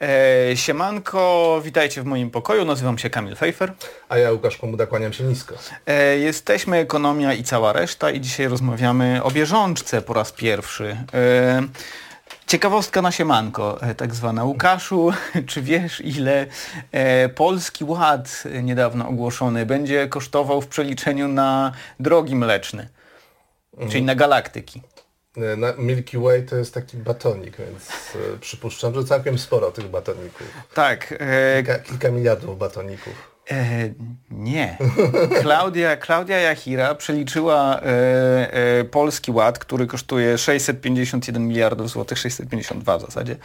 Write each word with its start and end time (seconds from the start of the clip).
E, 0.00 0.56
siemanko, 0.56 1.60
witajcie 1.64 2.02
w 2.02 2.04
moim 2.04 2.30
pokoju, 2.30 2.64
nazywam 2.64 2.98
się 2.98 3.10
Kamil 3.10 3.36
Fejfer. 3.36 3.72
A 4.08 4.18
ja 4.18 4.32
Łukasz 4.32 4.56
Komuda, 4.56 4.86
kłaniam 4.86 5.12
się 5.12 5.24
nisko. 5.24 5.54
E, 5.86 6.18
jesteśmy 6.18 6.76
Ekonomia 6.76 7.34
i 7.34 7.44
cała 7.44 7.72
reszta 7.72 8.10
i 8.10 8.20
dzisiaj 8.20 8.48
rozmawiamy 8.48 9.20
o 9.22 9.30
bieżączce 9.30 10.02
po 10.02 10.14
raz 10.14 10.32
pierwszy. 10.32 10.96
E, 11.14 11.62
ciekawostka 12.46 13.02
na 13.02 13.12
siemanko, 13.12 13.82
e, 13.82 13.94
tak 13.94 14.14
zwana. 14.14 14.44
Łukaszu, 14.44 15.12
czy 15.48 15.62
wiesz 15.62 16.00
ile 16.00 16.46
e, 16.92 17.28
Polski 17.28 17.84
Ład 17.84 18.44
niedawno 18.62 19.08
ogłoszony 19.08 19.66
będzie 19.66 20.08
kosztował 20.08 20.60
w 20.60 20.66
przeliczeniu 20.66 21.28
na 21.28 21.72
drogi 22.00 22.36
mleczne, 22.36 22.88
czyli 23.90 24.02
na 24.02 24.14
galaktyki? 24.14 24.82
E, 25.42 25.74
Milky 25.78 26.18
Way 26.18 26.42
to 26.42 26.56
jest 26.56 26.74
taki 26.74 26.96
batonik, 26.96 27.56
więc 27.56 27.90
e, 28.34 28.38
przypuszczam, 28.40 28.94
że 28.94 29.04
całkiem 29.04 29.38
sporo 29.38 29.70
tych 29.70 29.88
batoników. 29.88 30.46
Tak. 30.74 31.14
E, 31.18 31.62
Kilka, 31.62 31.78
kilka 31.78 32.10
miliardów 32.10 32.58
batoników. 32.58 33.27
E, 33.50 33.90
nie. 34.30 34.78
Klaudia, 35.42 35.96
Klaudia 35.96 36.38
Jachira 36.38 36.94
przeliczyła 36.94 37.80
e, 37.80 37.82
e, 38.52 38.84
Polski 38.84 39.32
Ład, 39.32 39.58
który 39.58 39.86
kosztuje 39.86 40.38
651 40.38 41.48
miliardów 41.48 41.90
złotych, 41.90 42.18
652 42.18 42.98
w 42.98 43.00
zasadzie, 43.00 43.36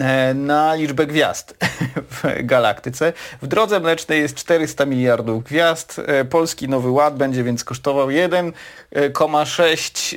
e, 0.00 0.34
na 0.34 0.74
liczbę 0.74 1.06
gwiazd 1.06 1.56
w 2.22 2.46
galaktyce. 2.46 3.12
W 3.42 3.46
drodze 3.46 3.80
mlecznej 3.80 4.20
jest 4.20 4.34
400 4.34 4.86
miliardów 4.86 5.44
gwiazd. 5.44 6.00
E, 6.06 6.24
Polski 6.24 6.68
Nowy 6.68 6.90
Ład 6.90 7.16
będzie 7.16 7.44
więc 7.44 7.64
kosztował 7.64 8.08
1,6 8.08 10.16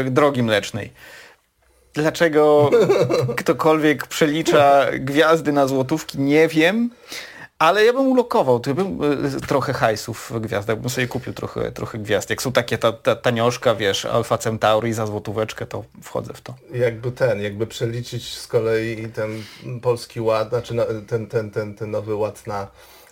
e, 0.00 0.04
drogi 0.10 0.42
mlecznej. 0.42 0.92
Dlaczego 1.94 2.70
ktokolwiek 3.40 4.06
przelicza 4.06 4.86
gwiazdy 4.92 5.52
na 5.52 5.66
złotówki, 5.66 6.20
nie 6.20 6.48
wiem. 6.48 6.90
Ale 7.62 7.84
ja 7.84 7.92
bym 7.92 8.06
ulokował, 8.06 8.60
to 8.60 8.74
bym 8.74 9.02
y, 9.36 9.40
trochę 9.40 9.72
hajsów 9.72 10.30
w 10.34 10.40
gwiazdach, 10.40 10.80
bym 10.80 10.90
sobie 10.90 11.06
kupił 11.06 11.32
trochę, 11.32 11.72
trochę 11.72 11.98
gwiazd. 11.98 12.30
Jak 12.30 12.42
są 12.42 12.52
takie 12.52 12.78
ta, 12.78 12.92
ta 12.92 13.16
tanioszka, 13.16 13.74
wiesz, 13.74 14.04
Alfa 14.04 14.38
Centauri 14.38 14.92
za 14.92 15.06
złotóweczkę, 15.06 15.66
to 15.66 15.84
wchodzę 16.02 16.34
w 16.34 16.40
to. 16.40 16.54
Jakby 16.74 17.12
ten, 17.12 17.40
jakby 17.40 17.66
przeliczyć 17.66 18.38
z 18.38 18.46
kolei 18.46 19.08
ten 19.08 19.42
polski 19.82 20.20
ład, 20.20 20.48
znaczy 20.48 20.74
ten, 21.06 21.26
ten, 21.26 21.50
ten, 21.50 21.74
ten 21.74 21.90
nowy 21.90 22.14
ład 22.14 22.46
na 22.46 22.66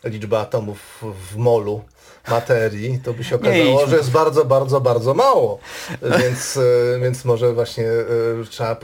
liczbę 0.04 0.38
atomów 0.38 1.04
w 1.30 1.36
molu 1.36 1.84
materii, 2.28 2.98
to 3.04 3.12
by 3.12 3.24
się 3.24 3.36
okazało, 3.36 3.86
że 3.86 3.96
jest 3.96 4.10
bardzo, 4.10 4.44
bardzo, 4.44 4.80
bardzo 4.80 5.14
mało. 5.14 5.58
Więc, 6.02 6.56
e, 6.56 7.00
więc 7.00 7.24
może 7.24 7.52
właśnie 7.52 7.86
e, 7.88 8.44
trzeba 8.50 8.70
e, 8.70 8.76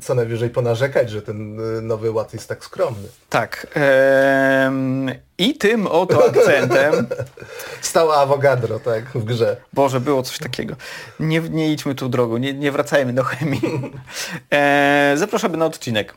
co 0.00 0.14
najwyżej 0.14 0.50
ponarzekać, 0.50 1.10
że 1.10 1.22
ten 1.22 1.56
nowy 1.86 2.10
ład 2.10 2.32
jest 2.32 2.48
tak 2.48 2.64
skromny. 2.64 3.08
Tak. 3.28 3.66
I 5.38 5.54
tym 5.54 5.86
oto 5.86 6.26
akcentem, 6.28 7.06
Stała 7.80 8.16
Avogadro, 8.16 8.80
tak, 8.80 9.04
w 9.04 9.24
grze. 9.24 9.56
Boże, 9.72 10.00
było 10.00 10.22
coś 10.22 10.38
takiego. 10.38 10.76
Nie, 11.20 11.40
nie 11.40 11.72
idźmy 11.72 11.94
tu 11.94 12.08
drogą, 12.08 12.36
nie, 12.36 12.54
nie 12.54 12.72
wracajmy 12.72 13.12
do 13.12 13.24
chemii. 13.24 13.92
Zapraszamy 15.14 15.56
na 15.56 15.66
odcinek. 15.66 16.14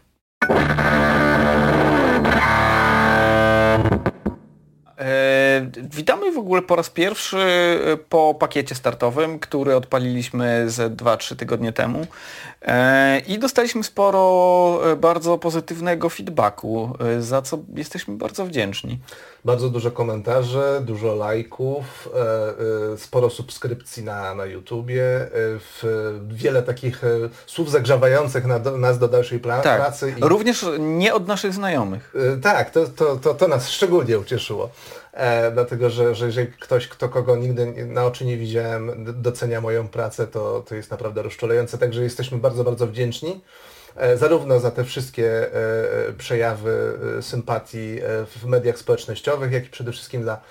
Witamy 5.76 6.32
w 6.32 6.38
ogóle 6.38 6.62
po 6.62 6.76
raz 6.76 6.90
pierwszy 6.90 7.38
e, 7.38 7.98
po 7.98 8.36
pakiecie 8.40 8.76
startowym, 8.76 9.40
który 9.40 9.76
odpaliliśmy 9.76 10.70
ze 10.70 10.90
2-3 10.90 11.36
tygodnie 11.36 11.74
temu. 11.74 12.00
E, 12.00 12.06
i 13.28 13.40
dostaliśmy 13.40 13.84
sporo 13.84 14.80
e, 14.92 14.96
bardzo 14.96 15.38
pozytywnego 15.38 16.10
feedbacku, 16.10 16.94
e, 17.18 17.22
za 17.22 17.42
co 17.42 17.60
jesteśmy 17.76 18.18
bardzo 18.18 18.46
wdzięczni. 18.46 19.00
Bardzo 19.46 19.70
dużo 19.70 19.92
komentarzy, 19.92 20.62
dużo 20.82 21.16
lajków, 21.16 22.10
e, 22.16 22.94
e, 22.94 22.98
sporo 22.98 23.30
subskrypcji 23.30 24.04
na, 24.04 24.36
na 24.36 24.46
YouTubie, 24.46 25.04
e, 25.04 25.30
wiele 26.28 26.64
takich 26.64 27.04
e, 27.04 27.08
słów 27.46 27.72
zagrzewających 27.72 28.46
na, 28.46 28.60
nas 28.60 29.00
do 29.00 29.08
dalszej 29.08 29.40
Tak, 29.40 29.64
pracy. 29.64 30.16
również 30.22 30.66
nie 30.80 31.14
od 31.14 31.28
naszych 31.28 31.54
znajomych. 31.54 32.14
E, 32.34 32.38
Tak, 32.38 32.72
to, 32.72 32.88
to, 32.88 33.16
to, 33.16 33.34
to 33.34 33.48
nas 33.48 33.70
szczególnie 33.70 34.20
ucieszyło. 34.20 34.70
E, 35.14 35.52
dlatego, 35.52 35.90
że, 35.90 36.16
że 36.16 36.26
jeżeli 36.26 36.48
ktoś, 36.48 36.88
kto 36.88 37.10
kogo 37.10 37.36
nigdy 37.36 37.86
na 37.86 38.06
oczy 38.06 38.26
nie 38.26 38.38
widziałem, 38.38 39.06
docenia 39.22 39.62
moją 39.62 39.88
pracę, 39.88 40.28
to, 40.28 40.64
to 40.68 40.76
jest 40.76 40.92
naprawdę 40.92 41.22
rozczulające. 41.22 41.78
Także 41.78 42.04
jesteśmy 42.04 42.38
bardzo, 42.38 42.64
bardzo 42.64 42.88
wdzięczni. 42.88 43.42
E, 43.96 44.18
zarówno 44.18 44.60
za 44.60 44.72
te 44.72 44.84
wszystkie 44.84 45.26
e, 45.28 46.10
e, 46.10 46.14
przejawy 46.14 47.00
sympatii 47.22 48.00
w 48.28 48.46
mediach 48.46 48.78
społecznościowych, 48.78 49.52
jak 49.52 49.66
i 49.66 49.70
przede 49.70 49.92
wszystkim 49.92 50.22
dla 50.22 50.42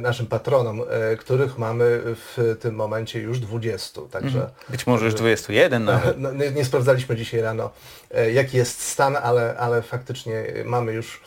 naszym 0.00 0.26
patronom, 0.26 0.82
których 1.18 1.58
mamy 1.58 2.00
w 2.04 2.56
tym 2.60 2.74
momencie 2.74 3.20
już 3.20 3.40
20. 3.40 4.00
Także 4.10 4.50
Być 4.68 4.86
może 4.86 5.04
już 5.04 5.14
21 5.14 5.84
nawet. 5.94 6.18
no, 6.18 6.32
nie, 6.32 6.50
nie 6.50 6.64
sprawdzaliśmy 6.64 7.16
dzisiaj 7.16 7.40
rano, 7.40 7.70
jaki 8.32 8.56
jest 8.56 8.80
stan, 8.80 9.16
ale, 9.22 9.56
ale 9.58 9.82
faktycznie 9.82 10.44
mamy 10.64 10.92
już 10.92 11.20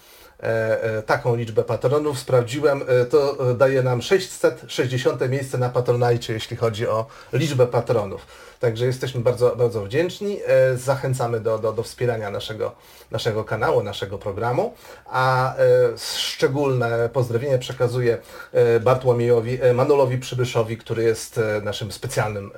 taką 1.05 1.35
liczbę 1.35 1.63
patronów. 1.63 2.19
Sprawdziłem, 2.19 2.83
e, 2.87 3.05
to 3.05 3.51
e, 3.51 3.55
daje 3.55 3.83
nam 3.83 4.01
660 4.01 5.29
miejsce 5.29 5.57
na 5.57 5.69
Patronajcie, 5.69 6.33
jeśli 6.33 6.57
chodzi 6.57 6.87
o 6.87 7.05
liczbę 7.33 7.67
patronów. 7.67 8.48
Także 8.59 8.85
jesteśmy 8.85 9.21
bardzo, 9.21 9.55
bardzo 9.55 9.83
wdzięczni. 9.83 10.39
E, 10.47 10.77
Zachęcamy 10.77 11.39
do, 11.39 11.59
do, 11.59 11.73
do 11.73 11.83
wspierania 11.83 12.29
naszego, 12.29 12.75
naszego 13.11 13.43
kanału, 13.43 13.83
naszego 13.83 14.17
programu. 14.17 14.73
A 15.05 15.55
e, 15.55 15.59
szczególne 15.97 17.09
pozdrowienia 17.13 17.57
przekazuję 17.57 18.17
e, 18.53 18.79
Bartłomiejowi, 18.79 19.59
Manulowi 19.73 20.17
Przybyszowi, 20.17 20.77
który 20.77 21.03
jest 21.03 21.39
naszym 21.63 21.91
specjalnym 21.91 22.51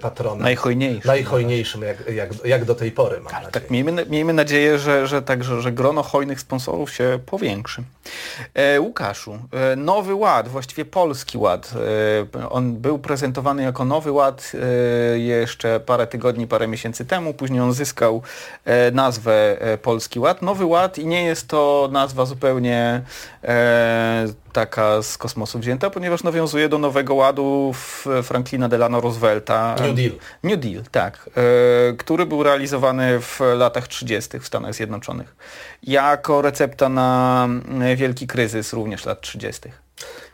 patronem. 0.00 0.42
Najhojniejszy. 0.42 1.08
Najhojniejszym 1.08 1.82
jak, 1.82 2.08
jak, 2.10 2.30
jak 2.44 2.64
do 2.64 2.74
tej 2.74 2.92
pory, 2.92 3.20
mam 3.20 3.32
nadzieję. 3.32 3.52
Tak, 3.52 3.70
miejmy, 3.70 4.06
miejmy 4.06 4.32
nadzieję, 4.32 4.78
że, 4.78 5.06
że, 5.06 5.22
tak, 5.22 5.44
że, 5.44 5.72
grono 5.72 6.02
hojnych 6.02 6.40
sponsorów 6.40 6.90
się 6.90 7.18
powiększy. 7.26 7.82
E, 8.54 8.80
Łukaszu, 8.80 9.38
Nowy 9.76 10.14
Ład, 10.14 10.48
właściwie 10.48 10.84
Polski 10.84 11.38
Ład, 11.38 11.72
on 12.50 12.76
był 12.76 12.98
prezentowany 12.98 13.62
jako 13.62 13.84
Nowy 13.84 14.12
Ład 14.12 14.52
jeszcze 15.16 15.80
parę 15.80 16.06
tygodni, 16.06 16.46
parę 16.46 16.68
miesięcy 16.68 17.04
temu, 17.04 17.34
później 17.34 17.60
on 17.60 17.72
zyskał 17.72 18.22
e, 18.64 18.90
nazwę 18.90 19.60
e, 19.60 19.78
Polski 19.78 20.20
Ład. 20.20 20.42
Nowy 20.42 20.64
Ład 20.64 20.98
i 20.98 21.06
nie 21.06 21.24
jest 21.24 21.48
to 21.48 21.88
nazwa 21.92 22.26
zupełnie 22.26 23.02
e, 23.44 24.26
taka 24.52 25.02
z 25.02 25.18
kosmosu 25.18 25.58
wzięta, 25.58 25.90
ponieważ 25.90 26.22
nawiązuje 26.22 26.68
do 26.68 26.78
Nowego 26.78 27.14
Ładu 27.14 27.72
Franklina 28.22 28.68
Delano 28.68 29.00
Roosevelta. 29.00 29.76
New 29.80 29.94
Deal. 29.94 30.12
New 30.42 30.60
Deal, 30.60 30.82
tak, 30.90 31.30
który 31.98 32.26
był 32.26 32.42
realizowany 32.42 33.20
w 33.20 33.40
latach 33.56 33.88
30. 33.88 34.38
w 34.38 34.46
Stanach 34.46 34.74
Zjednoczonych 34.74 35.36
jako 35.82 36.42
recepta 36.42 36.88
na 36.88 37.44
mm, 37.44 37.96
wielki 37.96 38.26
kryzys 38.26 38.72
również 38.72 39.06
lat 39.06 39.20
30. 39.20 39.60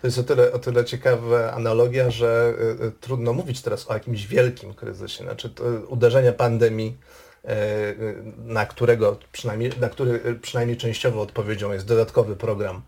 To 0.01 0.07
jest 0.07 0.19
o 0.19 0.23
tyle, 0.23 0.53
o 0.53 0.59
tyle 0.59 0.85
ciekawa 0.85 1.53
analogia, 1.53 2.11
że 2.11 2.55
y, 2.81 2.85
y, 2.85 2.93
trudno 3.01 3.33
mówić 3.33 3.63
teraz 3.63 3.91
o 3.91 3.95
jakimś 3.95 4.27
wielkim 4.27 4.75
kryzysie. 4.75 5.25
Znaczy 5.25 5.51
to 5.51 5.65
uderzenie 5.89 6.33
pandemii, 6.33 6.99
y, 7.45 7.49
y, 7.51 8.23
na 8.37 8.67
którego 8.67 9.19
przynajmniej, 9.33 9.71
na 9.81 9.89
który 9.89 10.11
y, 10.27 10.35
przynajmniej 10.35 10.77
częściowo 10.77 11.23
odpowiedzią 11.23 11.73
jest 11.73 11.87
dodatkowy 11.87 12.37
program 12.37 12.83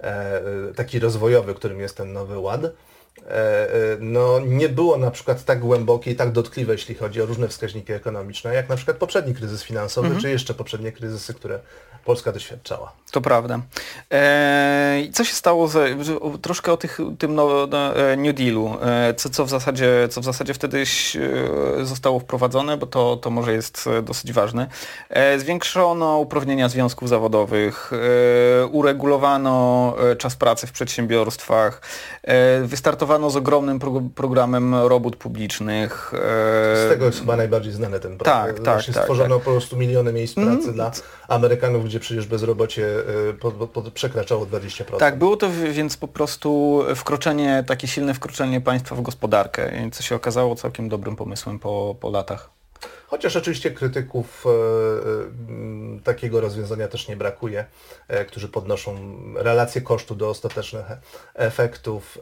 e, 0.00 0.40
y, 0.70 0.74
taki 0.74 0.98
rozwojowy, 0.98 1.54
którym 1.54 1.80
jest 1.80 1.96
ten 1.96 2.12
Nowy 2.12 2.38
Ład. 2.38 2.60
E, 3.26 3.30
e, 3.32 3.96
no, 4.00 4.40
nie 4.40 4.68
było 4.68 4.98
na 4.98 5.10
przykład 5.10 5.44
tak 5.44 5.60
głębokie 5.60 6.10
i 6.10 6.16
tak 6.16 6.32
dotkliwe, 6.32 6.72
jeśli 6.72 6.94
chodzi 6.94 7.22
o 7.22 7.26
różne 7.26 7.48
wskaźniki 7.48 7.92
ekonomiczne, 7.92 8.54
jak 8.54 8.68
na 8.68 8.76
przykład 8.76 8.96
poprzedni 8.96 9.34
kryzys 9.34 9.62
finansowy, 9.62 10.20
czy 10.20 10.30
jeszcze 10.30 10.54
poprzednie 10.54 10.92
kryzysy, 10.92 11.34
które 11.34 11.60
Polska 12.04 12.32
doświadczała. 12.32 12.92
To 13.10 13.20
prawda. 13.20 13.60
E, 14.10 15.00
I 15.00 15.12
co 15.12 15.24
się 15.24 15.34
stało, 15.34 15.68
z, 15.68 15.98
troszkę 16.42 16.72
o 16.72 16.76
tych, 16.76 16.98
tym 17.18 17.34
no, 17.34 17.66
no, 17.70 17.96
e, 17.96 18.16
New 18.16 18.34
Dealu, 18.34 18.76
e, 18.82 19.14
co, 19.14 19.30
co, 19.30 19.44
w 19.44 19.48
zasadzie, 19.48 20.08
co 20.10 20.20
w 20.20 20.24
zasadzie 20.24 20.54
wtedy 20.54 20.84
zostało 21.82 22.20
wprowadzone, 22.20 22.76
bo 22.76 22.86
to, 22.86 23.16
to 23.16 23.30
może 23.30 23.52
jest 23.52 23.88
dosyć 24.02 24.32
ważne. 24.32 24.66
E, 25.10 25.38
Zwiększono 25.38 26.18
uprawnienia 26.18 26.68
związków 26.68 27.08
zawodowych, 27.08 27.90
uregulowano 28.70 29.96
czas 30.18 30.36
pracy 30.36 30.66
w 30.66 30.72
przedsiębiorstwach, 30.72 31.82
e, 32.22 32.66
wystartowano 33.08 33.30
z 33.30 33.36
ogromnym 33.36 33.78
pro, 33.78 34.02
programem 34.14 34.74
robót 34.74 35.16
publicznych. 35.16 36.12
e, 36.14 36.86
Z 36.86 36.88
tego 36.90 37.06
jest 37.06 37.20
chyba 37.20 37.36
najbardziej 37.36 37.72
znany 37.72 38.00
ten 38.00 38.18
program. 38.18 38.46
tak, 38.46 38.60
tak, 38.60 38.84
tak, 38.84 38.94
Stworzono 38.96 39.34
tak. 39.36 39.44
po 39.44 39.50
prostu 39.50 39.76
miliony 39.76 40.12
miejsc 40.12 40.38
Mhm. 40.38 40.56
pracy 40.56 40.72
dla 40.72 40.90
Amerykanów, 41.28 41.84
gdzie 41.84 42.00
przecież 42.00 42.26
bezrobocie 42.26 42.86
po, 43.40 43.50
po, 43.50 43.66
po, 43.66 43.90
przekraczało 43.90 44.46
20%. 44.46 44.98
Tak, 44.98 45.18
było 45.18 45.36
to 45.36 45.48
więc 45.72 45.96
po 45.96 46.08
prostu 46.08 46.82
wkroczenie, 46.94 47.64
takie 47.66 47.86
silne 47.88 48.14
wkroczenie 48.14 48.60
państwa 48.60 48.94
w 48.96 49.02
gospodarkę, 49.02 49.72
co 49.92 50.02
się 50.02 50.14
okazało 50.14 50.54
całkiem 50.54 50.88
dobrym 50.88 51.16
pomysłem 51.16 51.58
po, 51.58 51.96
po 52.00 52.10
latach. 52.10 52.50
Chociaż 53.10 53.36
oczywiście 53.36 53.70
krytyków 53.70 54.44
e, 54.46 54.50
e, 54.50 56.00
takiego 56.04 56.40
rozwiązania 56.40 56.88
też 56.88 57.08
nie 57.08 57.16
brakuje, 57.16 57.64
którzy 58.28 58.48
podnoszą 58.48 58.98
relację 59.34 59.80
kosztu 59.80 60.14
do 60.14 60.30
ostatecznych 60.30 60.86
efektów. 61.34 62.18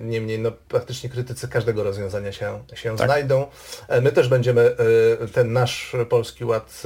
Niemniej 0.00 0.38
no, 0.38 0.52
praktycznie 0.68 1.10
krytycy 1.10 1.48
każdego 1.48 1.84
rozwiązania 1.84 2.32
się, 2.32 2.62
się 2.74 2.96
tak. 2.96 3.06
znajdą. 3.06 3.46
My 4.02 4.12
też 4.12 4.28
będziemy 4.28 4.76
ten 5.32 5.52
nasz 5.52 5.96
Polski 6.08 6.44
Ład 6.44 6.82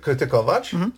krytykować. 0.00 0.74
Mhm 0.74 0.92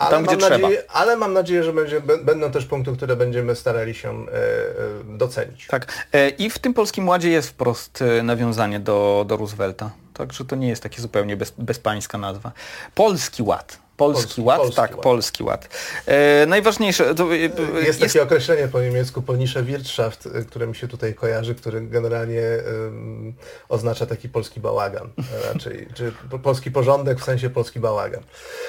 ale 0.00 0.10
Tam, 0.10 0.24
mam 0.24 0.38
nadzieję, 0.38 0.78
trzeba. 0.78 0.92
Ale 0.92 1.16
mam 1.16 1.32
nadzieję, 1.32 1.64
że 1.64 1.72
będzie, 1.72 2.00
będą 2.00 2.50
też 2.50 2.66
punkty, 2.66 2.96
które 2.96 3.16
będziemy 3.16 3.56
starali 3.56 3.94
się 3.94 4.26
e, 4.26 4.32
e, 4.32 5.18
docenić. 5.18 5.66
Tak. 5.66 6.06
E, 6.12 6.28
I 6.28 6.50
w 6.50 6.58
tym 6.58 6.74
Polskim 6.74 7.08
Ładzie 7.08 7.30
jest 7.30 7.48
wprost 7.48 8.04
nawiązanie 8.22 8.80
do, 8.80 9.24
do 9.28 9.36
Roosevelta. 9.36 9.90
Także 10.14 10.44
to 10.44 10.56
nie 10.56 10.68
jest 10.68 10.82
takie 10.82 11.02
zupełnie 11.02 11.36
bez, 11.36 11.52
bezpańska 11.58 12.18
nazwa. 12.18 12.52
Polski 12.94 13.42
Ład. 13.42 13.78
Polski, 13.96 14.22
polski 14.22 14.40
Ład? 14.40 14.58
Polski 14.58 14.76
tak, 14.76 14.90
ład. 14.90 15.00
Polski 15.00 15.42
Ład. 15.42 15.68
E, 16.06 16.46
najważniejsze... 16.46 17.14
To, 17.14 17.34
e, 17.34 17.36
jest, 17.36 17.58
jest, 17.86 18.00
takie 18.00 18.22
określenie 18.22 18.68
po 18.68 18.80
niemiecku 18.80 19.22
Polnische 19.22 19.62
Wirtschaft, 19.62 20.26
e, 20.26 20.44
które 20.44 20.66
mi 20.66 20.74
się 20.74 20.88
tutaj 20.88 21.14
kojarzy, 21.14 21.54
który 21.54 21.80
generalnie 21.80 22.42
um, 22.84 23.34
oznacza 23.68 24.06
taki 24.06 24.28
polski 24.28 24.60
bałagan. 24.60 25.10
Raczej, 25.52 25.88
czy 25.94 26.12
polski 26.42 26.70
porządek 26.70 27.20
w 27.20 27.24
sensie 27.24 27.50
polski 27.50 27.80
bałagan. 27.80 28.22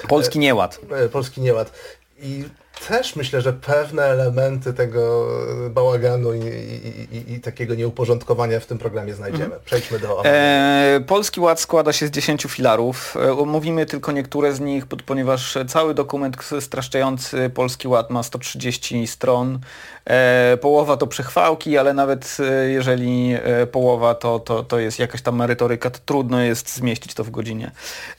Polski 0.08 0.38
nieład. 0.38 0.80
E, 0.90 1.08
polski 1.08 1.40
nieład. 1.40 1.72
I 2.18 2.44
też 2.88 3.16
myślę, 3.16 3.40
że 3.40 3.52
pewne 3.52 4.02
elementy 4.02 4.72
tego 4.72 5.28
bałaganu 5.70 6.34
i, 6.34 6.40
i, 6.40 7.16
i, 7.16 7.32
i 7.32 7.40
takiego 7.40 7.74
nieuporządkowania 7.74 8.60
w 8.60 8.66
tym 8.66 8.78
programie 8.78 9.14
znajdziemy. 9.14 9.44
Mhm. 9.44 9.62
Przejdźmy 9.64 9.98
do... 9.98 10.24
E, 10.24 11.00
Polski 11.06 11.40
Ład 11.40 11.60
składa 11.60 11.92
się 11.92 12.06
z 12.06 12.10
10 12.10 12.42
filarów. 12.42 13.16
E, 13.16 13.32
omówimy 13.32 13.86
tylko 13.86 14.12
niektóre 14.12 14.52
z 14.52 14.60
nich, 14.60 14.86
ponieważ 14.86 15.58
cały 15.68 15.94
dokument 15.94 16.36
straszczający 16.60 17.50
Polski 17.50 17.88
Ład 17.88 18.10
ma 18.10 18.22
130 18.22 19.06
stron. 19.06 19.58
E, 20.04 20.56
połowa 20.56 20.96
to 20.96 21.06
przechwałki, 21.06 21.78
ale 21.78 21.94
nawet 21.94 22.36
e, 22.40 22.70
jeżeli 22.70 23.34
e, 23.34 23.66
połowa 23.66 24.14
to, 24.14 24.38
to, 24.38 24.62
to 24.62 24.78
jest 24.78 24.98
jakaś 24.98 25.22
tam 25.22 25.36
merytoryka, 25.36 25.90
to 25.90 25.98
trudno 26.06 26.40
jest 26.40 26.74
zmieścić 26.74 27.14
to 27.14 27.24
w 27.24 27.30
godzinie. 27.30 27.70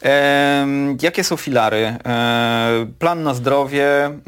E, 0.04 0.68
jakie 1.02 1.24
są 1.24 1.38
filary? 1.38 1.98
plan 3.00 3.24
na 3.24 3.34
zdrowie, 3.34 4.20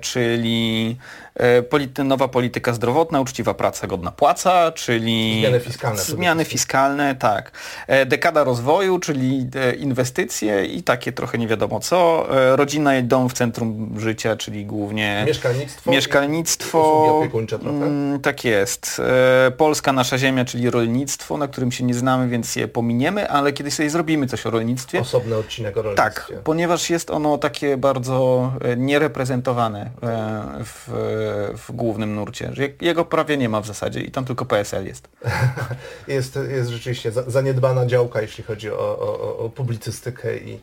czyli 0.00 0.96
E, 1.36 1.62
polity, 1.62 2.04
nowa 2.04 2.28
polityka 2.28 2.72
zdrowotna, 2.72 3.20
uczciwa 3.20 3.54
praca, 3.54 3.86
godna 3.86 4.10
płaca, 4.12 4.72
czyli 4.72 5.38
zmiany 5.40 5.60
fiskalne. 5.60 6.02
Zmiany 6.02 6.44
fiskalne, 6.44 7.14
tak. 7.14 7.50
E, 7.86 8.06
dekada 8.06 8.44
rozwoju, 8.44 8.98
czyli 8.98 9.46
e, 9.54 9.74
inwestycje 9.74 10.64
i 10.64 10.82
takie 10.82 11.12
trochę 11.12 11.38
nie 11.38 11.48
wiadomo 11.48 11.80
co. 11.80 12.26
Rodzina 12.56 12.98
i 12.98 13.04
dom 13.04 13.28
w 13.28 13.32
centrum 13.32 13.94
życia, 13.98 14.36
czyli 14.36 14.66
głównie 14.66 15.24
mieszkalnictwo. 15.26 15.90
Mieszkalnictwo. 15.90 17.22
Mm, 17.62 18.20
tak 18.20 18.44
jest. 18.44 19.02
Polska 19.56 19.92
nasza 19.92 20.18
ziemia, 20.18 20.44
czyli 20.44 20.70
rolnictwo, 20.70 21.38
na 21.38 21.48
którym 21.48 21.72
się 21.72 21.84
nie 21.84 21.94
znamy, 21.94 22.28
więc 22.28 22.56
je 22.56 22.68
pominiemy, 22.68 23.30
ale 23.30 23.52
kiedyś 23.52 23.74
sobie 23.74 23.90
zrobimy 23.90 24.26
coś 24.26 24.46
o 24.46 24.50
rolnictwie. 24.50 25.00
Osobny 25.00 25.36
odcinek 25.36 25.76
o 25.76 25.82
rolnictwie. 25.82 26.04
Tak, 26.04 26.32
ponieważ 26.44 26.90
jest 26.90 27.10
ono 27.10 27.38
takie 27.38 27.76
bardzo 27.76 28.52
niereprezentowane 28.76 29.55
w 30.64 30.90
w 31.56 31.72
głównym 31.72 32.14
nurcie. 32.14 32.52
Jego 32.80 33.04
prawie 33.04 33.36
nie 33.36 33.48
ma 33.48 33.60
w 33.60 33.66
zasadzie 33.66 34.00
i 34.00 34.10
tam 34.10 34.24
tylko 34.24 34.44
PSL 34.44 34.86
jest. 34.86 35.08
jest, 36.08 36.38
jest 36.48 36.70
rzeczywiście 36.70 37.12
zaniedbana 37.26 37.86
działka, 37.86 38.20
jeśli 38.20 38.44
chodzi 38.44 38.70
o, 38.70 38.98
o, 38.98 39.38
o 39.38 39.50
publicystykę 39.50 40.38
i, 40.38 40.54
e, 40.54 40.58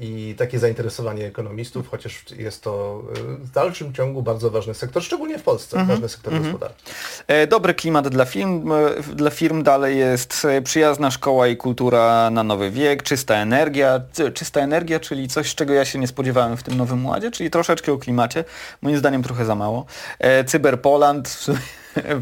i 0.00 0.34
takie 0.38 0.58
zainteresowanie 0.58 1.26
ekonomistów, 1.26 1.88
chociaż 1.88 2.24
jest 2.36 2.62
to 2.62 3.02
e, 3.10 3.14
w 3.20 3.50
dalszym 3.50 3.94
ciągu 3.94 4.22
bardzo 4.22 4.50
ważny 4.50 4.74
sektor, 4.74 5.02
szczególnie 5.02 5.38
w 5.38 5.42
Polsce, 5.42 5.76
mm 5.76 5.86
-hmm. 5.86 5.90
ważny 5.90 6.08
sektor 6.08 6.32
mm 6.32 6.44
-hmm. 6.44 6.46
gospodarczy. 6.46 6.84
E, 7.26 7.46
dobry 7.46 7.74
klimat 7.74 8.08
dla 8.08 8.24
firm. 8.24 8.72
Dla 9.14 9.30
firm 9.30 9.62
dalej 9.62 9.98
jest 9.98 10.46
przyjazna 10.64 11.10
szkoła 11.10 11.48
i 11.48 11.56
kultura 11.56 12.30
na 12.30 12.42
nowy 12.42 12.70
wiek, 12.70 13.02
czysta 13.02 13.34
energia. 13.34 14.00
Czysta 14.34 14.60
energia, 14.60 15.00
czyli 15.00 15.28
coś, 15.28 15.54
czego 15.54 15.74
ja 15.74 15.84
się 15.84 15.98
nie 15.98 16.06
spodziewałem 16.06 16.56
w 16.56 16.62
tym 16.62 16.76
nowym 16.76 17.06
ładzie, 17.06 17.30
czyli 17.30 17.50
troszeczkę 17.50 17.92
o 17.92 17.98
klimacie. 17.98 18.44
Moim 18.82 18.98
zdaniem 18.98 19.22
trochę 19.22 19.44
za 19.44 19.54
mało 19.54 19.64
mało. 19.64 19.86
E, 20.18 20.44
Cyberpoland 20.44 21.46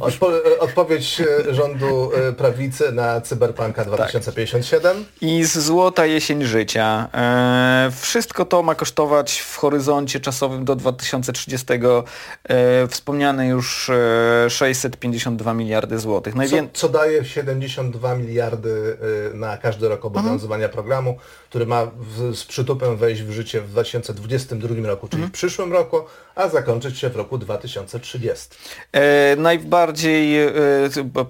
Odpo 0.01 0.31
odpowiedź 0.59 1.21
e, 1.21 1.55
rządu 1.55 2.13
e, 2.15 2.33
prawicy 2.33 2.93
na 2.93 3.21
Cyberpunka 3.21 3.85
2057. 3.85 4.97
Tak. 4.97 5.23
I 5.23 5.45
z 5.45 5.59
złota 5.59 6.07
jesień 6.07 6.45
życia. 6.45 7.09
E, 7.15 7.91
wszystko 8.01 8.45
to 8.45 8.63
ma 8.63 8.75
kosztować 8.75 9.41
w 9.41 9.57
horyzoncie 9.57 10.21
czasowym 10.21 10.65
do 10.65 10.77
2030 10.77 11.67
e, 11.73 12.89
wspomniane 12.89 13.49
już 13.49 13.91
e, 13.91 14.51
652 14.51 15.55
miliardy 15.55 15.99
złotych. 15.99 16.35
Najwię... 16.35 16.63
Co, 16.63 16.69
co, 16.73 16.89
daje 16.89 17.25
72 17.25 18.15
miliardy 18.15 18.97
e, 19.33 19.37
na 19.37 19.57
każdy 19.57 19.89
rok 19.89 20.05
obowiązywania 20.05 20.65
mhm. 20.65 20.73
programu, 20.73 21.17
który 21.49 21.67
ma 21.67 21.87
w, 21.87 22.37
z 22.37 22.45
przytupem 22.45 22.97
wejść 22.97 23.23
w 23.23 23.31
życie 23.31 23.61
w 23.61 23.71
2022 23.71 24.87
roku, 24.87 25.09
czyli 25.09 25.23
mhm. 25.23 25.31
w 25.31 25.33
przyszłym 25.33 25.73
roku, 25.73 26.05
a 26.35 26.49
zakończyć 26.49 26.99
się 26.99 27.09
w 27.09 27.17
roku 27.17 27.39
2030. 27.39 28.49
E, 28.93 29.37
najbardziej 29.62 30.44
e, 30.44 30.50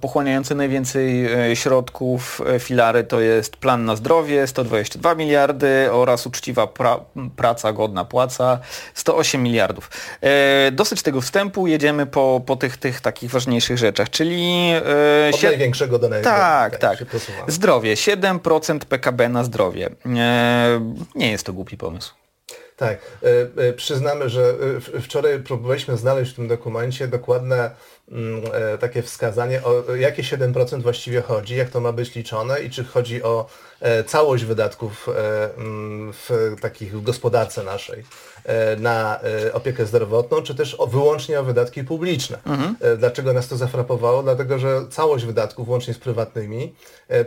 pochłaniający 0.01 0.55
najwięcej 0.55 1.27
e, 1.51 1.57
środków 1.57 2.41
e, 2.47 2.59
filary 2.59 3.05
to 3.05 3.21
jest 3.21 3.57
plan 3.57 3.85
na 3.85 3.97
zdrowie 3.97 4.47
122 4.47 5.15
miliardy 5.15 5.93
oraz 5.93 6.27
uczciwa 6.27 6.67
pra 6.67 7.01
praca, 7.37 7.73
godna 7.73 8.05
płaca 8.05 8.59
108 8.95 9.43
miliardów. 9.43 9.91
E, 10.21 10.71
dosyć 10.73 11.03
tego 11.03 11.21
wstępu, 11.21 11.67
jedziemy 11.67 12.07
po, 12.07 12.43
po 12.47 12.57
tych, 12.57 12.77
tych 12.77 13.01
takich 13.01 13.31
ważniejszych 13.31 13.79
rzeczach, 13.79 14.11
czyli... 14.11 14.73
Od 15.35 15.41
si 15.41 15.47
największego 15.47 15.99
do 15.99 16.09
największego. 16.09 16.37
Tak, 16.37 16.77
tak. 16.79 16.99
Zdrowie, 17.49 17.95
7% 17.95 18.79
PKB 18.79 19.29
na 19.29 19.45
zdrowie. 19.45 19.91
nie 21.15 21.31
jest 21.31 21.47
to 21.47 21.53
głupi 21.53 21.77
pomysł. 21.77 22.15
Tak. 22.77 22.99
E, 23.23 23.69
e, 23.69 23.73
przyznamy, 23.73 24.29
że 24.29 24.55
e, 24.97 25.01
wczoraj 25.01 25.39
próbowaliśmy 25.39 25.97
znaleźć 25.97 26.33
w 26.33 26.37
tym 26.37 26.49
dokumencie 26.49 27.09
dokładne 27.09 27.71
takie 28.81 29.03
wskazanie, 29.03 29.63
o 29.65 29.95
jakie 29.95 30.23
7% 30.23 30.83
właściwie 30.83 31.23
chodzi, 31.23 31.57
jak 31.57 31.71
to 31.71 31.81
ma 31.81 31.93
być 31.93 32.15
liczone 32.15 32.61
i 32.61 32.71
czy 32.71 32.85
chodzi 32.85 33.23
o 33.23 33.47
całość 34.07 34.45
wydatków 34.45 35.09
mm, 35.57 36.13
w 36.13 36.57
takich 36.61 37.03
gospodarce 37.03 37.65
naszej. 37.65 38.05
E, 38.45 38.77
na 38.77 39.21
e, 39.21 39.53
opiekę 39.53 39.87
zdrowotną, 39.87 40.43
czy 40.43 40.55
też 40.55 40.77
wyłącznie 40.89 41.41
o 41.41 41.45
wydatki 41.45 41.85
publiczne. 41.85 42.39
Mhm. 42.47 42.77
E, 42.81 42.97
dlaczego 42.97 43.33
nas 43.33 43.49
to 43.49 43.57
zafrapowało? 43.57 44.23
Dlatego, 44.23 44.59
że 44.59 44.81
całość 44.91 45.25
wydatków, 45.25 45.69
łącznie 45.69 45.95
z 45.95 45.99
prywatnymi, 45.99 46.75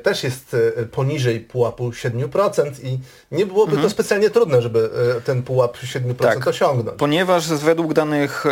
też 0.03 0.24
jest 0.24 0.55
poniżej 0.91 1.39
pułapu 1.39 1.89
7% 1.89 2.71
i 2.83 3.00
nie 3.31 3.45
byłoby 3.45 3.71
mhm. 3.71 3.81
to 3.83 3.89
specjalnie 3.89 4.29
trudne, 4.29 4.62
żeby 4.62 4.89
ten 5.25 5.43
pułap 5.43 5.77
7% 5.77 6.15
tak, 6.15 6.47
osiągnąć. 6.47 6.97
Ponieważ 6.97 7.47
według 7.47 7.93
danych 7.93 8.45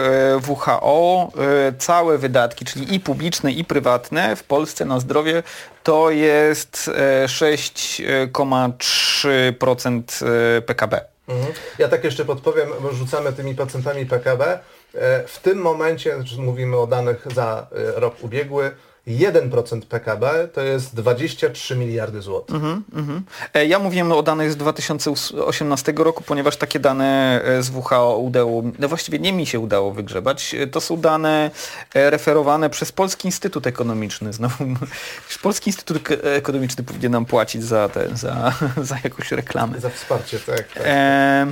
WHO 0.47 1.31
całe 1.79 2.17
wydatki, 2.17 2.65
czyli 2.65 2.95
i 2.95 2.99
publiczne, 2.99 3.51
i 3.51 3.65
prywatne 3.65 4.35
w 4.35 4.43
Polsce 4.43 4.85
na 4.85 4.99
zdrowie 4.99 5.43
to 5.83 6.11
jest 6.11 6.91
6,3% 7.25 10.03
PKB. 10.65 11.01
Mhm. 11.27 11.53
Ja 11.79 11.87
tak 11.87 12.03
jeszcze 12.03 12.25
podpowiem, 12.25 12.69
bo 12.81 12.91
rzucamy 12.91 13.33
tymi 13.33 13.55
procentami 13.55 14.05
PKB. 14.05 14.59
E, 14.95 15.27
w 15.27 15.39
tym 15.39 15.57
momencie, 15.57 16.15
znaczy 16.15 16.41
mówimy 16.41 16.77
o 16.77 16.87
danych 16.87 17.27
za 17.35 17.67
e, 17.71 17.99
rok 17.99 18.15
ubiegły, 18.21 18.71
1% 19.07 19.81
PKB 19.81 20.47
to 20.53 20.61
jest 20.61 20.95
23 20.95 21.75
miliardy 21.75 22.21
złotych. 22.21 22.55
Mm 22.55 22.83
-hmm. 22.93 23.21
Ja 23.67 23.79
mówiłem 23.79 24.11
o 24.11 24.23
danych 24.23 24.51
z 24.51 24.55
2018 24.55 25.93
roku, 25.97 26.23
ponieważ 26.23 26.57
takie 26.57 26.79
dane 26.79 27.41
z 27.59 27.69
WHO 27.69 28.17
udało, 28.17 28.63
no 28.79 28.87
właściwie 28.87 29.19
nie 29.19 29.33
mi 29.33 29.45
się 29.45 29.59
udało 29.59 29.91
wygrzebać. 29.91 30.55
To 30.71 30.81
są 30.81 30.97
dane 30.97 31.51
referowane 31.93 32.69
przez 32.69 32.91
Polski 32.91 33.27
Instytut 33.27 33.67
Ekonomiczny. 33.67 34.33
Znowu, 34.33 34.65
Polski 35.43 35.69
Instytut 35.69 35.97
Ekonomiczny 36.23 36.83
powinien 36.83 37.11
nam 37.11 37.25
płacić 37.25 37.63
za, 37.63 37.89
te, 37.89 38.17
za, 38.17 38.53
za 38.81 38.97
jakąś 39.03 39.31
reklamę. 39.31 39.79
Za 39.79 39.89
wsparcie, 39.89 40.39
tak. 40.39 40.73
tak. 40.73 40.83
E 40.85 41.47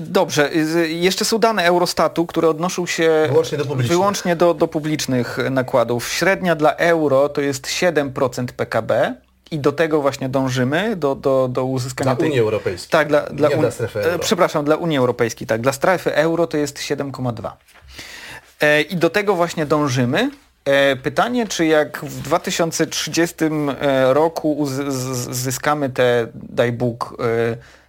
dobrze, 0.00 0.50
y, 0.52 0.88
jeszcze 0.88 1.24
są 1.24 1.38
dane 1.38 1.64
Eurostatu, 1.64 2.26
które 2.26 2.48
odnoszą 2.48 2.86
się 2.86 3.26
wyłącznie 3.28 3.58
do 3.58 3.64
publicznych, 3.64 3.98
wyłącznie 3.98 4.36
do, 4.36 4.54
do 4.54 4.68
publicznych 4.68 5.38
nakładów. 5.50 6.08
Średnia 6.08 6.54
dla 6.54 6.74
euro 6.74 7.28
to 7.28 7.40
jest 7.40 7.66
7% 7.66 8.46
PKB. 8.46 9.14
I 9.50 9.58
do 9.58 9.72
tego 9.72 10.02
właśnie 10.02 10.28
dążymy, 10.28 10.96
do, 10.96 11.14
do, 11.14 11.48
do 11.48 11.64
uzyskania... 11.64 12.10
Dla 12.10 12.16
tej... 12.16 12.28
Unii 12.28 12.40
Europejskiej. 12.40 12.90
Tak, 12.90 13.08
dla, 13.08 13.20
dla, 13.20 13.48
Nie 13.48 13.56
dla 13.56 13.70
strefy 13.70 14.00
euro. 14.00 14.18
Przepraszam, 14.18 14.64
dla 14.64 14.76
Unii 14.76 14.98
Europejskiej, 14.98 15.46
tak. 15.46 15.60
Dla 15.60 15.72
strefy 15.72 16.14
euro 16.14 16.46
to 16.46 16.56
jest 16.56 16.78
7,2. 16.78 17.50
E, 18.60 18.82
I 18.82 18.96
do 18.96 19.10
tego 19.10 19.34
właśnie 19.34 19.66
dążymy. 19.66 20.30
E, 20.64 20.96
pytanie, 20.96 21.46
czy 21.46 21.66
jak 21.66 21.98
w 22.04 22.20
2030 22.22 23.34
e, 23.44 24.14
roku 24.14 24.52
uzyskamy 24.52 25.90
te, 25.90 26.26
daj 26.34 26.72
Bóg, 26.72 27.16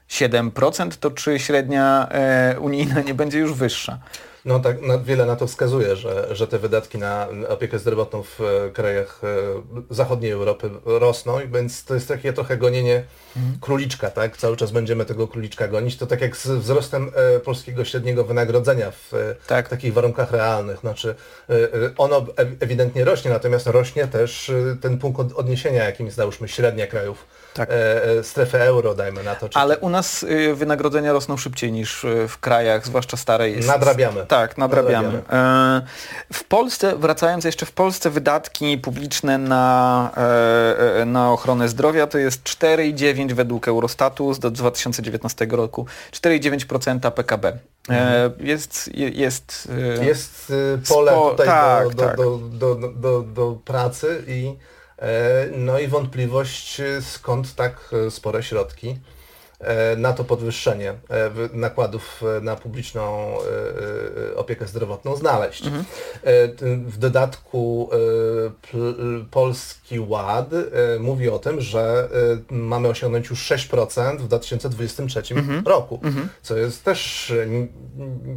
7%, 0.10 0.92
to 1.00 1.12
czy 1.12 1.40
średnia 1.40 2.08
e, 2.12 2.60
unijna 2.60 3.02
nie 3.02 3.14
będzie 3.14 3.40
już 3.40 3.54
wyższa? 3.54 4.00
No 4.46 4.60
tak, 4.60 4.82
na, 4.82 4.98
wiele 4.98 5.26
na 5.26 5.36
to 5.36 5.48
wskazuje, 5.48 5.96
że, 5.96 6.36
że 6.36 6.48
te 6.48 6.60
wydatki 6.60 6.98
na 6.98 7.28
opiekę 7.50 7.80
zdrowotną 7.80 8.24
w 8.24 8.42
e, 8.42 8.70
krajach 8.70 9.22
e, 9.24 9.28
zachodniej 9.90 10.32
Europy 10.32 10.70
rosną, 10.86 11.38
więc 11.54 11.86
to 11.86 11.94
jest 11.94 12.08
takie 12.08 12.34
trochę 12.34 12.58
gonienie 12.58 13.04
mhm. 13.38 13.58
króliczka, 13.62 14.10
tak? 14.10 14.38
Cały 14.38 14.58
czas 14.58 14.72
będziemy 14.72 15.06
tego 15.06 15.28
króliczka 15.28 15.68
gonić. 15.68 15.98
To 15.98 16.08
tak 16.08 16.22
jak 16.22 16.38
z 16.38 16.48
wzrostem 16.48 17.12
e, 17.16 17.40
polskiego 17.40 17.86
średniego 17.86 18.24
wynagrodzenia 18.24 18.92
w 18.92 19.12
tak. 19.48 19.70
takich 19.70 19.94
warunkach 19.94 20.32
realnych. 20.32 20.80
Znaczy 20.80 21.16
ono 21.98 22.26
ewidentnie 22.60 23.06
rośnie, 23.06 23.32
natomiast 23.32 23.68
rośnie 23.68 24.08
też 24.08 24.52
ten 24.82 24.98
punkt 24.98 25.20
odniesienia, 25.36 25.84
jakim 25.84 26.06
jest 26.06 26.18
załóżmy 26.18 26.48
średnia 26.48 26.88
krajów 26.88 27.26
tak. 27.54 27.70
strefy 28.22 28.62
euro, 28.62 28.96
dajmy 28.96 29.24
na 29.24 29.36
to. 29.36 29.50
Ale 29.54 29.78
u 29.78 29.90
nas 29.90 30.26
wynagrodzenia 30.54 31.14
rosną 31.14 31.38
szybciej 31.38 31.72
niż 31.72 32.06
w 32.28 32.38
krajach, 32.40 32.86
zwłaszcza 32.86 33.18
starej. 33.18 33.60
Nadrabiamy. 33.60 34.26
Tak, 34.36 34.58
nadrabiamy. 34.58 35.08
nadrabiamy. 35.08 35.82
E, 36.30 36.34
w 36.34 36.44
Polsce, 36.44 36.96
wracając 36.96 37.46
jeszcze 37.46 37.66
w 37.66 37.72
Polsce, 37.72 38.10
wydatki 38.10 38.78
publiczne 38.78 39.38
na, 39.38 40.12
e, 40.18 41.02
e, 41.02 41.06
na 41.06 41.32
ochronę 41.32 41.70
zdrowia 41.70 42.08
to 42.08 42.18
jest 42.18 42.44
4,9 42.44 43.34
według 43.34 43.68
Eurostatu 43.68 44.34
do 44.34 44.52
2019 44.52 45.48
roku. 45.52 45.86
4,9% 46.12 47.12
PKB. 47.12 47.60
Mhm. 47.90 48.34
Jest, 48.40 48.90
jest, 48.94 49.72
jest 50.02 50.54
pole 50.88 51.12
spo, 51.12 51.32
tutaj 51.32 51.48
tak, 51.48 51.96
do, 51.96 52.04
tak. 52.04 52.18
Do, 52.18 52.38
do, 52.38 52.76
do, 52.76 53.22
do 53.22 53.58
pracy 53.66 54.24
i 54.28 54.56
no 55.58 55.80
i 55.80 55.88
wątpliwość 55.88 56.82
skąd 57.02 57.56
tak 57.56 57.90
spore 58.10 58.44
środki. 58.44 59.00
E, 59.60 59.96
na 59.96 60.14
to 60.14 60.24
podwyższenie 60.24 60.90
e, 60.90 60.96
nakładów 61.54 62.24
e, 62.38 62.42
na 62.42 62.56
publiczną 62.56 63.36
opiekę 64.36 64.68
zdrowotną 64.68 65.16
znaleźć. 65.16 65.66
Mhm. 65.66 65.86
W 66.86 66.98
dodatku 66.98 67.90
Polski 69.32 70.00
Ład 70.00 70.50
mówi 71.00 71.30
o 71.30 71.40
tym, 71.40 71.62
że 71.62 72.10
mamy 72.50 72.88
osiągnąć 72.88 73.30
już 73.30 73.52
6% 73.52 74.18
w 74.18 74.28
2023 74.28 75.36
mhm. 75.36 75.64
roku, 75.66 76.00
mhm. 76.04 76.30
co 76.42 76.58
jest 76.58 76.84
też, 76.84 77.34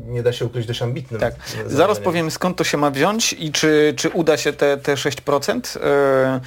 nie 0.06 0.22
da 0.22 0.32
się 0.32 0.44
ukryć, 0.44 0.66
dość 0.66 0.82
ambitnym. 0.82 1.20
Tak. 1.20 1.34
Zaraz 1.66 2.00
powiem 2.00 2.30
skąd 2.30 2.56
to 2.56 2.64
się 2.64 2.78
ma 2.78 2.90
wziąć 2.90 3.32
i 3.32 3.52
czy, 3.52 3.94
czy 3.96 4.10
uda 4.10 4.36
się 4.36 4.52
te, 4.52 4.76
te 4.76 4.94
6%. 4.94 5.76
Y, 6.36 6.40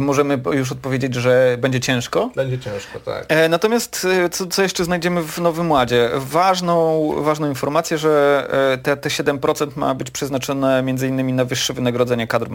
możemy 0.00 0.40
już 0.52 0.72
odpowiedzieć, 0.72 1.14
że 1.14 1.56
będzie 1.60 1.80
ciężko. 1.80 2.30
Będzie 2.36 2.58
ciężko, 2.58 3.00
tak. 3.00 3.24
E, 3.28 3.48
natomiast 3.48 4.06
e, 4.24 4.28
co, 4.28 4.46
co 4.46 4.62
jeszcze 4.62 4.84
znajdziemy 4.84 5.22
w 5.22 5.38
Nowym 5.38 5.70
Ładzie? 5.70 6.10
Ważną, 6.14 7.12
ważną 7.22 7.48
informację, 7.48 7.98
że 7.98 8.46
e, 8.72 8.78
te, 8.78 8.96
te 8.96 9.08
7% 9.08 9.68
ma 9.76 9.94
być 9.94 10.10
przeznaczone 10.10 10.84
innymi 11.08 11.32
na 11.32 11.44
wyższe 11.44 11.72
wynagrodzenie 11.74 12.26
kadr 12.26 12.48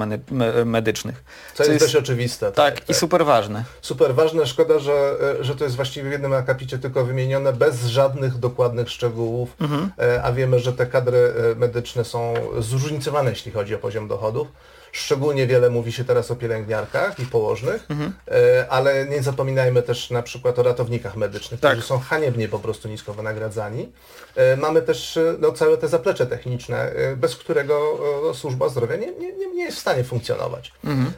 medycznych. 0.65 1.23
Co, 1.53 1.63
jest, 1.63 1.73
jest 1.73 1.85
dość 1.85 1.95
oczywiste. 1.95 2.51
Tak, 2.51 2.75
tak, 2.75 2.83
i 2.83 2.87
tak. 2.87 2.95
super 2.95 3.25
ważne. 3.25 3.63
Super 3.81 4.15
ważne. 4.15 4.47
Szkoda, 4.47 4.79
że, 4.79 5.15
że 5.39 5.55
to 5.55 5.63
jest 5.63 5.75
właściwie 5.75 6.09
w 6.09 6.11
jednym 6.11 6.33
akapicie 6.33 6.77
tylko 6.77 7.05
wymienione, 7.05 7.53
bez 7.53 7.85
żadnych 7.85 8.37
dokładnych 8.37 8.89
szczegółów, 8.89 9.49
mhm. 9.61 9.91
a 10.23 10.31
wiemy, 10.31 10.59
że 10.59 10.73
te 10.73 10.85
kadry 10.85 11.33
medyczne 11.55 12.03
są 12.03 12.33
zróżnicowane, 12.59 13.29
jeśli 13.29 13.51
chodzi 13.51 13.75
o 13.75 13.77
poziom 13.77 14.07
dochodów. 14.07 14.47
Szczególnie 14.91 15.47
wiele 15.47 15.69
mówi 15.69 15.91
się 15.91 16.03
teraz 16.03 16.31
o 16.31 16.35
pielęgniarkach 16.35 17.19
i 17.19 17.25
położnych, 17.25 17.85
mhm. 17.89 18.13
E, 18.27 18.65
ale 18.69 19.05
nie 19.05 19.23
zapominajmy 19.23 19.81
też 19.81 20.09
na 20.09 20.21
przykład 20.21 20.59
o 20.59 20.63
ratownikach 20.63 21.15
medycznych, 21.15 21.59
tak. 21.59 21.71
którzy 21.71 21.87
są 21.87 21.99
haniebnie 21.99 22.47
po 22.47 22.59
prostu 22.59 22.87
nisko 22.87 23.13
wynagradzani. 23.13 23.91
E, 24.35 24.57
mamy 24.57 24.81
też 24.81 25.17
e, 25.17 25.35
no, 25.39 25.51
całe 25.51 25.77
te 25.77 25.87
zaplecze 25.87 26.25
techniczne, 26.25 26.91
bez 27.17 27.35
którego 27.35 27.99
służba 28.33 28.69
zdrowia 28.69 28.95
nie, 28.95 29.11
nie, 29.11 29.47
nie 29.47 29.63
jest 29.63 29.77
w 29.77 29.81
stanie 29.81 30.03
funkcjonować. 30.03 30.73
Mhm. 30.83 31.13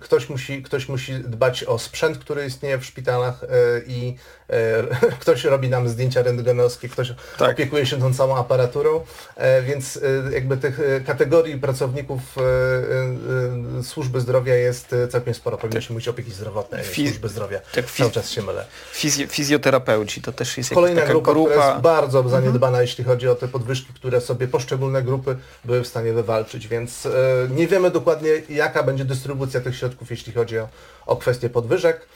Ktoś, 0.00 0.28
musi, 0.28 0.62
ktoś 0.62 0.88
musi 0.88 1.14
dbać 1.14 1.64
o 1.64 1.78
sprzęt, 1.78 2.18
który 2.18 2.46
istnieje 2.46 2.78
w 2.78 2.84
szpitalach 2.84 3.40
i 3.86 4.14
ktoś 5.20 5.44
robi 5.44 5.68
nam 5.68 5.88
zdjęcia 5.88 6.22
rentgenowskie, 6.22 6.88
ktoś 6.88 7.12
tak. 7.38 7.50
opiekuje 7.50 7.86
się 7.86 8.00
tą 8.00 8.14
całą 8.14 8.36
aparaturą, 8.36 9.00
więc 9.62 10.00
jakby 10.32 10.56
tych 10.56 10.80
kategorii 11.06 11.58
pracowników 11.58 12.20
służby 13.82 14.20
zdrowia 14.20 14.54
jest 14.54 14.92
y, 14.92 15.08
całkiem 15.08 15.34
sporo. 15.34 15.56
Powinniśmy 15.56 15.88
tak. 15.88 15.90
mówić 15.90 16.08
opieki 16.08 16.30
zdrowotnej, 16.30 16.84
Fiz... 16.84 17.08
służby 17.08 17.28
zdrowia. 17.28 17.60
Tak, 17.74 17.90
Cały 17.90 18.10
czas 18.10 18.30
się 18.30 18.42
mylę. 18.42 18.66
Fizjo 18.92 19.26
fizjoterapeuci 19.26 20.22
to 20.22 20.32
też 20.32 20.58
jest 20.58 20.70
Kolejna 20.70 21.00
taka 21.00 21.12
grupa, 21.12 21.32
grupa, 21.32 21.50
która 21.50 21.70
jest 21.70 21.82
bardzo 21.82 22.18
mhm. 22.18 22.42
zaniedbana, 22.42 22.68
mhm. 22.68 22.82
jeśli 22.82 23.04
chodzi 23.04 23.28
o 23.28 23.34
te 23.34 23.48
podwyżki, 23.48 23.92
które 23.94 24.20
sobie 24.20 24.48
poszczególne 24.48 25.02
grupy 25.02 25.36
były 25.64 25.82
w 25.82 25.86
stanie 25.86 26.12
wywalczyć, 26.12 26.68
więc 26.68 27.08
nie 27.50 27.66
wiemy 27.66 27.90
dokładnie 27.90 28.30
jaka 28.48 28.82
będzie 28.82 29.04
dystrybucja 29.04 29.60
tych 29.60 29.76
środków, 29.76 30.10
jeśli 30.10 30.32
chodzi 30.32 30.58
o, 30.58 30.68
o 31.06 31.16
kwestie 31.16 31.50
podwyżek. 31.50 32.06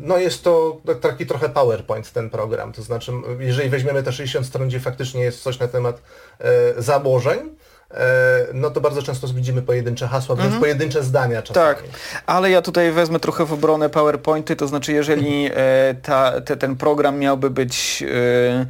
No 0.00 0.18
jest 0.18 0.44
to 0.44 0.80
taki 1.00 1.26
trochę 1.26 1.48
PowerPoint 1.48 2.12
ten 2.12 2.30
program, 2.30 2.72
to 2.72 2.82
znaczy 2.82 3.12
jeżeli 3.38 3.68
weźmiemy 3.68 4.02
te 4.02 4.12
60 4.12 4.46
stron, 4.46 4.68
gdzie 4.68 4.80
faktycznie 4.80 5.22
jest 5.22 5.42
coś 5.42 5.58
na 5.58 5.68
temat 5.68 6.02
założeń, 6.78 7.38
no 8.54 8.70
to 8.70 8.80
bardzo 8.80 9.02
często 9.02 9.28
widzimy 9.28 9.62
pojedyncze 9.62 10.08
hasła, 10.08 10.34
wręcz 10.34 10.46
mhm. 10.46 10.60
pojedyncze 10.60 11.02
zdania 11.02 11.42
czasami. 11.42 11.66
Tak, 11.66 11.84
ale 12.26 12.50
ja 12.50 12.62
tutaj 12.62 12.92
wezmę 12.92 13.20
trochę 13.20 13.44
w 13.44 13.52
obronę 13.52 13.88
PowerPointy, 13.88 14.56
to 14.56 14.68
znaczy 14.68 14.92
jeżeli 14.92 15.46
mhm. 15.46 15.64
e, 15.66 15.94
ta, 15.94 16.40
te, 16.40 16.56
ten 16.56 16.76
program 16.76 17.18
miałby 17.18 17.50
być 17.50 18.04
e, 18.08 18.66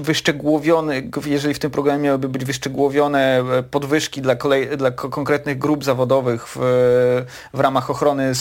wyszczegółowiony, 0.00 1.10
jeżeli 1.26 1.54
w 1.54 1.58
tym 1.58 1.70
programie 1.70 2.02
miałyby 2.02 2.28
być 2.28 2.44
wyszczegółowione 2.44 3.44
podwyżki 3.70 4.22
dla, 4.22 4.36
kolej, 4.36 4.76
dla 4.76 4.90
konkretnych 4.90 5.58
grup 5.58 5.84
zawodowych 5.84 6.48
w, 6.48 6.56
w 7.54 7.60
ramach 7.60 7.90
ochrony 7.90 8.32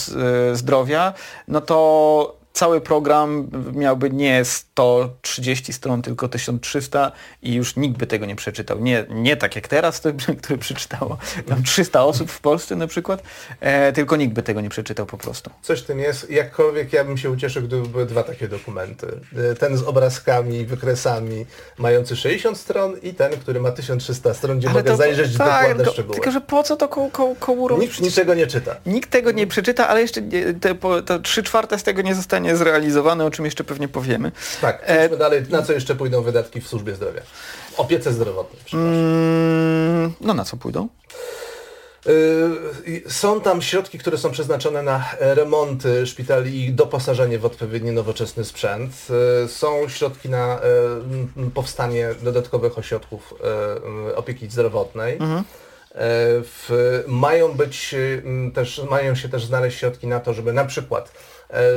zdrowia, 0.54 1.14
no 1.48 1.62
to 1.62 2.41
cały 2.54 2.82
program 2.82 3.50
miałby 3.74 4.10
nie 4.10 4.46
130 4.46 5.74
stron, 5.74 6.02
tylko 6.02 6.30
1300 6.30 7.12
i 7.42 7.54
już 7.54 7.76
nikt 7.76 7.98
by 7.98 8.08
tego 8.08 8.26
nie 8.26 8.36
przeczytał. 8.36 8.80
Nie, 8.80 9.06
nie 9.10 9.38
tak 9.38 9.56
jak 9.56 9.68
teraz, 9.68 10.02
który 10.42 10.58
przeczytało 10.58 11.18
tam 11.48 11.64
300 11.64 12.04
osób 12.04 12.32
w 12.32 12.40
Polsce 12.40 12.76
na 12.76 12.88
przykład, 12.88 13.24
e, 13.60 13.94
tylko 13.94 14.16
nikt 14.16 14.34
by 14.34 14.44
tego 14.44 14.62
nie 14.62 14.70
przeczytał 14.70 15.06
po 15.06 15.18
prostu. 15.18 15.50
Coś 15.62 15.82
w 15.82 15.86
tym 15.86 16.00
jest. 16.00 16.30
Jakkolwiek 16.30 16.94
ja 16.94 17.04
bym 17.04 17.18
się 17.18 17.30
ucieszył, 17.30 17.64
gdyby 17.64 17.88
były 17.88 18.06
dwa 18.06 18.24
takie 18.24 18.48
dokumenty. 18.48 19.08
E, 19.52 19.56
ten 19.56 19.78
z 19.78 19.84
obrazkami, 19.84 20.66
wykresami, 20.66 21.46
mający 21.78 22.16
60 22.16 22.58
stron 22.58 22.98
i 23.04 23.14
ten, 23.14 23.32
który 23.32 23.60
ma 23.60 23.72
1300 23.72 24.34
stron, 24.34 24.60
gdzie 24.60 24.70
Ale 24.70 24.80
mogę 24.80 24.92
to, 24.92 24.98
zajrzeć 24.98 25.38
tak, 25.38 25.48
dokładne 25.48 25.76
tylko, 25.76 25.92
szczegóły. 25.92 26.16
Tylko, 26.16 26.32
że 26.32 26.42
po 26.42 26.64
co 26.64 26.78
to 26.78 26.88
ko 26.88 27.10
ko 27.12 27.36
kołurą? 27.40 27.78
Nikt 27.78 28.02
niczego 28.02 28.34
nie 28.34 28.48
czyta. 28.48 28.76
Nikt 28.86 29.10
tego 29.10 29.32
nie 29.32 29.48
przeczyta, 29.48 29.88
ale 29.88 30.02
jeszcze 30.02 30.22
te, 30.62 30.76
po, 30.76 31.02
to 31.02 31.20
3 31.20 31.44
czwarte 31.44 31.80
z 31.80 31.84
tego 31.84 32.02
nie 32.02 32.16
zostanie 32.16 32.41
zrealizowane, 32.54 33.26
o 33.26 33.32
czym 33.32 33.46
jeszcze 33.46 33.64
pewnie 33.64 33.88
powiemy. 33.88 34.32
Tak, 34.62 34.84
e... 34.86 35.18
dalej. 35.18 35.44
Na 35.50 35.62
co 35.62 35.74
jeszcze 35.74 35.96
pójdą 35.96 36.22
wydatki 36.22 36.62
w 36.62 36.68
służbie 36.68 36.96
zdrowia? 36.96 37.22
Opiece 37.78 38.14
zdrowotnej, 38.14 38.62
mm, 38.74 40.14
no 40.22 40.34
na 40.34 40.46
co 40.46 40.58
pójdą? 40.58 40.88
Y, 42.08 43.04
są 43.08 43.42
tam 43.42 43.62
środki, 43.62 44.00
które 44.00 44.18
są 44.18 44.32
przeznaczone 44.32 44.84
na 44.84 45.06
remonty 45.20 46.08
szpitali 46.08 46.66
i 46.66 46.74
doposażenie 46.74 47.40
w 47.40 47.46
odpowiedni 47.46 47.92
nowoczesny 47.92 48.46
sprzęt. 48.46 48.92
Y, 49.46 49.48
są 49.48 49.90
środki 49.90 50.30
na 50.30 50.60
y, 51.48 51.52
powstanie 51.54 52.10
dodatkowych 52.24 52.78
ośrodków 52.78 53.34
opieki 54.16 54.50
zdrowotnej. 54.50 55.14
Mhm. 55.14 55.44
W, 56.44 57.04
mają 57.08 57.54
być 57.54 57.96
też, 58.54 58.82
mają 58.90 59.16
się 59.16 59.30
też 59.30 59.46
znaleźć 59.46 59.80
środki 59.80 60.08
na 60.08 60.20
to, 60.20 60.34
żeby 60.34 60.54
na 60.54 60.66
przykład 60.66 61.12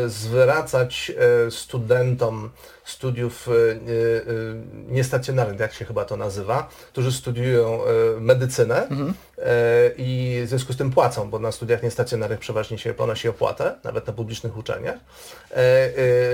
zwracać 0.07 1.13
studentom 1.51 2.51
studiów 2.85 3.49
e, 3.49 3.53
e, 3.53 3.77
niestacjonarnych, 4.89 5.61
jak 5.61 5.73
się 5.73 5.85
chyba 5.85 6.05
to 6.05 6.17
nazywa, 6.17 6.69
którzy 6.93 7.13
studiują 7.13 7.85
e, 7.85 8.21
medycynę 8.21 8.89
mhm. 8.89 9.15
i 9.97 10.43
w 10.45 10.49
związku 10.49 10.73
z 10.73 10.77
tym 10.77 10.91
płacą, 10.91 11.31
bo 11.31 11.39
na 11.39 11.53
studiach 11.53 11.83
niestacjonarnych 11.83 12.39
przeważnie 12.39 12.79
się 12.79 12.95
ponosi 12.95 13.29
opłatę, 13.29 13.75
nawet 13.85 14.07
na 14.07 14.13
publicznych 14.13 14.57
uczelniach. 14.57 14.97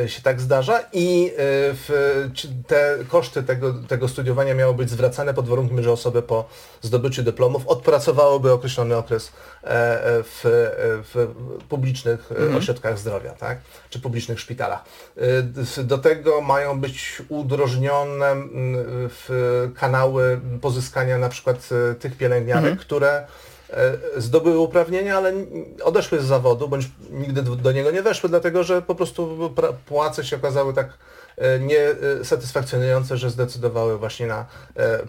Się 0.07 0.23
tak 0.23 0.41
zdarza 0.41 0.81
i 0.93 1.33
te 2.67 2.99
koszty 3.09 3.43
tego, 3.43 3.75
tego 3.89 4.09
studiowania 4.09 4.55
miały 4.55 4.75
być 4.75 4.91
zwracane 4.91 5.35
pod 5.35 5.49
warunkiem, 5.49 5.83
że 5.83 5.93
osoby 5.93 6.23
po 6.23 6.49
zdobyciu 6.83 7.23
dyplomów 7.23 7.67
odpracowałyby 7.67 8.53
określony 8.53 8.97
okres 8.97 9.33
w, 9.63 10.41
w 11.15 11.29
publicznych 11.69 12.33
mhm. 12.33 12.57
ośrodkach 12.57 12.99
zdrowia, 12.99 13.31
tak? 13.31 13.59
czy 13.91 14.01
publicznych 14.01 14.41
szpitalach. 14.41 14.85
Do 15.85 15.99
tego 15.99 16.40
mają 16.41 16.81
być 16.81 17.23
udrożnione 17.29 18.27
mm, 18.27 18.51
w 19.09 19.69
kanały 19.75 20.41
pozyskania 20.61 21.19
na 21.19 21.29
przykład 21.29 21.69
e, 21.91 21.95
tych 21.95 22.17
pielęgniarek, 22.17 22.71
mhm. 22.71 22.79
które 22.79 23.27
e, 23.71 23.93
zdobyły 24.17 24.59
uprawnienia, 24.59 25.17
ale 25.17 25.33
odeszły 25.83 26.21
z 26.21 26.25
zawodu, 26.25 26.69
bądź 26.69 26.91
nigdy 27.11 27.43
do 27.43 27.73
niego 27.73 27.91
nie 27.91 28.03
weszły, 28.03 28.29
dlatego 28.29 28.65
że 28.65 28.83
po 28.83 28.95
prostu 28.95 29.51
płace 29.87 30.25
się 30.25 30.37
okazały 30.37 30.75
tak 30.75 30.99
E, 31.41 31.59
niesatysfakcjonujące, 31.59 33.17
że 33.17 33.31
zdecydowały 33.31 33.99
właśnie 33.99 34.27
na 34.27 34.47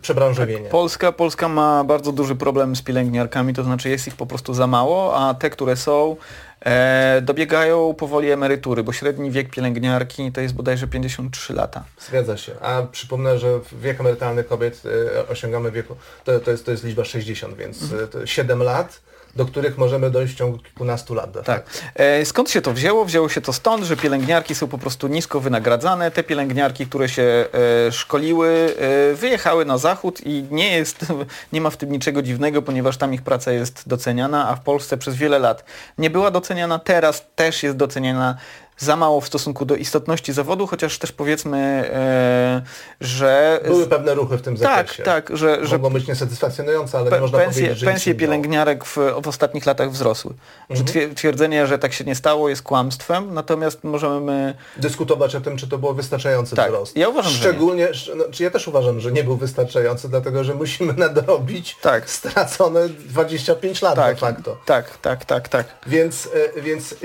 przebranżowienie. 0.02 0.62
Tak, 0.62 0.72
Polska, 0.72 1.12
Polska 1.12 1.48
ma 1.48 1.84
bardzo 1.84 2.12
duży 2.12 2.36
problem 2.36 2.76
z 2.76 2.82
pielęgniarkami, 2.82 3.54
to 3.54 3.64
znaczy 3.64 3.90
jest 3.90 4.08
ich 4.08 4.16
po 4.16 4.26
prostu 4.26 4.54
za 4.54 4.68
mało, 4.68 5.16
a 5.16 5.34
te, 5.34 5.50
które 5.50 5.76
są, 5.76 6.16
e, 6.66 7.22
dobiegają 7.22 7.94
powoli 7.94 8.32
emerytury, 8.32 8.84
bo 8.84 8.94
średni 8.94 9.32
wiek 9.32 9.50
pielęgniarki 9.50 10.32
to 10.32 10.42
jest 10.42 10.54
bodajże 10.54 10.88
53 10.88 11.54
lata. 11.54 11.84
Zgadza 12.00 12.38
się. 12.38 12.52
A 12.62 12.82
przypomnę, 12.92 13.40
że 13.40 13.60
wiek 13.82 14.00
emerytalny 14.00 14.44
kobiet 14.44 14.82
e, 15.18 15.28
osiągamy 15.28 15.72
wieku, 15.72 15.96
to, 16.24 16.40
to, 16.40 16.52
jest, 16.52 16.66
to 16.66 16.72
jest 16.72 16.84
liczba 16.84 17.06
60, 17.06 17.58
więc 17.58 17.82
mhm. 17.84 18.28
7 18.28 18.64
lat 18.64 19.02
do 19.36 19.46
których 19.46 19.78
możemy 19.78 20.10
dojść 20.10 20.34
w 20.34 20.38
ciągu 20.38 20.58
kilkunastu 20.58 21.14
lat. 21.14 21.46
Tak. 21.46 21.66
E, 21.96 22.26
skąd 22.26 22.50
się 22.50 22.62
to 22.62 22.74
wzięło? 22.74 23.06
Wzięło 23.06 23.30
się 23.30 23.42
to 23.42 23.54
stąd, 23.54 23.84
że 23.84 23.98
pielęgniarki 23.98 24.56
są 24.56 24.68
po 24.68 24.78
prostu 24.78 25.08
nisko 25.08 25.40
wynagradzane. 25.40 26.12
Te 26.12 26.24
pielęgniarki, 26.24 26.88
które 26.88 27.10
się 27.10 27.46
e, 27.88 27.92
szkoliły, 27.92 28.76
e, 29.12 29.16
wyjechały 29.16 29.66
na 29.66 29.78
zachód 29.78 30.22
i 30.26 30.46
nie 30.52 30.78
jest, 30.78 31.06
nie 31.54 31.62
ma 31.62 31.70
w 31.70 31.78
tym 31.78 31.92
niczego 31.92 32.22
dziwnego, 32.22 32.62
ponieważ 32.62 32.98
tam 32.98 33.14
ich 33.14 33.22
praca 33.22 33.52
jest 33.52 33.84
doceniana, 33.88 34.50
a 34.50 34.56
w 34.56 34.62
Polsce 34.62 34.98
przez 34.98 35.16
wiele 35.16 35.40
lat 35.40 35.64
nie 35.98 36.10
była 36.10 36.32
doceniana, 36.32 36.80
teraz 36.80 37.26
też 37.36 37.64
jest 37.64 37.78
doceniana 37.78 38.38
za 38.78 38.96
mało 38.96 39.22
w 39.22 39.28
stosunku 39.28 39.66
do 39.66 39.76
istotności 39.76 40.34
zawodu, 40.34 40.68
chociaż 40.68 41.00
też 41.00 41.12
powiedzmy, 41.12 41.58
e, 41.94 42.62
że... 43.02 43.60
Były 43.66 43.88
pewne 43.88 44.14
ruchy 44.14 44.38
w 44.38 44.42
tym 44.42 44.58
tak, 44.58 44.64
zakresie. 44.64 45.04
Tak, 45.04 45.28
tak, 45.28 45.38
że... 45.38 45.68
że 45.68 45.78
Mogą 45.78 45.90
być 45.90 46.08
niesatysfakcjonujące, 46.08 46.98
ale 46.98 47.10
pe, 47.10 47.16
nie 47.16 47.22
można 47.22 47.40
pensje, 47.40 47.62
powiedzieć, 47.62 47.80
że 47.80 47.86
Pensje 47.86 48.16
pielęgniarek 48.16 48.86
w, 48.86 48.98
w 49.24 49.28
ostatnich 49.28 49.66
latach 49.66 49.92
wzrosły. 49.92 50.34
Mhm. 50.70 50.88
Że 50.88 51.16
twierdzenie, 51.16 51.68
że 51.68 51.80
tak 51.80 51.94
się 51.94 52.04
nie 52.04 52.16
stało 52.16 52.50
jest 52.50 52.62
kłamstwem, 52.62 53.34
natomiast 53.34 53.84
możemy... 53.84 54.56
Dyskutować 54.78 55.36
o 55.36 55.42
tym, 55.42 55.58
czy 55.58 55.68
to 55.68 55.78
było 55.78 55.94
wystarczający 55.94 56.56
tak, 56.56 56.68
wzrost. 56.72 56.98
Ja 56.98 57.10
uważam, 57.10 57.32
Szczególnie, 57.32 57.94
że 57.94 58.16
no, 58.16 58.24
ja 58.40 58.52
też 58.52 58.68
uważam, 58.68 59.00
że 59.00 59.12
nie 59.12 59.24
był 59.24 59.38
wystarczający, 59.38 60.10
dlatego 60.10 60.44
że 60.44 60.54
musimy 60.54 60.94
nadrobić 61.08 61.78
tak. 61.82 62.10
stracone 62.10 62.90
25 62.90 63.82
lat 63.82 63.96
tak, 63.96 64.16
de 64.16 64.20
facto. 64.20 64.58
Tak, 64.66 64.98
tak, 64.98 65.26
tak, 65.26 65.50
tak. 65.50 65.66
Więc, 65.88 66.30
e, 66.58 66.62
więc 66.62 66.94
e, 66.94 66.96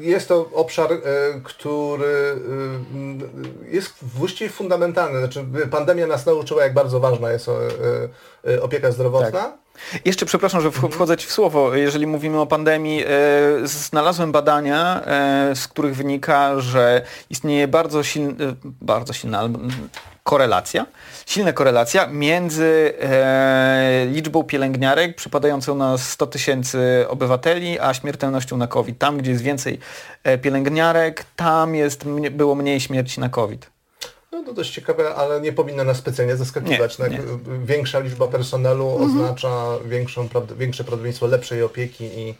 jest 0.00 0.28
to 0.28 0.50
obszar 0.52 0.90
który 1.44 2.04
y, 2.04 3.74
jest 3.74 3.94
właściwie 4.02 4.50
fundamentalny. 4.50 5.18
Znaczy, 5.18 5.44
pandemia 5.70 6.06
nas 6.06 6.26
nauczyła, 6.26 6.62
jak 6.62 6.74
bardzo 6.74 7.00
ważna 7.00 7.32
jest 7.32 7.48
e, 7.48 7.52
e, 8.54 8.62
opieka 8.62 8.90
zdrowotna. 8.90 9.30
Tak. 9.30 9.63
Jeszcze 10.04 10.26
przepraszam, 10.26 10.60
że 10.60 10.68
mhm. 10.68 10.92
wchodzę 10.92 11.16
Ci 11.16 11.26
w 11.26 11.32
słowo. 11.32 11.74
Jeżeli 11.74 12.06
mówimy 12.06 12.40
o 12.40 12.46
pandemii, 12.46 13.04
e, 13.04 13.08
znalazłem 13.64 14.32
badania, 14.32 15.00
z 15.54 15.68
których 15.68 15.96
wynika, 15.96 16.60
że 16.60 17.02
istnieje 17.30 17.68
bardzo 17.68 18.02
silna, 18.02 18.34
bardzo 18.80 19.12
silna, 19.12 19.48
korelacja, 20.24 20.86
silna 21.26 21.52
korelacja 21.52 22.06
między 22.06 22.94
e, 23.00 24.06
liczbą 24.10 24.44
pielęgniarek 24.44 25.16
przypadającą 25.16 25.74
na 25.74 25.98
100 25.98 26.26
tysięcy 26.26 27.06
obywateli, 27.08 27.80
a 27.80 27.94
śmiertelnością 27.94 28.56
na 28.56 28.66
COVID. 28.66 28.98
Tam, 28.98 29.18
gdzie 29.18 29.30
jest 29.30 29.42
więcej 29.42 29.78
e, 30.24 30.38
pielęgniarek, 30.38 31.24
tam 31.36 31.74
jest, 31.74 32.04
było 32.30 32.54
mniej 32.54 32.80
śmierci 32.80 33.20
na 33.20 33.28
COVID. 33.28 33.73
No 34.34 34.44
to 34.44 34.54
dość 34.54 34.70
ciekawe, 34.74 35.14
ale 35.14 35.40
nie 35.40 35.52
powinno 35.52 35.84
nas 35.84 35.96
specjalnie 35.96 36.36
zaskakiwać. 36.36 36.98
Nie, 36.98 37.08
nie. 37.08 37.20
Większa 37.64 37.98
liczba 37.98 38.28
personelu 38.28 38.90
mhm. 38.90 39.10
oznacza 39.10 39.78
większą, 39.84 40.28
większe 40.56 40.84
prawdopodobieństwo 40.84 41.26
lepszej 41.26 41.62
opieki 41.62 42.04
i 42.04 42.34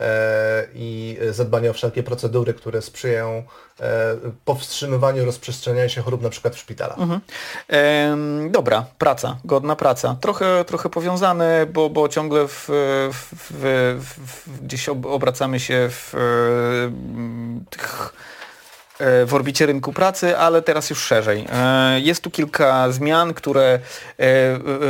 E, 0.00 0.66
i 0.74 1.18
zadbanie 1.30 1.70
o 1.70 1.72
wszelkie 1.72 2.02
procedury, 2.02 2.54
które 2.54 2.82
sprzyjają 2.82 3.42
e, 3.80 4.16
powstrzymywaniu 4.44 5.24
rozprzestrzeniania 5.24 5.88
się 5.88 6.02
chorób 6.02 6.22
na 6.22 6.30
przykład 6.30 6.54
w 6.54 6.58
szpitalach. 6.58 6.98
Mhm. 6.98 7.20
E, 7.72 8.50
dobra, 8.50 8.84
praca, 8.98 9.36
godna 9.44 9.76
praca. 9.76 10.16
Trochę, 10.20 10.64
trochę 10.64 10.88
powiązane, 10.88 11.66
bo, 11.72 11.90
bo 11.90 12.08
ciągle 12.08 12.48
w, 12.48 12.64
w, 13.12 13.96
w, 14.00 14.60
gdzieś 14.62 14.88
obracamy 14.88 15.60
się 15.60 15.88
w 15.90 16.14
tych 17.70 18.12
w 19.26 19.30
orbicie 19.32 19.66
rynku 19.66 19.92
pracy, 19.92 20.38
ale 20.38 20.62
teraz 20.62 20.90
już 20.90 20.98
szerzej. 20.98 21.46
Jest 21.96 22.22
tu 22.22 22.30
kilka 22.30 22.92
zmian, 22.92 23.34
które 23.34 23.78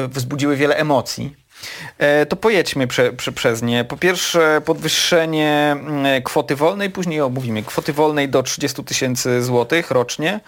wzbudziły 0.08 0.56
wiele 0.56 0.76
emocji 0.76 1.39
E, 1.39 1.39
to 2.28 2.36
pojedźmy 2.36 2.86
prze, 2.86 3.12
prze, 3.12 3.32
przez 3.32 3.62
nie. 3.62 3.84
Po 3.84 3.96
pierwsze 3.96 4.62
podwyższenie 4.64 5.76
mm, 5.80 6.22
kwoty 6.22 6.56
wolnej, 6.56 6.90
później 6.90 7.20
omówimy 7.20 7.62
kwoty 7.62 7.92
wolnej 7.92 8.28
do 8.28 8.42
30 8.42 8.84
tysięcy 8.84 9.42
złotych 9.42 9.90
rocznie, 9.90 10.40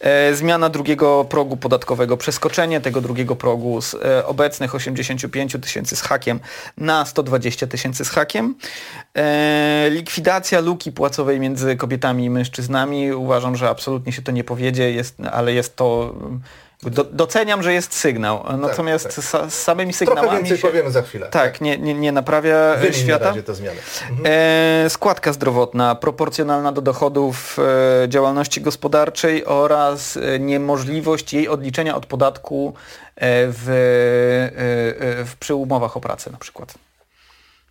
e, 0.00 0.34
zmiana 0.34 0.68
drugiego 0.68 1.24
progu 1.24 1.56
podatkowego, 1.56 2.16
przeskoczenie 2.16 2.80
tego 2.80 3.00
drugiego 3.00 3.36
progu 3.36 3.82
z 3.82 3.94
e, 3.94 4.26
obecnych 4.26 4.74
85 4.74 5.56
tysięcy 5.62 5.96
z 5.96 6.02
hakiem 6.02 6.40
na 6.76 7.04
120 7.04 7.66
tysięcy 7.66 8.04
z 8.04 8.10
hakiem, 8.10 8.54
likwidacja 9.90 10.60
luki 10.60 10.92
płacowej 10.92 11.40
między 11.40 11.76
kobietami 11.76 12.24
i 12.24 12.30
mężczyznami. 12.30 13.12
Uważam, 13.12 13.56
że 13.56 13.68
absolutnie 13.68 14.12
się 14.12 14.22
to 14.22 14.32
nie 14.32 14.44
powiedzie, 14.44 14.90
jest, 14.90 15.16
ale 15.32 15.52
jest 15.52 15.76
to 15.76 16.14
do, 16.82 17.04
doceniam, 17.04 17.62
że 17.62 17.72
jest 17.72 17.94
sygnał, 17.94 18.44
tak, 18.44 18.56
natomiast 18.56 19.04
tak, 19.04 19.24
tak. 19.32 19.50
z 19.50 19.54
samymi 19.54 19.92
sygnałami 19.92 20.28
Trochę 20.28 20.42
więcej 20.42 20.58
się, 20.58 20.68
powiemy 20.68 20.90
za 20.90 21.02
chwilę. 21.02 21.28
Tak. 21.30 21.60
Nie, 21.60 21.78
nie, 21.78 21.94
nie 21.94 22.12
naprawia 22.12 22.76
Wymień 22.76 22.92
świata. 22.92 23.34
Na 23.34 23.42
te 23.42 23.54
zmiany. 23.54 23.78
Mhm. 24.10 24.26
E, 24.86 24.90
składka 24.90 25.32
zdrowotna, 25.32 25.94
proporcjonalna 25.94 26.72
do 26.72 26.80
dochodów 26.80 27.56
e, 28.04 28.08
działalności 28.08 28.60
gospodarczej 28.60 29.46
oraz 29.46 30.16
e, 30.16 30.38
niemożliwość 30.38 31.32
jej 31.32 31.48
odliczenia 31.48 31.96
od 31.96 32.06
podatku 32.06 32.74
e, 33.16 33.46
w, 33.46 33.68
e, 33.68 35.20
e, 35.20 35.24
w, 35.24 35.36
przy 35.36 35.54
umowach 35.54 35.96
o 35.96 36.00
pracę 36.00 36.30
na 36.30 36.38
przykład. 36.38 36.74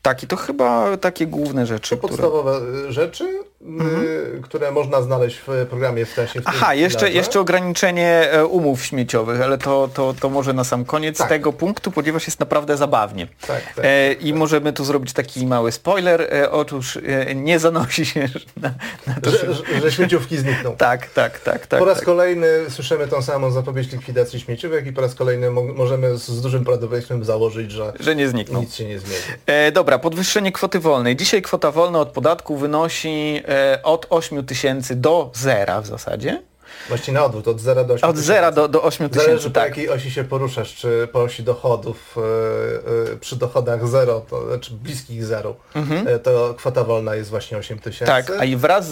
Tak, 0.02 0.24
i 0.24 0.28
to 0.28 0.36
chyba 0.36 0.98
takie 0.98 1.28
główne 1.28 1.66
rzeczy. 1.66 1.96
To 1.96 2.02
podstawowe 2.02 2.60
które... 2.62 2.92
rzeczy, 2.92 3.44
mhm. 3.62 4.42
które 4.42 4.72
można 4.72 5.02
znaleźć 5.02 5.42
w 5.48 5.66
programie 5.70 6.06
w 6.06 6.10
sensie. 6.10 6.42
W 6.42 6.44
Aha, 6.46 6.74
jeszcze, 6.74 7.12
jeszcze 7.12 7.40
ograniczenie 7.40 8.32
e, 8.32 8.46
umów 8.46 8.86
śmieciowych, 8.86 9.42
ale 9.42 9.58
to, 9.58 9.90
to, 9.94 10.14
to 10.20 10.30
może 10.30 10.54
na 10.54 10.64
sam 10.64 10.86
koniec 10.86 11.18
tak. 11.18 11.30
tego 11.30 11.54
punktu, 11.54 11.92
ponieważ 11.92 12.28
jest 12.28 12.40
naprawdę 12.40 12.78
zabawnie. 12.78 13.28
Tak, 13.48 13.74
tak, 13.76 13.86
e, 13.86 14.14
I 14.14 14.34
możemy 14.34 14.74
tu 14.74 14.86
zrobić 14.86 15.14
taki 15.14 15.48
mały 15.48 15.72
spoiler. 15.72 16.22
E, 16.22 16.52
otóż 16.52 16.98
e, 16.98 17.36
nie 17.36 17.60
zanosi 17.60 18.06
się 18.06 18.30
na, 18.62 18.74
na 19.08 19.16
to, 19.22 19.32
że, 19.32 19.54
że, 19.54 19.82
że 19.82 19.92
śmieciówki 19.92 20.38
znikną. 20.38 20.76
tak, 20.88 21.08
tak, 21.08 21.40
tak, 21.40 21.68
tak. 21.68 21.80
Po 21.80 21.86
raz 21.86 21.98
tak. 21.98 22.06
kolejny 22.06 22.48
słyszymy 22.70 23.08
tą 23.08 23.22
samą 23.22 23.52
zapowiedź 23.52 23.92
likwidacji 23.92 24.40
śmieciówek 24.40 24.88
i 24.88 24.94
po 24.94 25.02
raz 25.02 25.16
kolejny 25.16 25.52
mo 25.52 25.64
możemy 25.64 26.18
z, 26.18 26.28
z 26.28 26.42
dużym 26.42 26.66
prawdopodobieństwem 26.66 27.24
założyć, 27.24 27.72
że, 27.72 27.94
że 28.00 28.16
nie 28.16 28.30
znikną. 28.30 28.60
nic 28.62 28.76
się 28.76 28.86
nie 28.86 29.00
zmieni. 29.00 29.22
E, 29.46 29.72
dobra, 29.72 30.00
podwyższenie 30.00 30.52
kwoty 30.52 30.80
wolnej. 30.80 31.16
Dzisiaj 31.16 31.42
kwota 31.42 31.72
wolna 31.72 32.00
od 32.00 32.10
podatku 32.10 32.58
wynosi 32.58 33.44
od 33.84 34.08
8 34.10 34.46
tysięcy 34.46 34.96
do 34.96 35.32
zera 35.34 35.82
w 35.82 35.88
zasadzie. 35.88 36.42
Właściwie 36.88 37.14
na 37.14 37.26
odwrót, 37.26 37.48
od 37.48 37.62
0 37.62 37.86
do 37.86 37.94
8 37.94 38.10
Od 38.10 38.18
0 38.18 38.52
do, 38.52 38.68
do 38.68 38.84
8 38.84 39.10
tysięcy, 39.10 39.30
Zależy 39.30 39.52
tak. 39.52 39.64
po 39.64 39.70
jakiej 39.70 39.90
osi 39.90 40.12
się 40.12 40.24
poruszasz, 40.24 40.76
czy 40.76 41.08
po 41.12 41.22
osi 41.22 41.44
dochodów, 41.44 42.16
yy, 42.16 43.04
yy, 43.10 43.18
przy 43.18 43.36
dochodach 43.36 43.88
0, 43.88 44.22
to 44.30 44.48
znaczy 44.48 44.74
bliskich 44.74 45.26
0, 45.26 45.56
mhm. 45.76 46.08
yy, 46.08 46.20
to 46.20 46.54
kwota 46.58 46.84
wolna 46.84 47.16
jest 47.16 47.30
właśnie 47.30 47.58
8 47.58 47.80
tysięcy. 47.80 48.06
Tak, 48.06 48.32
a 48.40 48.46
i 48.46 48.56
wraz 48.56 48.92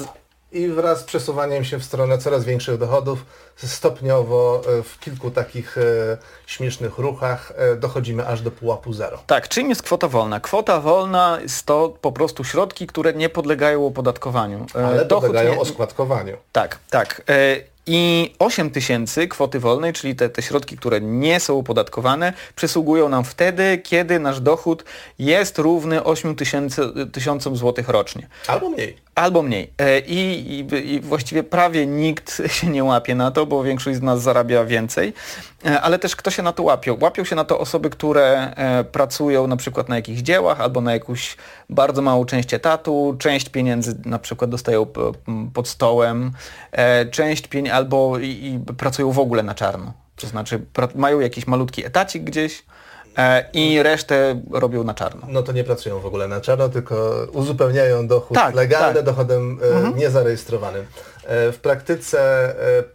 i 0.51 0.67
wraz 0.67 0.99
z 0.99 1.03
przesuwaniem 1.03 1.65
się 1.65 1.79
w 1.79 1.83
stronę 1.83 2.17
coraz 2.17 2.45
większych 2.45 2.77
dochodów, 2.77 3.25
stopniowo 3.55 4.61
e, 4.79 4.83
w 4.83 4.99
kilku 4.99 5.31
takich 5.31 5.77
e, 5.77 5.81
śmiesznych 6.45 6.97
ruchach 6.97 7.53
e, 7.55 7.75
dochodzimy 7.75 8.27
aż 8.27 8.41
do 8.41 8.51
pułapu 8.51 8.93
zero. 8.93 9.19
Tak, 9.27 9.47
czym 9.47 9.69
jest 9.69 9.83
kwota 9.83 10.07
wolna? 10.07 10.39
Kwota 10.39 10.79
wolna 10.79 11.37
jest 11.41 11.65
to 11.65 11.93
po 12.01 12.11
prostu 12.11 12.43
środki, 12.43 12.87
które 12.87 13.13
nie 13.13 13.29
podlegają 13.29 13.87
opodatkowaniu. 13.87 14.65
Ale 14.73 15.05
Dochód 15.05 15.25
podlegają 15.25 15.53
nie... 15.53 15.59
oskładkowaniu. 15.59 16.37
Tak, 16.51 16.79
tak. 16.89 17.21
I 17.87 18.33
8 18.39 18.69
tysięcy 18.71 19.27
kwoty 19.27 19.59
wolnej, 19.59 19.93
czyli 19.93 20.15
te, 20.15 20.29
te 20.29 20.41
środki, 20.41 20.77
które 20.77 21.01
nie 21.01 21.39
są 21.39 21.59
opodatkowane, 21.59 22.33
przysługują 22.55 23.09
nam 23.09 23.23
wtedy, 23.23 23.77
kiedy 23.83 24.19
nasz 24.19 24.39
dochód 24.39 24.83
jest 25.19 25.57
równy 25.57 26.03
8 26.03 26.35
tysiącom 27.11 27.57
złotych 27.57 27.89
rocznie. 27.89 28.27
Albo 28.47 28.69
mniej. 28.69 29.07
Albo 29.17 29.41
mniej. 29.41 29.73
E, 29.77 29.99
I, 29.99 30.17
i, 30.59 30.93
I, 30.93 30.99
właściwie 30.99 31.43
prawie 31.43 31.85
nikt 31.85 32.41
się 32.55 32.67
nie 32.67 32.83
łapie 32.83 33.15
na 33.15 33.31
to, 33.31 33.45
bo 33.45 33.63
większość 33.63 33.97
z 33.97 34.01
nas 34.01 34.21
zarabia 34.21 34.65
więcej. 34.65 35.13
E, 35.65 35.81
ale 35.81 35.99
też 35.99 36.15
kto 36.15 36.31
się 36.31 36.43
na 36.43 36.53
to 36.53 36.63
łapią? 36.63 36.97
Łapią 37.01 37.23
się 37.23 37.35
na 37.35 37.43
to 37.43 37.59
osoby, 37.59 37.89
które 37.89 38.53
e, 38.55 38.83
pracują 38.83 39.47
na 39.47 39.57
przykład 39.57 39.89
na 39.89 39.95
jakichś 39.95 40.21
dziełach 40.21 40.61
albo 40.61 40.81
na 40.81 40.93
jakąś 40.93 41.37
bardzo 41.69 42.01
małą 42.01 42.25
część 42.25 42.53
etatu. 42.53 43.15
Część 43.19 43.49
pieniędzy 43.49 43.97
na 44.05 44.19
przykład 44.19 44.49
dostają 44.49 44.87
pod 45.53 45.67
stołem. 45.67 46.31
Część 47.11 47.47
pieniędzy 47.47 47.76
albo 47.77 48.19
i, 48.19 48.25
i 48.27 48.73
pracują 48.77 49.11
w 49.11 49.19
ogóle 49.19 49.43
na 49.43 49.55
czarno. 49.55 49.93
To 50.15 50.27
znaczy 50.27 50.65
mają 50.95 51.19
jakiś 51.19 51.47
malutki 51.47 51.85
etacik 51.85 52.23
gdzieś 52.23 52.63
e, 53.17 53.49
i 53.53 53.83
resztę 53.83 54.41
robią 54.51 54.83
na 54.83 54.93
czarno. 54.93 55.27
No 55.29 55.43
to 55.43 55.51
nie 55.51 55.63
pracują 55.63 55.99
w 55.99 56.05
ogóle 56.05 56.27
na 56.27 56.41
czarno, 56.41 56.69
tylko 56.69 57.27
uzupełniają 57.33 58.07
dochód 58.07 58.37
Tak, 58.37 58.55
legalny 58.55 58.95
tak. 58.95 59.05
dochodem 59.05 59.59
e, 59.93 59.99
niezarejestrowanym. 59.99 60.85
E, 61.25 61.51
w 61.51 61.59
praktyce 61.59 62.19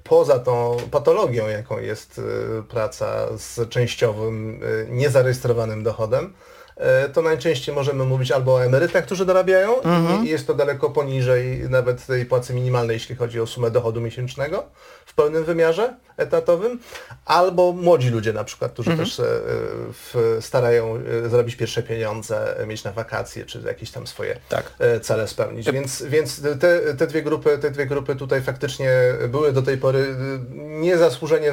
poza 0.05 0.39
tą 0.39 0.77
patologią, 0.91 1.49
jaką 1.49 1.79
jest 1.79 2.21
praca 2.69 3.39
z 3.39 3.69
częściowym 3.69 4.61
niezarejestrowanym 4.89 5.83
dochodem, 5.83 6.33
to 7.13 7.23
najczęściej 7.23 7.75
możemy 7.75 8.05
mówić 8.05 8.33
albo 8.33 8.55
o 8.55 8.65
emerytach, 8.65 9.05
którzy 9.05 9.27
dorabiają 9.27 9.73
i 10.25 10.29
jest 10.29 10.47
to 10.47 10.55
daleko 10.55 10.91
poniżej 10.91 11.61
nawet 11.71 12.07
tej 12.07 12.27
płacy 12.27 12.55
minimalnej, 12.55 12.95
jeśli 12.95 13.17
chodzi 13.17 13.41
o 13.41 13.47
sumę 13.47 13.71
dochodu 13.71 14.01
miesięcznego 14.01 14.65
w 15.07 15.15
pełnym 15.15 15.45
wymiarze 15.45 15.95
etatowym, 16.17 16.79
albo 17.25 17.73
młodzi 17.73 18.11
ludzie 18.11 18.33
na 18.33 18.45
przykład, 18.45 18.73
którzy 18.73 18.97
też 18.97 19.21
e, 19.21 19.25
w, 19.93 20.39
starają 20.41 20.99
e, 21.25 21.29
zarobić 21.29 21.57
pierwsze 21.57 21.83
pieniądze, 21.83 22.61
e, 22.61 22.67
mieć 22.67 22.85
na 22.85 22.93
wakacje, 22.93 23.47
czy 23.47 23.63
jakieś 23.67 23.91
tam 23.91 24.07
swoje 24.07 24.39
Tak. 24.49 24.73
e, 24.79 25.01
cele 25.01 25.29
spełnić. 25.29 25.73
Więc, 25.73 26.03
więc 26.03 26.43
te, 26.61 26.95
te, 26.95 27.07
dwie 27.07 27.23
grupy, 27.23 27.59
te 27.59 27.71
dwie 27.71 27.87
grupy 27.87 28.17
tutaj 28.17 28.43
faktycznie 28.43 28.91
były 29.29 29.53
do 29.53 29.63
tej 29.63 29.79
pory 29.79 29.99
e, 29.99 30.57
niezasłużenie, 30.59 31.53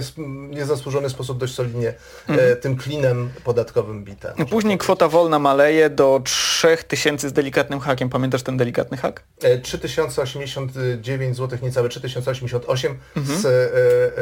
niezasłużony 0.50 1.10
sposób 1.10 1.38
dość 1.38 1.54
solidnie 1.54 1.94
e, 2.28 2.56
tym 2.56 2.78
klinem 2.78 3.30
podatkowym 3.44 4.04
bite. 4.04 4.34
Później 4.50 4.78
kwota 4.78 5.09
wolna 5.10 5.40
maleje 5.40 5.90
do 5.90 6.22
3000 6.24 7.30
z 7.30 7.34
delikatnym 7.34 7.80
hakiem. 7.80 8.10
Pamiętasz 8.10 8.44
ten 8.44 8.58
delikatny 8.58 8.98
hak? 8.98 9.24
E, 9.44 9.58
3089 9.58 11.38
zł, 11.38 11.60
niecałe 11.62 11.90
3088 11.90 12.98
Mhm. 13.18 13.40
z 13.40 13.46
e, 13.46 13.50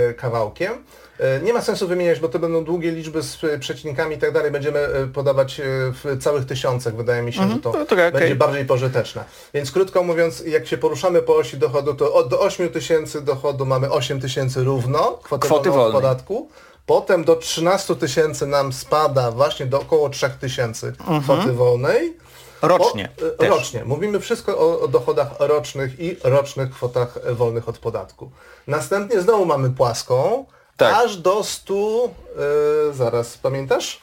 e, 0.10 0.14
kawałkiem. 0.14 0.74
E, 1.20 1.40
Nie 1.42 1.54
ma 1.54 1.62
sensu 1.62 1.88
wymieniać, 1.88 2.20
bo 2.20 2.30
to 2.30 2.40
będą 2.40 2.64
długie 2.64 2.92
liczby 2.92 3.24
z 3.24 3.44
e, 3.44 3.60
przecinkami 3.60 4.16
i 4.16 4.18
tak 4.20 4.32
dalej. 4.32 4.52
Będziemy 4.52 4.80
e, 4.80 5.08
podawać 5.08 5.60
e, 5.60 5.64
w 6.04 6.18
całych 6.24 6.46
tysiącach. 6.46 6.96
Wydaje 6.96 7.22
mi 7.22 7.34
się, 7.34 7.50
że 7.50 7.56
to 7.60 7.72
No 7.80 7.86
to 7.86 7.96
okej. 7.96 8.12
będzie 8.12 8.36
bardziej 8.36 8.66
pożyteczne. 8.66 9.24
Więc 9.54 9.72
krótko 9.72 10.04
mówiąc, 10.04 10.44
jak 10.46 10.68
się 10.68 10.78
poruszamy 10.78 11.22
po 11.22 11.36
osi 11.36 11.58
dochodu, 11.58 11.94
to 11.94 12.14
od, 12.14 12.28
do 12.30 12.40
8 12.40 12.70
tysięcy 12.70 13.22
dochodu 13.22 13.66
mamy 13.66 13.92
8 13.92 14.22
tysięcy 14.22 14.64
równo, 14.64 15.20
Kwoty 15.40 15.70
od 15.70 15.76
wolnej. 15.76 15.94
podatku. 16.02 16.50
Potem 16.88 17.24
do 17.24 17.36
13 17.36 17.96
tysięcy 17.96 18.48
nam 18.48 18.74
spada 18.74 19.32
właśnie 19.32 19.66
do 19.66 19.82
około 19.82 20.10
3 20.10 20.30
tysięcy 20.30 20.94
kwoty 21.24 21.54
wolnej. 21.54 22.18
Rocznie. 22.62 23.10
O, 23.40 23.44
e, 23.44 23.50
rocznie. 23.50 23.86
Mówimy 23.86 24.20
wszystko 24.20 24.58
o, 24.58 24.80
o 24.80 24.88
dochodach 24.88 25.28
rocznych 25.40 26.00
i 26.00 26.18
rocznych 26.24 26.70
kwotach 26.72 27.34
wolnych 27.36 27.70
od 27.70 27.78
podatku. 27.78 28.32
Następnie 28.68 29.22
znowu 29.22 29.46
mamy 29.46 29.70
płaską, 29.70 30.46
Tak. 30.78 30.94
aż 31.06 31.18
do 31.18 31.44
100, 31.44 31.74
e, 32.90 32.94
zaraz 32.94 33.38
pamiętasz? 33.38 34.02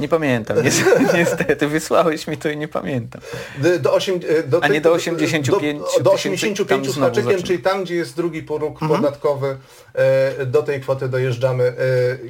Nie 0.00 0.08
pamiętam. 0.08 0.56
Niestety, 1.18 1.66
wysłałeś 1.68 2.26
mi 2.26 2.36
to 2.36 2.48
i 2.50 2.56
nie 2.56 2.68
pamiętam. 2.68 3.20
D- 3.58 3.78
Do, 3.78 3.92
osiem, 3.94 4.20
e, 4.28 4.42
do 4.42 4.64
A 4.64 4.68
nie 4.68 4.80
do 4.80 4.92
85 4.92 5.78
do, 5.78 6.02
do 6.02 6.10
tysięcy, 6.10 6.10
85 6.10 6.68
tam 6.68 6.94
z 6.94 6.98
haczykiem, 6.98 7.42
czyli 7.42 7.58
tam, 7.58 7.84
gdzie 7.84 7.94
jest 7.94 8.16
drugi 8.16 8.42
próg 8.42 8.82
Mhm. 8.82 9.00
podatkowy, 9.02 9.56
e, 9.94 10.46
do 10.46 10.62
tej 10.62 10.80
kwoty 10.80 11.08
dojeżdżamy 11.08 11.64
e, 11.64 11.74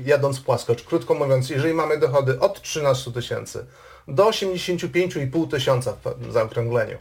jadąc 0.05 0.41
płasko. 0.41 0.75
Krótko 0.87 1.15
mówiąc, 1.15 1.51
jeżeli 1.51 1.75
mamy 1.75 1.99
dochody 1.99 2.41
od 2.41 2.63
13 2.63 3.13
tysięcy 3.13 3.67
do 4.09 4.25
85,5 4.29 5.49
tysiąca 5.51 5.93
w 6.19 6.33
zaokrągleniu, 6.33 6.99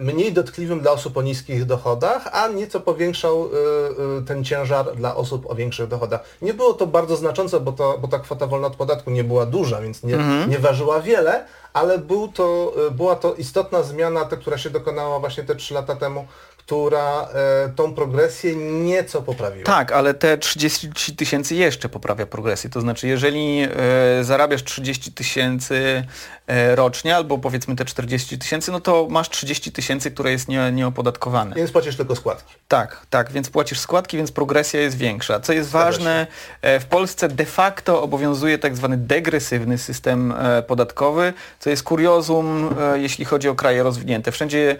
mniej 0.00 0.32
dotkliwym 0.32 0.80
dla 0.80 0.92
osób 0.92 1.16
o 1.16 1.22
niskich 1.22 1.64
dochodach, 1.64 2.28
a 2.32 2.48
nieco 2.48 2.80
powiększał 2.80 3.44
e, 3.44 4.18
e, 4.18 4.22
ten 4.26 4.44
ciężar 4.44 4.96
dla 4.96 5.16
osób 5.16 5.50
o 5.50 5.54
większych 5.54 5.88
dochodach. 5.88 6.20
Nie 6.42 6.54
było 6.54 6.74
to 6.74 6.86
bardzo 6.86 7.16
znaczące, 7.16 7.60
bo, 7.60 7.72
to, 7.72 7.98
bo 7.98 8.08
ta 8.08 8.18
kwota 8.18 8.46
wolna 8.46 8.66
od 8.66 8.76
podatku 8.76 9.10
nie 9.10 9.24
była 9.24 9.46
duża, 9.46 9.80
więc 9.80 10.02
nie, 10.02 10.18
nie 10.48 10.58
ważyła 10.58 11.00
wiele, 11.00 11.44
ale 11.72 11.98
był 11.98 12.28
to, 12.28 12.72
e, 12.86 12.90
była 12.90 13.16
to 13.16 13.34
istotna 13.34 13.82
zmiana, 13.82 14.24
ta, 14.24 14.36
która 14.36 14.58
się 14.58 14.70
dokonała 14.70 15.18
właśnie 15.18 15.44
te 15.44 15.54
3 15.54 15.74
lata 15.74 15.96
temu, 15.96 16.26
która 16.66 17.28
e, 17.34 17.68
tą 17.76 17.94
progresję 17.94 18.56
nieco 18.56 19.22
poprawiła. 19.22 19.64
Tak, 19.64 19.92
ale 19.92 20.14
te 20.14 20.38
30 20.38 21.16
tysięcy 21.16 21.54
jeszcze 21.54 21.88
poprawia 21.88 22.26
progresję. 22.26 22.70
To 22.70 22.80
znaczy, 22.80 23.08
jeżeli 23.08 23.62
e, 23.62 24.24
zarabiasz 24.24 24.64
30 24.64 25.12
tysięcy 25.12 26.04
e, 26.46 26.76
rocznie, 26.76 27.16
albo 27.16 27.38
powiedzmy 27.38 27.76
te 27.76 27.84
40 27.84 28.38
tysięcy, 28.38 28.72
no 28.72 28.80
to 28.80 29.06
masz 29.10 29.28
30 29.28 29.72
tysięcy, 29.72 30.10
które 30.10 30.32
jest 30.32 30.48
nie, 30.48 30.72
nieopodatkowane. 30.72 31.56
Więc 31.56 31.70
płacisz 31.70 31.96
tylko 31.96 32.16
składki. 32.16 32.54
Tak, 32.68 33.06
tak, 33.10 33.32
więc 33.32 33.50
płacisz 33.50 33.80
składki, 33.80 34.16
więc 34.16 34.32
progresja 34.32 34.80
jest 34.80 34.96
większa. 34.96 35.40
Co 35.40 35.52
jest 35.52 35.70
ważne, 35.70 36.26
e, 36.62 36.80
w 36.80 36.84
Polsce 36.84 37.28
de 37.28 37.46
facto 37.46 38.02
obowiązuje 38.02 38.58
tak 38.58 38.76
zwany 38.76 38.96
degresywny 38.96 39.78
system 39.78 40.32
e, 40.32 40.62
podatkowy, 40.62 41.32
co 41.60 41.70
jest 41.70 41.82
kuriozum, 41.82 42.74
e, 42.80 42.98
jeśli 42.98 43.24
chodzi 43.24 43.48
o 43.48 43.54
kraje 43.54 43.82
rozwinięte. 43.82 44.32
Wszędzie, 44.32 44.76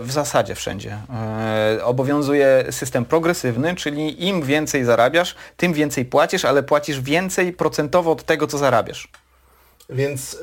w 0.00 0.08
zasadzie 0.08 0.54
wszędzie, 0.54 0.77
e, 0.86 1.84
obowiązuje 1.84 2.66
system 2.70 3.04
progresywny, 3.04 3.74
czyli 3.74 4.26
im 4.26 4.42
więcej 4.42 4.84
zarabiasz, 4.84 5.34
tym 5.56 5.72
więcej 5.72 6.04
płacisz, 6.04 6.44
ale 6.44 6.62
płacisz 6.62 7.00
więcej 7.00 7.52
procentowo 7.52 8.12
od 8.12 8.24
tego, 8.24 8.46
co 8.46 8.58
zarabiasz. 8.58 9.08
Więc 9.90 10.34
y, 10.34 10.38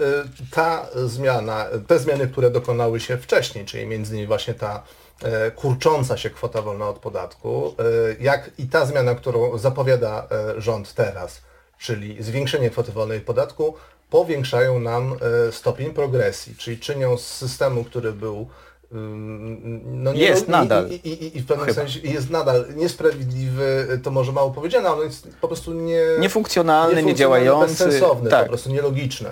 ta 0.51 0.87
zmiana, 0.95 1.65
te 1.87 1.99
zmiany, 1.99 2.27
które 2.27 2.51
dokonały 2.51 2.99
się 2.99 3.17
wcześniej, 3.17 3.65
czyli 3.65 3.85
między 3.85 4.11
innymi 4.13 4.27
właśnie 4.27 4.53
ta 4.53 4.83
e, 5.23 5.51
kurcząca 5.51 6.17
się 6.17 6.29
kwota 6.29 6.61
wolna 6.61 6.89
od 6.89 6.99
podatku, 6.99 7.75
e, 7.79 8.23
jak 8.23 8.51
i 8.57 8.67
ta 8.67 8.85
zmiana, 8.85 9.15
którą 9.15 9.57
zapowiada 9.57 10.27
e, 10.57 10.61
rząd 10.61 10.93
teraz, 10.93 11.41
czyli 11.77 12.23
zwiększenie 12.23 12.69
kwoty 12.69 12.91
wolnej 12.91 13.17
od 13.17 13.23
podatku, 13.23 13.75
powiększają 14.09 14.79
nam 14.79 15.13
e, 15.47 15.51
stopień 15.51 15.93
progresji, 15.93 16.55
czyli 16.55 16.79
czynią 16.79 17.17
z 17.17 17.27
systemu, 17.27 17.83
który 17.83 18.11
był 18.11 18.49
no 18.91 20.13
nie- 20.13 20.19
Jest 20.19 20.47
i, 20.47 20.51
nadal. 20.51 20.89
I, 20.89 20.93
i, 21.09 21.37
I 21.37 21.41
w 21.41 21.45
pewnym 21.45 21.65
Chyba. 21.67 21.75
sensie 21.81 21.99
jest 21.99 22.29
nadal 22.29 22.65
niesprawiedliwy, 22.75 23.99
to 24.03 24.11
może 24.11 24.31
mało 24.31 24.51
powiedziane, 24.51 24.89
ale 24.89 25.05
jest 25.05 25.27
po 25.41 25.47
prostu 25.47 25.73
nie... 25.73 26.01
Niefunkcjonalny, 26.19 27.03
niedziałający. 27.03 27.67
bezsensowny, 27.85 28.29
Tak. 28.29 28.43
po 28.43 28.49
prostu 28.49 28.69
nielogiczny. 28.71 29.29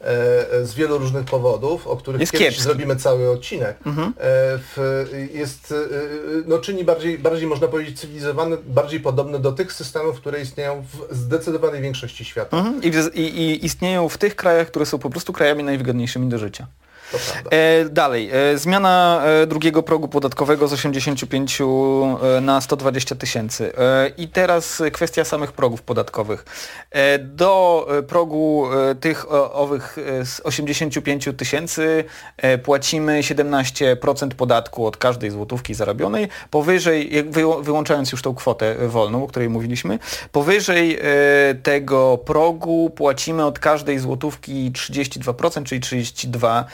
E, 0.00 0.64
z 0.66 0.74
wielu 0.74 0.98
różnych 0.98 1.24
powodów, 1.24 1.86
o 1.86 1.96
których 1.96 2.20
Jest 2.20 2.32
kiedyś 2.32 2.46
kiepski. 2.46 2.62
zrobimy 2.62 2.96
cały 2.96 3.30
odcinek. 3.30 3.76
E, 3.86 3.92
w, 4.58 5.04
jest, 5.34 5.72
e, 5.72 5.74
no, 6.46 6.58
czyni 6.58 6.84
bardziej, 6.84 7.18
bardziej, 7.18 7.46
można 7.46 7.68
powiedzieć, 7.68 8.00
cywilizowany, 8.00 8.56
bardziej 8.66 9.00
podobny 9.00 9.38
do 9.38 9.52
tych 9.52 9.72
systemów, 9.72 10.16
które 10.16 10.40
istnieją 10.40 10.82
w 11.10 11.14
zdecydowanej 11.16 11.82
większości 11.82 12.24
świata. 12.24 12.56
Mhm. 12.56 12.82
I, 12.82 12.90
w- 12.90 13.14
i, 13.16 13.20
I 13.20 13.66
istnieją 13.66 14.08
w 14.08 14.18
tych 14.18 14.36
krajach, 14.36 14.66
które 14.68 14.86
są 14.86 14.98
po 14.98 15.10
prostu 15.10 15.32
krajami 15.32 15.64
najwygodniejszymi 15.64 16.28
do 16.28 16.38
życia. 16.38 16.66
E, 17.50 17.84
dalej, 17.84 18.30
e, 18.32 18.58
zmiana 18.58 19.22
e, 19.24 19.46
drugiego 19.46 19.82
progu 19.82 20.08
podatkowego 20.08 20.68
z 20.68 20.72
85 20.72 21.60
e, 21.60 22.40
na 22.40 22.60
120 22.60 23.14
tysięcy. 23.14 23.72
E, 23.78 24.08
I 24.16 24.28
teraz 24.28 24.82
kwestia 24.92 25.24
samych 25.24 25.52
progów 25.52 25.82
podatkowych. 25.82 26.44
E, 26.90 27.18
do 27.18 27.88
progu 28.08 28.66
tych 29.00 29.32
o, 29.32 29.52
owych 29.52 29.96
z 30.24 30.40
85 30.44 31.28
tysięcy 31.36 32.04
płacimy 32.62 33.20
17% 33.20 34.28
podatku 34.28 34.86
od 34.86 34.96
każdej 34.96 35.30
złotówki 35.30 35.74
zarobionej. 35.74 36.28
Powyżej, 36.50 37.24
wyłączając 37.62 38.12
już 38.12 38.22
tą 38.22 38.34
kwotę 38.34 38.88
wolną, 38.88 39.24
o 39.24 39.26
której 39.26 39.48
mówiliśmy, 39.48 39.98
powyżej 40.32 40.98
tego 41.62 42.18
progu 42.18 42.90
płacimy 42.90 43.46
od 43.46 43.58
każdej 43.58 43.98
złotówki 43.98 44.72
32%, 44.72 45.62
czyli 45.64 45.80
32 45.80 46.64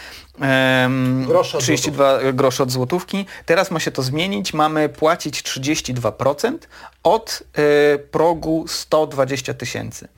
od 1.57 1.59
32 1.59 2.33
groszy 2.33 2.63
od 2.63 2.71
złotówki. 2.71 3.27
Teraz 3.47 3.71
ma 3.71 3.81
się 3.81 3.91
to 3.91 4.03
zmienić. 4.03 4.55
Mamy 4.55 4.89
płacić 4.89 5.43
32% 5.43 6.59
od 7.03 7.43
e, 7.53 7.99
progu 7.99 8.65
120 8.69 9.55
tysięcy. 9.55 10.09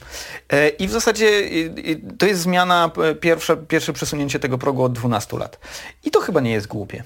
E, 0.48 0.68
I 0.68 0.88
w 0.88 0.90
zasadzie 0.90 1.40
i, 1.40 2.02
to 2.18 2.26
jest 2.26 2.40
zmiana, 2.40 2.90
e, 3.04 3.14
pierwsze, 3.14 3.56
pierwsze 3.56 3.92
przesunięcie 3.92 4.38
tego 4.38 4.58
progu 4.58 4.82
od 4.82 4.92
12 4.92 5.38
lat. 5.38 5.58
I 6.04 6.10
to 6.10 6.20
chyba 6.20 6.40
nie 6.40 6.52
jest 6.52 6.66
głupie. 6.66 7.04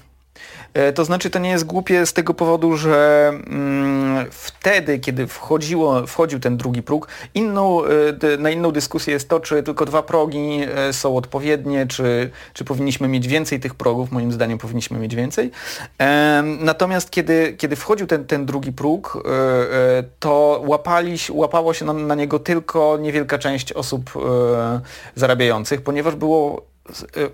E, 0.73 0.93
To 0.93 1.05
znaczy 1.05 1.29
to 1.29 1.39
nie 1.39 1.49
jest 1.49 1.63
głupie 1.65 2.05
z 2.05 2.13
tego 2.13 2.33
powodu, 2.33 2.77
że 2.77 3.29
mm, 3.47 4.25
wtedy, 4.31 4.99
kiedy 4.99 5.27
wchodziło, 5.27 6.07
wchodził 6.07 6.39
ten 6.39 6.57
drugi 6.57 6.83
próg, 6.83 7.07
inną, 7.33 7.81
e, 7.85 8.37
na 8.37 8.49
inną 8.49 8.71
dyskusję 8.71 9.13
jest 9.13 9.29
to, 9.29 9.39
czy 9.39 9.63
tylko 9.63 9.85
dwa 9.85 10.03
progi 10.03 10.59
e, 10.75 10.93
są 10.93 11.17
odpowiednie, 11.17 11.87
czy, 11.87 12.31
czy 12.53 12.63
powinniśmy 12.63 13.07
mieć 13.07 13.27
więcej 13.27 13.59
tych 13.59 13.75
progów. 13.75 14.11
Moim 14.11 14.31
zdaniem 14.31 14.57
powinniśmy 14.57 14.99
mieć 14.99 15.15
więcej. 15.15 15.51
Natomiast 16.59 17.09
kiedy, 17.11 17.55
kiedy 17.57 17.75
wchodził 17.75 18.07
ten, 18.07 18.25
ten 18.25 18.45
drugi 18.45 18.71
próg, 18.71 19.23
to 20.19 20.61
łapali, 20.65 21.15
łapało 21.29 21.73
się 21.73 21.85
na, 21.85 21.93
na 21.93 22.15
niego 22.15 22.39
tylko 22.39 22.97
niewielka 23.01 23.37
część 23.37 23.73
osób 23.73 24.11
zarabiających, 25.15 25.81
ponieważ 25.81 26.15
było 26.15 26.70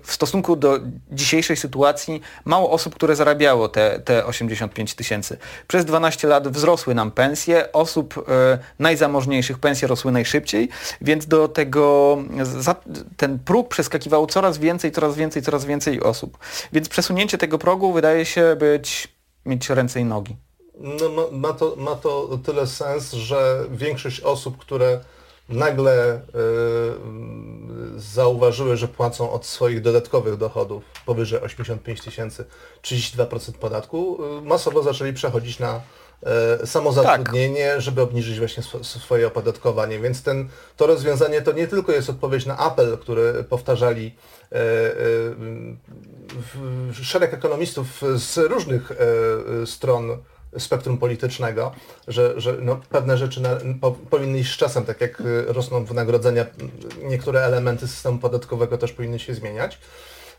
w 0.02 0.12
stosunku 0.12 0.56
do 0.56 0.78
dzisiejszej 1.10 1.56
sytuacji 1.56 2.20
mało 2.44 2.70
osób, 2.70 2.94
które 2.94 3.16
zarabiało 3.16 3.68
te, 3.68 4.00
te 4.00 4.26
85 4.26 4.94
tysięcy. 4.94 5.38
Przez 5.68 5.84
12 5.84 6.28
lat 6.28 6.48
wzrosły 6.48 6.94
nam 6.94 7.10
pensje, 7.10 7.72
osób 7.72 8.24
e, 8.28 8.58
najzamożniejszych 8.78 9.58
pensje 9.58 9.88
rosły 9.88 10.12
najszybciej, 10.12 10.68
więc 11.00 11.26
do 11.26 11.48
tego 11.48 12.18
za, 12.42 12.76
ten 13.16 13.38
próg 13.38 13.68
przeskakiwało 13.68 14.26
coraz 14.26 14.58
więcej, 14.58 14.92
coraz 14.92 15.16
więcej, 15.16 15.42
coraz 15.42 15.64
więcej 15.64 16.02
osób. 16.02 16.38
Więc 16.72 16.88
przesunięcie 16.88 17.38
tego 17.38 17.58
progu 17.58 17.92
wydaje 17.92 18.24
się 18.24 18.56
być 18.56 19.08
mieć 19.46 19.70
ręce 19.70 20.00
i 20.00 20.04
nogi. 20.04 20.36
No, 20.80 21.08
ma, 21.08 21.48
ma, 21.48 21.52
to, 21.52 21.74
ma 21.76 21.94
to 21.94 22.38
tyle 22.44 22.66
sens, 22.66 23.12
że 23.12 23.64
większość 23.70 24.20
osób, 24.20 24.58
które 24.58 25.00
nagle 25.48 26.16
y, 26.16 26.20
zauważyły, 27.96 28.76
że 28.76 28.88
płacą 28.88 29.30
od 29.30 29.46
swoich 29.46 29.80
dodatkowych 29.80 30.36
dochodów 30.36 30.84
powyżej 31.06 31.40
85 31.40 32.00
tysięcy 32.00 32.44
32% 32.82 33.52
podatku, 33.52 34.18
y, 34.38 34.42
masowo 34.42 34.82
zaczęli 34.82 35.12
przechodzić 35.12 35.58
na 35.58 35.80
y, 36.62 36.66
samozatrudnienie, 36.66 37.80
żeby 37.80 38.02
obniżyć 38.02 38.38
właśnie 38.38 38.62
swo, 38.62 38.84
swoje 38.84 39.26
opodatkowanie. 39.26 39.98
Więc 39.98 40.22
ten, 40.22 40.48
to 40.76 40.86
rozwiązanie 40.86 41.42
to 41.42 41.52
nie 41.52 41.66
tylko 41.66 41.92
jest 41.92 42.10
odpowiedź 42.10 42.46
na 42.46 42.58
apel, 42.58 42.98
który 42.98 43.44
powtarzali 43.44 44.14
szereg 46.92 47.34
ekonomistów 47.34 48.02
z 48.16 48.36
różnych 48.36 48.92
stron 49.66 50.18
spektrum 50.58 50.98
politycznego, 50.98 51.72
że, 52.08 52.40
że 52.40 52.56
no, 52.60 52.80
pewne 52.90 53.16
rzeczy 53.18 53.40
na, 53.40 53.50
po, 53.80 53.90
powinny 53.90 54.38
iść 54.38 54.54
z 54.54 54.56
czasem, 54.56 54.84
tak 54.84 55.00
jak 55.00 55.20
e, 55.20 55.24
rosną 55.52 55.84
wynagrodzenia, 55.84 56.46
niektóre 57.02 57.40
elementy 57.40 57.88
systemu 57.88 58.18
podatkowego 58.18 58.78
też 58.78 58.92
powinny 58.92 59.18
się 59.18 59.34
zmieniać. 59.34 59.78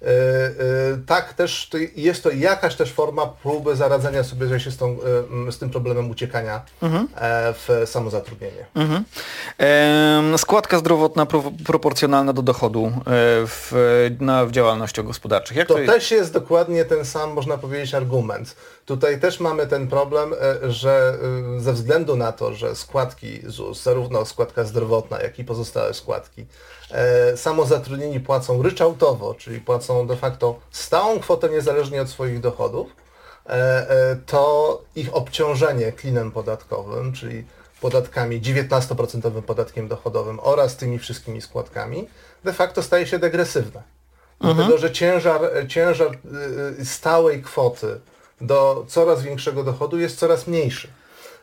E, 0.02 0.06
e, 0.06 0.98
Tak, 1.06 1.34
też 1.34 1.70
jest 1.96 2.24
to 2.24 2.32
jakaś 2.32 2.76
też 2.76 2.92
forma 2.92 3.26
próby 3.26 3.76
zaradzenia 3.76 4.24
sobie 4.24 4.60
z, 4.60 4.78
tą, 4.78 4.98
z 5.52 5.58
tym 5.58 5.70
problemem 5.70 6.10
uciekania 6.10 6.62
e, 6.82 7.54
w 7.54 7.84
samozatrudnienie. 7.86 8.66
Mhm. 8.76 9.06
Składka 10.38 10.80
zdrowotna 10.80 11.26
pro, 11.26 11.44
proporcjonalna 11.66 12.34
do 12.34 12.42
dochodu 12.42 12.86
e, 12.86 12.92
w, 13.48 13.72
na, 14.20 14.46
w 14.46 14.52
działalnościach 14.52 15.06
gospodarczych. 15.06 15.58
Jak 15.58 15.68
To 15.68 15.74
to 15.74 15.80
jest? 15.80 15.94
też 15.94 16.12
jest 16.12 16.34
dokładnie 16.34 16.86
ten 16.86 17.06
sam, 17.06 17.34
można 17.34 17.58
powiedzieć, 17.58 17.94
argument. 17.94 18.56
Tutaj 18.90 19.20
też 19.20 19.40
mamy 19.40 19.68
ten 19.68 19.88
problem, 19.88 20.34
e, 20.34 20.72
że 20.72 21.18
e, 21.58 21.60
ze 21.60 21.74
względu 21.74 22.16
na 22.16 22.32
to, 22.32 22.54
że 22.54 22.76
składki 22.76 23.42
ZUS, 23.46 23.84
zarówno 23.84 24.26
składka 24.26 24.64
zdrowotna, 24.64 25.20
jak 25.20 25.40
i 25.40 25.44
pozostałe 25.44 25.94
składki, 25.94 26.46
e, 26.92 27.38
samozatrudnieni 27.38 28.20
płacą 28.20 28.62
ryczałtowo, 28.62 29.34
czyli 29.34 29.62
płacą 29.62 30.08
de 30.08 30.16
facto 30.16 30.60
stałą 30.72 31.20
kwotę 31.20 31.50
niezależnie 31.50 32.02
od 32.02 32.10
swoich 32.10 32.40
dochodów, 32.40 32.96
to 34.26 34.82
ich 34.96 35.16
obciążenie 35.16 35.92
klinem 35.92 36.32
podatkowym, 36.32 37.14
czyli 37.14 37.46
podatkami, 37.82 38.42
19% 38.42 39.42
podatkiem 39.42 39.88
dochodowym 39.88 40.40
oraz 40.40 40.78
tymi 40.78 41.00
wszystkimi 41.00 41.42
składkami, 41.42 42.08
de 42.44 42.54
facto 42.54 42.84
staje 42.84 43.08
się 43.08 43.20
degresywne. 43.20 43.84
Dlatego, 44.42 44.78
że 44.78 44.92
ciężar, 44.92 45.42
ciężar 45.68 46.18
stałej 46.84 47.42
kwoty 47.44 48.00
do 48.42 48.86
coraz 48.88 49.24
większego 49.24 49.64
dochodu 49.64 50.00
jest 50.00 50.20
coraz 50.20 50.48
mniejszy. 50.48 50.88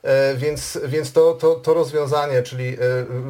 E, 0.02 0.34
Więc, 0.36 0.78
więc 0.84 1.12
to, 1.12 1.34
to, 1.34 1.54
to 1.54 1.74
rozwiązanie, 1.74 2.42
czyli 2.42 2.68
e, 2.68 2.76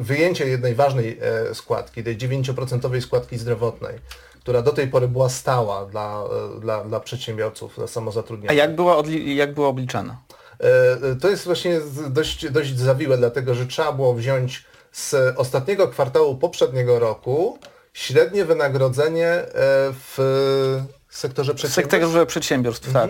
wyjęcie 0.01 0.47
jednej 0.47 0.75
ważnej 0.75 1.19
e, 1.21 1.55
składki, 1.55 2.03
tej 2.03 2.17
9% 2.17 3.01
składki 3.01 3.37
zdrowotnej, 3.37 3.95
która 4.39 4.61
do 4.61 4.71
tej 4.71 4.87
pory 4.87 5.07
była 5.07 5.29
stała 5.29 5.85
dla, 5.85 6.23
dla, 6.61 6.83
dla 6.83 6.99
przedsiębiorców, 6.99 7.75
dla 7.75 7.83
A 7.83 7.87
samozatrudnionych. 7.87 8.57
jak 8.57 8.75
była, 8.75 9.03
jak 9.25 9.53
była 9.53 9.67
obliczana? 9.67 10.17
To 11.21 11.29
jest 11.29 11.45
właśnie 11.45 11.79
dość, 12.09 12.49
dość 12.51 12.77
zawiłe, 12.77 13.17
dlatego 13.17 13.55
że 13.55 13.65
trzeba 13.65 13.91
było 13.91 14.13
wziąć 14.13 14.65
z 14.91 15.15
ostatniego 15.37 15.87
kwartału 15.87 16.37
poprzedniego 16.37 16.99
roku 16.99 17.59
średnie 17.93 18.45
wynagrodzenie 18.45 19.43
w 19.93 20.81
sektorze 21.09 21.53
W 21.53 21.55
przedsiębiorstw 21.55 21.91
sektorze 21.91 22.25
przedsiębiorstw, 22.25 22.93
tak. 22.93 23.09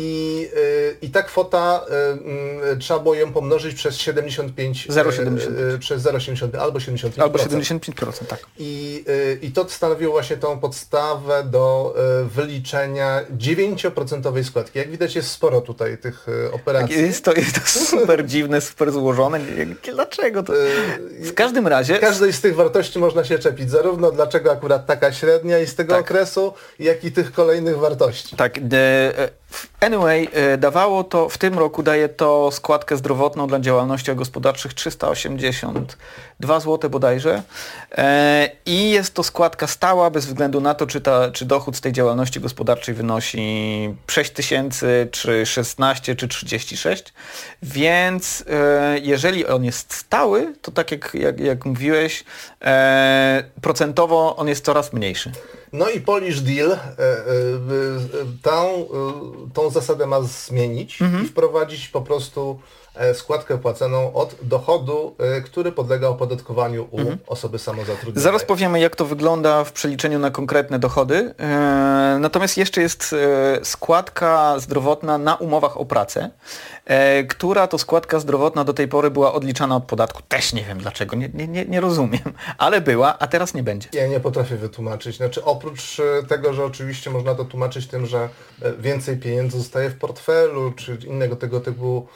i, 0.00 0.48
y, 0.56 0.96
i 1.02 1.10
ta 1.10 1.22
kwota 1.22 1.86
y, 2.64 2.72
y, 2.72 2.76
trzeba 2.76 3.00
było 3.00 3.14
ją 3.14 3.32
pomnożyć 3.32 3.74
przez 3.74 3.96
75 3.96 4.88
0,75. 4.88 5.78
przez 5.78 6.02
0,75 6.02 6.58
albo 6.60 6.78
75%. 6.78 7.22
Albo 7.22 7.38
75%, 7.38 8.26
tak. 8.26 8.40
I, 8.58 9.04
I 9.42 9.52
to 9.52 9.68
stanowiło 9.68 10.12
właśnie 10.12 10.36
tą 10.36 10.60
podstawę 10.60 11.44
do 11.44 11.94
wyliczenia 12.24 13.24
9% 13.36 14.44
składki. 14.44 14.78
Jak 14.78 14.90
widać 14.90 15.16
jest 15.16 15.30
sporo 15.30 15.60
tutaj 15.60 15.98
tych 15.98 16.26
operacji. 16.52 16.96
Tak, 16.96 17.06
jest 17.06 17.24
to, 17.24 17.32
jest 17.32 17.54
to 17.54 17.60
super 17.66 18.26
dziwne, 18.26 18.60
super 18.60 18.92
złożone. 18.92 19.40
Dlaczego 19.92 20.42
to? 20.42 20.52
W 21.20 21.34
każdym 21.34 21.66
razie... 21.66 21.98
Każdej 21.98 22.32
z 22.32 22.40
tych 22.40 22.54
wartości 22.54 22.98
można 22.98 23.24
się 23.24 23.38
czepić, 23.38 23.70
zarówno 23.70 24.12
dlaczego 24.12 24.52
akurat 24.52 24.86
taka 24.86 25.12
średnia 25.12 25.58
i 25.58 25.66
z 25.66 25.74
tego 25.74 25.94
tak. 25.94 26.00
okresu, 26.00 26.52
jak 26.78 27.04
i 27.04 27.12
tych 27.12 27.32
kolejnych 27.32 27.78
wartości. 27.78 28.36
Tak. 28.36 28.58
Anyway, 29.90 30.28
e, 30.32 30.58
dawało 30.58 31.04
to, 31.04 31.28
w 31.28 31.38
tym 31.38 31.58
roku 31.58 31.82
daje 31.82 32.08
to 32.08 32.50
składkę 32.50 32.96
zdrowotną 32.96 33.46
dla 33.46 33.60
działalności 33.60 34.14
gospodarczych 34.14 34.74
382 34.74 36.60
zł 36.60 36.90
bodajże 36.90 37.42
e, 37.92 38.50
i 38.66 38.90
jest 38.90 39.14
to 39.14 39.22
składka 39.22 39.66
stała 39.66 40.10
bez 40.10 40.26
względu 40.26 40.60
na 40.60 40.74
to, 40.74 40.86
czy, 40.86 41.00
ta, 41.00 41.30
czy 41.30 41.44
dochód 41.44 41.76
z 41.76 41.80
tej 41.80 41.92
działalności 41.92 42.40
gospodarczej 42.40 42.94
wynosi 42.94 43.94
6 44.06 44.30
tysięcy, 44.30 45.08
czy 45.10 45.46
16, 45.46 46.16
czy 46.16 46.28
36, 46.28 47.12
więc 47.62 48.44
e, 48.50 48.98
jeżeli 48.98 49.46
on 49.46 49.64
jest 49.64 49.94
stały, 49.94 50.54
to 50.62 50.70
tak 50.70 50.90
jak, 50.92 51.14
jak, 51.14 51.40
jak 51.40 51.64
mówiłeś, 51.64 52.24
procentowo 53.62 54.36
on 54.36 54.48
jest 54.48 54.64
coraz 54.64 54.92
mniejszy. 54.92 55.32
No 55.72 55.90
i 55.90 56.00
Polish 56.00 56.40
Deal 56.40 56.78
tą, 58.42 58.88
tą 59.54 59.70
zasadę 59.70 60.06
ma 60.06 60.20
zmienić 60.20 61.02
mhm. 61.02 61.24
i 61.24 61.28
wprowadzić 61.28 61.88
po 61.88 62.00
prostu 62.00 62.60
e, 62.94 63.14
składkę 63.14 63.58
płaconą 63.58 64.12
od 64.12 64.36
dochodu, 64.42 65.14
e, 65.18 65.40
który 65.40 65.72
podlega 65.72 66.08
opodatkowaniu 66.08 66.88
u 66.90 66.98
mhm. 66.98 67.18
osoby 67.26 67.58
samozatrudnionej. 67.58 68.22
Zaraz 68.22 68.44
powiemy, 68.44 68.80
jak 68.80 68.96
to 68.96 69.04
wygląda 69.04 69.64
w 69.64 69.72
przeliczeniu 69.72 70.18
na 70.18 70.30
konkretne 70.30 70.78
dochody. 70.78 71.34
E, 71.38 72.16
natomiast 72.20 72.56
jeszcze 72.56 72.80
jest 72.80 73.14
składka 73.62 74.58
zdrowotna 74.58 75.18
na 75.18 75.34
umowach 75.34 75.76
o 75.76 75.84
pracę. 75.84 76.30
E, 76.90 77.24
która 77.24 77.66
to 77.66 77.78
składka 77.78 78.20
zdrowotna 78.20 78.64
do 78.64 78.74
tej 78.74 78.88
pory 78.88 79.10
była 79.10 79.32
odliczana 79.32 79.76
od 79.76 79.84
podatku. 79.84 80.22
Też 80.28 80.52
nie 80.52 80.64
wiem 80.64 80.78
dlaczego, 80.78 81.16
nie, 81.16 81.28
nie, 81.28 81.64
nie 81.64 81.80
rozumiem, 81.80 82.22
ale 82.58 82.80
była, 82.80 83.18
a 83.18 83.26
teraz 83.26 83.54
nie 83.54 83.62
będzie. 83.62 83.88
Ja 83.92 84.06
nie 84.06 84.20
potrafię 84.20 84.56
wytłumaczyć. 84.56 85.16
Znaczy 85.16 85.44
oprócz 85.44 86.00
e, 86.00 86.22
tego, 86.26 86.52
że 86.52 86.64
oczywiście 86.64 87.10
można 87.10 87.34
to 87.34 87.44
tłumaczyć 87.44 87.86
tym, 87.86 88.06
że 88.06 88.28
e, 88.62 88.72
więcej 88.72 89.16
pieniędzy 89.16 89.58
zostaje 89.58 89.90
w 89.90 89.98
portfelu, 89.98 90.72
czy 90.72 90.98
innego 91.06 91.36
tego 91.36 91.60
typu 91.60 92.06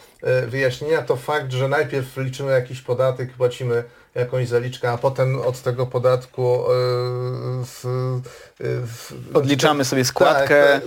wyjaśnienia, 0.46 1.02
to 1.02 1.16
fakt, 1.16 1.52
że 1.52 1.68
najpierw 1.68 2.16
liczymy 2.16 2.52
jakiś 2.52 2.80
podatek, 2.80 3.32
płacimy 3.32 3.84
jakąś 4.14 4.48
zaliczkę, 4.48 4.90
a 4.90 4.98
potem 4.98 5.40
od 5.40 5.62
tego 5.62 5.86
podatku 5.86 6.58
odliczamy 9.34 9.84
sobie 9.84 10.04
składkę. 10.04 10.80
Tak, 10.80 10.82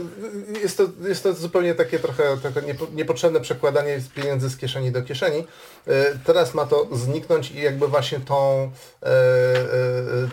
jest, 0.63 0.77
to, 0.77 0.84
jest 1.08 1.23
to 1.23 1.34
zupełnie 1.34 1.75
takie 1.75 1.99
trochę, 1.99 2.38
trochę 2.38 2.62
niepotrzebne 2.93 3.39
przekładanie 3.39 4.01
pieniędzy 4.15 4.49
z 4.49 4.58
kieszeni 4.58 4.91
do 4.91 5.01
kieszeni. 5.01 5.47
E, 5.88 5.93
teraz 6.25 6.53
ma 6.53 6.65
to 6.65 6.88
zniknąć 6.91 7.51
i 7.51 7.62
jakby 7.62 7.88
właśnie 7.88 8.19
tą, 8.19 8.71
e, 9.03 9.08
e, 9.08 9.17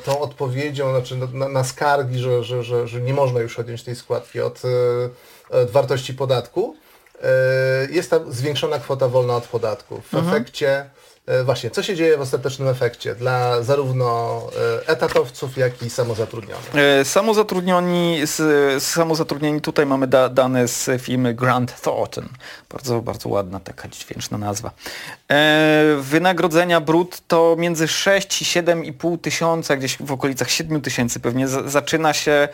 tą 0.05 0.21
odpowiedzią 0.21 0.91
znaczy 0.91 1.17
na, 1.33 1.49
na 1.49 1.65
skargi, 1.65 2.19
że, 2.19 2.45
że, 2.45 2.63
że, 2.63 2.89
że 2.89 3.01
nie 3.01 3.15
można 3.15 3.41
już 3.41 3.59
odjąć 3.59 3.83
tej 3.83 3.97
składki 3.97 4.41
od, 4.41 4.63
od 5.51 5.71
wartości 5.71 6.15
podatku, 6.15 6.77
jest 7.91 8.11
ta 8.11 8.21
zwiększona 8.29 8.79
kwota 8.79 9.09
wolna 9.09 9.37
od 9.37 9.47
podatku. 9.47 10.01
W 10.01 10.15
mhm. 10.15 10.35
efekcie 10.35 10.91
właśnie, 11.45 11.71
co 11.71 11.83
się 11.83 11.97
dzieje 11.97 12.17
w 12.17 12.21
ostatecznym 12.21 12.69
efekcie 12.69 13.15
dla 13.15 13.63
zarówno 13.63 14.41
e, 14.83 14.89
etatowców, 14.89 15.57
jak 15.57 15.83
i 15.83 15.91
samozatrudnionych? 15.91 16.75
E, 16.75 17.05
samozatrudnioni, 17.05 18.19
samozatrudnieni 18.79 19.61
tutaj 19.61 19.87
mamy 19.87 20.07
da, 20.07 20.29
dane 20.29 20.69
z 20.69 21.03
firmy 21.03 21.35
Grant 21.35 21.81
Thornton. 21.81 22.29
Bardzo, 22.71 23.03
bardzo 23.03 23.29
ładna 23.29 23.61
taka 23.61 23.89
dźwięczna 23.89 24.39
nazwa. 24.39 24.71
Wynagrodzenia 25.99 26.81
brutto 26.81 27.57
między 27.59 27.89
6 27.89 28.43
i 28.43 28.45
7,5 28.45 29.19
tysiąca, 29.19 29.77
gdzieś 29.77 29.97
w 30.01 30.13
okolicach 30.13 30.51
7 30.51 30.81
tysięcy 30.81 31.21
pewnie 31.21 31.49
zaczyna 31.49 32.13
się 32.13 32.49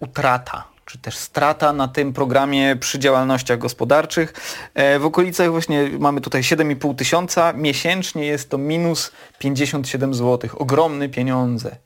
utrata 0.00 0.69
czy 0.90 0.98
też 0.98 1.16
strata 1.16 1.72
na 1.72 1.88
tym 1.88 2.12
programie 2.12 2.76
przy 2.76 2.98
działalnościach 2.98 3.58
gospodarczych. 3.58 4.34
E, 4.74 4.98
w 4.98 5.04
okolicach 5.04 5.50
właśnie 5.50 5.90
mamy 5.98 6.20
tutaj 6.20 6.42
7,5 6.42 6.94
tysiąca, 6.94 7.52
miesięcznie 7.52 8.26
jest 8.26 8.50
to 8.50 8.58
minus 8.58 9.12
57 9.38 10.14
zł. 10.14 10.50
Ogromne 10.58 11.08
pieniądze. 11.08 11.76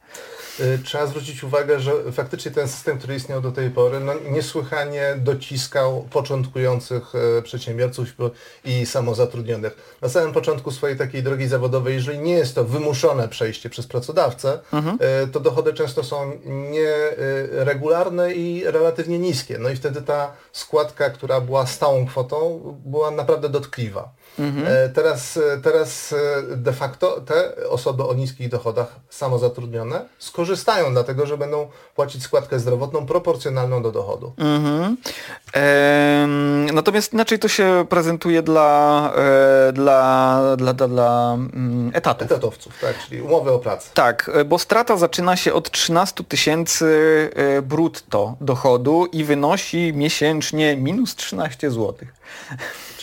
Y, 0.61 0.79
trzeba 0.85 1.07
zwrócić 1.07 1.45
uwagę, 1.45 1.81
że 1.81 1.93
faktycznie 2.12 2.51
ten 2.51 2.69
system, 2.69 2.99
który 2.99 3.14
istniał 3.14 3.40
do 3.40 3.53
tej 3.53 3.71
pory, 3.71 4.01
no, 4.01 4.12
niesłychanie 4.31 5.14
dociskał 5.19 6.09
początkujących 6.11 7.12
y, 7.38 7.43
przedsiębiorców 7.43 8.09
i 8.64 8.87
samozatrudnionych. 8.87 9.99
Na 10.03 10.09
samym 10.09 10.33
początku 10.33 10.71
swojej 10.71 10.99
takiej 10.99 11.23
drogi 11.23 11.49
zawodowej, 11.49 11.95
jeżeli 11.95 12.19
nie 12.19 12.33
jest 12.33 12.55
to 12.55 12.64
wymuszone 12.64 13.29
przejście 13.29 13.71
przez 13.71 13.87
pracodawcę, 13.87 14.59
mhm. 14.73 14.99
Y, 15.25 15.29
to 15.29 15.40
dochody 15.40 15.75
często 15.75 16.05
są 16.05 16.33
nieregularne 16.45 18.35
i 18.35 18.64
relatywnie 18.64 19.19
niskie. 19.19 19.59
No 19.59 19.69
i 19.71 19.77
wtedy 19.77 20.03
ta 20.03 20.33
składka, 20.53 21.11
która 21.11 21.40
była 21.40 21.67
stałą 21.67 22.07
kwotą, 22.07 22.61
była 22.85 23.11
naprawdę 23.11 23.49
dotkliwa. 23.49 24.14
Mhm. 24.38 24.66
E, 24.66 24.88
teraz, 24.88 25.37
e, 25.37 25.61
teraz 25.62 26.12
e, 26.12 26.57
de 26.57 26.73
facto 26.73 27.20
te 27.20 27.68
osoby 27.68 28.05
o 28.05 28.14
niskich 28.14 28.49
dochodach 28.49 28.97
samozatrudnione 29.11 30.09
skorzystają, 30.18 30.92
dlatego 30.92 31.27
że 31.27 31.38
będą 31.38 31.68
płacić 31.94 32.23
składkę 32.23 32.59
zdrowotną 32.59 33.07
proporcjonalną 33.07 33.83
do 33.83 33.92
dochodu. 33.92 34.33
Mhm. 34.38 34.97
Ehm, 35.53 36.75
natomiast 36.75 37.12
inaczej 37.12 37.38
to 37.38 37.49
się 37.49 37.87
prezentuje 37.88 38.42
dla, 38.42 39.12
e, 39.16 39.73
dla, 39.73 40.40
dla, 40.57 40.73
dla, 40.73 40.88
dla 40.88 41.35
mm, 41.35 41.90
etatów. 41.94 42.27
Etatowców, 42.27 42.79
tak, 42.81 42.99
czyli 43.09 43.23
umowy 43.23 43.53
o 43.53 43.59
pracę. 43.59 43.90
Tak, 43.94 44.31
bo 44.47 44.59
strata 44.59 44.97
zaczyna 44.97 45.37
się 45.37 45.53
od 45.53 45.70
13 45.70 46.25
tysięcy 46.25 46.85
brutto 47.62 48.37
dochodu 48.40 49.07
i 49.12 49.25
wynosi 49.25 49.92
miesięcznie 49.94 50.77
minus 50.77 51.14
13 51.16 51.70
złotych. 51.70 52.14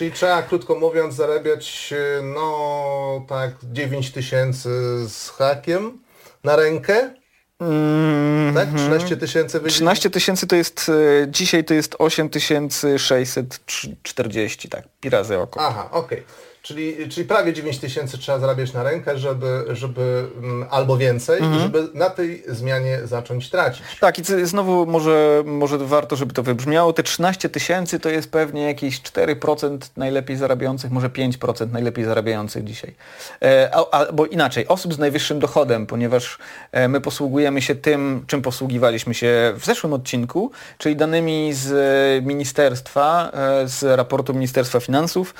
Czyli 0.01 0.11
trzeba, 0.11 0.43
krótko 0.43 0.75
mówiąc, 0.75 1.15
zarabiać 1.15 1.93
no 2.23 3.25
tak 3.29 3.51
9 3.63 4.11
tysięcy 4.11 4.69
z 5.09 5.29
hakiem 5.29 5.99
na 6.43 6.55
rękę. 6.55 7.13
Mm 7.59 8.51
-hmm. 8.51 8.55
Tak? 8.55 8.69
13 8.75 9.17
tysięcy 9.17 9.59
13 9.59 10.09
tysięcy 10.09 10.47
to 10.47 10.55
jest, 10.55 10.89
e, 10.89 10.93
dzisiaj 11.27 11.63
to 11.63 11.73
jest 11.73 11.95
8640, 11.99 14.69
tak, 14.69 14.83
pi 15.01 15.09
razy 15.09 15.39
około. 15.39 15.65
Aha, 15.65 15.89
okej. 15.91 16.19
Okay. 16.19 16.50
Czyli, 16.61 17.09
czyli 17.09 17.27
prawie 17.27 17.53
9 17.53 17.79
tysięcy 17.79 18.17
trzeba 18.17 18.39
zarabiać 18.39 18.73
na 18.73 18.83
rękę, 18.83 19.17
żeby, 19.17 19.65
żeby 19.69 20.27
mm, 20.37 20.67
albo 20.69 20.97
więcej, 20.97 21.39
mhm. 21.39 21.61
żeby 21.61 21.87
na 21.93 22.09
tej 22.09 22.43
zmianie 22.47 22.99
zacząć 23.03 23.49
tracić. 23.49 23.83
Tak 23.99 24.19
i 24.19 24.23
znowu 24.43 24.85
może, 24.85 25.43
może 25.45 25.77
warto, 25.77 26.15
żeby 26.15 26.33
to 26.33 26.43
wybrzmiało. 26.43 26.93
Te 26.93 27.03
13 27.03 27.49
tysięcy 27.49 27.99
to 27.99 28.09
jest 28.09 28.31
pewnie 28.31 28.63
jakieś 28.63 29.01
4% 29.01 29.77
najlepiej 29.97 30.37
zarabiających, 30.37 30.91
może 30.91 31.09
5% 31.09 31.71
najlepiej 31.71 32.05
zarabiających 32.05 32.63
dzisiaj. 32.63 32.95
E, 33.41 33.71
albo 33.91 34.25
inaczej, 34.25 34.67
osób 34.67 34.93
z 34.93 34.99
najwyższym 34.99 35.39
dochodem, 35.39 35.87
ponieważ 35.87 36.37
e, 36.71 36.87
my 36.87 37.01
posługujemy 37.01 37.61
się 37.61 37.75
tym, 37.75 38.23
czym 38.27 38.41
posługiwaliśmy 38.41 39.13
się 39.13 39.53
w 39.55 39.65
zeszłym 39.65 39.93
odcinku, 39.93 40.51
czyli 40.77 40.95
danymi 40.95 41.53
z 41.53 42.25
ministerstwa, 42.25 43.31
e, 43.33 43.67
z 43.67 43.83
raportu 43.83 44.33
Ministerstwa 44.33 44.79
Finansów, 44.79 45.33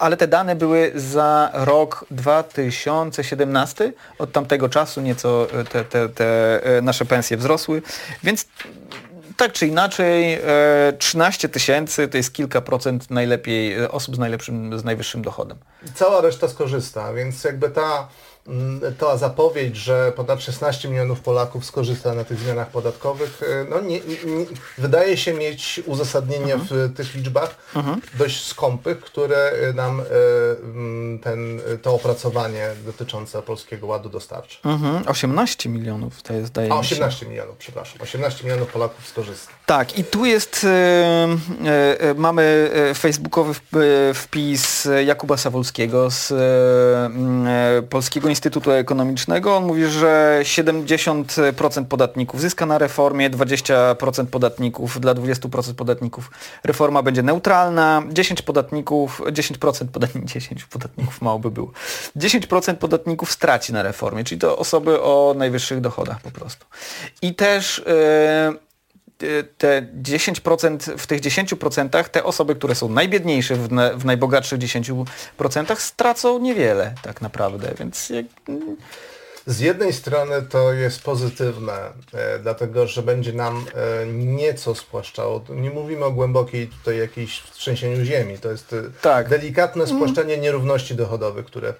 ale 0.00 0.16
te 0.16 0.28
dane 0.28 0.45
dane 0.46 0.56
były 0.56 0.92
za 0.94 1.50
rok 1.52 2.04
2017. 2.10 3.92
Od 4.18 4.32
tamtego 4.32 4.68
czasu 4.68 5.00
nieco 5.00 5.46
e, 5.52 5.64
te, 5.64 5.84
te, 5.84 6.08
te 6.08 6.60
e, 6.64 6.82
nasze 6.82 7.04
pensje 7.04 7.36
wzrosły, 7.36 7.82
więc 8.22 8.46
tak 9.36 9.52
czy 9.52 9.66
inaczej 9.66 10.38
13 10.98 11.48
e, 11.48 11.50
tysięcy 11.50 12.08
to 12.08 12.16
jest 12.16 12.32
kilka 12.32 12.60
procent 12.60 13.10
najlepiej 13.10 13.86
osób 13.86 14.16
z 14.16 14.18
najlepszym, 14.18 14.78
z 14.78 14.84
najwyższym 14.84 15.22
dochodem. 15.22 15.58
Cała 15.94 16.20
reszta 16.20 16.48
skorzysta, 16.48 17.12
więc 17.12 17.44
jakby 17.44 17.70
ta 17.70 18.08
ta 18.98 19.16
zapowiedź, 19.16 19.76
że 19.76 20.12
ponad 20.16 20.42
16 20.42 20.88
milionów 20.88 21.20
Polaków 21.20 21.64
skorzysta 21.64 22.14
na 22.14 22.24
tych 22.24 22.38
zmianach 22.38 22.70
podatkowych, 22.70 23.42
e, 23.42 23.64
no 23.70 23.80
nie, 23.80 24.00
nie, 24.00 24.46
wydaje 24.78 25.16
się 25.16 25.34
mieć 25.34 25.80
uzasadnienie 25.86 26.54
mhm. 26.54 26.68
w 26.68 26.96
tych 26.96 27.14
liczbach 27.14 27.56
mhm. 27.76 28.00
dość 28.18 28.46
skąpych, 28.46 29.00
które 29.00 29.52
nam 29.74 30.02
mm, 30.62 31.18
ten, 31.18 31.60
to 31.82 31.94
opracowanie 31.94 32.68
dotyczące 32.86 33.42
Polskiego 33.42 33.86
Ładu 33.86 34.08
dostarczy. 34.08 34.58
Mhm. 34.64 35.08
18 35.08 35.68
milionów 35.68 36.22
to 36.22 36.32
jest, 36.32 36.52
daje 36.52 36.72
A, 36.72 36.76
18 36.76 37.26
milionów, 37.26 37.56
przepraszam. 37.56 38.02
18 38.02 38.44
milionów 38.44 38.72
Polaków 38.72 39.08
skorzysta. 39.08 39.52
Tak, 39.66 39.98
i 39.98 40.04
tu 40.04 40.24
jest, 40.24 40.66
mamy 42.16 42.70
facebookowy 42.94 43.54
wpis 44.14 44.88
Jakuba 45.06 45.36
Sawolskiego 45.36 46.10
z 46.10 46.32
Polskiego 47.90 48.28
Instytutu 48.28 48.35
Ekonomicznego. 48.78 49.56
On 49.56 49.64
mówi, 49.64 49.86
że 49.86 50.40
70% 50.42 51.84
podatników 51.84 52.40
zyska 52.40 52.66
na 52.66 52.78
reformie, 52.78 53.30
20% 53.30 54.26
podatników, 54.26 55.00
dla 55.00 55.14
20% 55.14 55.74
podatników 55.74 56.30
reforma 56.64 57.02
będzie 57.02 57.22
neutralna, 57.22 58.02
10 58.12 58.42
podatników, 58.42 59.20
10% 59.20 59.88
podatników, 59.88 60.30
10 60.30 60.64
podatników 60.64 61.22
mało 61.22 61.38
by 61.38 61.50
było, 61.50 61.70
10% 62.16 62.74
podatników 62.74 63.32
straci 63.32 63.72
na 63.72 63.82
reformie, 63.82 64.24
czyli 64.24 64.40
to 64.40 64.58
osoby 64.58 65.02
o 65.02 65.34
najwyższych 65.38 65.80
dochodach 65.80 66.20
po 66.20 66.30
prostu. 66.30 66.66
I 67.22 67.34
też 67.34 67.82
yy, 67.86 68.66
te 69.58 69.86
10%, 70.02 70.98
w 70.98 71.06
tych 71.06 71.20
10% 71.20 72.04
te 72.04 72.24
osoby, 72.24 72.54
które 72.54 72.74
są 72.74 72.88
najbiedniejsze 72.88 73.56
w, 73.56 73.68
w 73.96 74.04
najbogatszych 74.04 74.58
10% 74.58 75.76
stracą 75.76 76.38
niewiele 76.38 76.94
tak 77.02 77.20
naprawdę, 77.20 77.74
więc 77.78 78.10
jak... 78.10 78.26
Z 79.46 79.60
jednej 79.60 79.92
strony 79.92 80.42
to 80.42 80.72
jest 80.72 81.02
pozytywne, 81.02 81.72
e, 82.14 82.38
dlatego 82.38 82.86
że 82.86 83.02
będzie 83.02 83.32
nam 83.32 83.64
e, 83.74 84.06
nieco 84.06 84.74
spłaszczało. 84.74 85.44
Nie 85.48 85.70
mówimy 85.70 86.04
o 86.04 86.12
głębokiej 86.12 86.68
tutaj 86.68 86.98
jakiejś 86.98 87.42
trzęsieniu 87.42 88.04
ziemi. 88.04 88.38
To 88.38 88.50
jest 88.50 88.72
e, 88.72 88.82
tak. 89.02 89.28
delikatne 89.28 89.82
mhm. 89.82 90.00
spłaszczenie 90.00 90.38
nierówności 90.38 90.94
dochodowych, 90.94 91.46
które, 91.46 91.74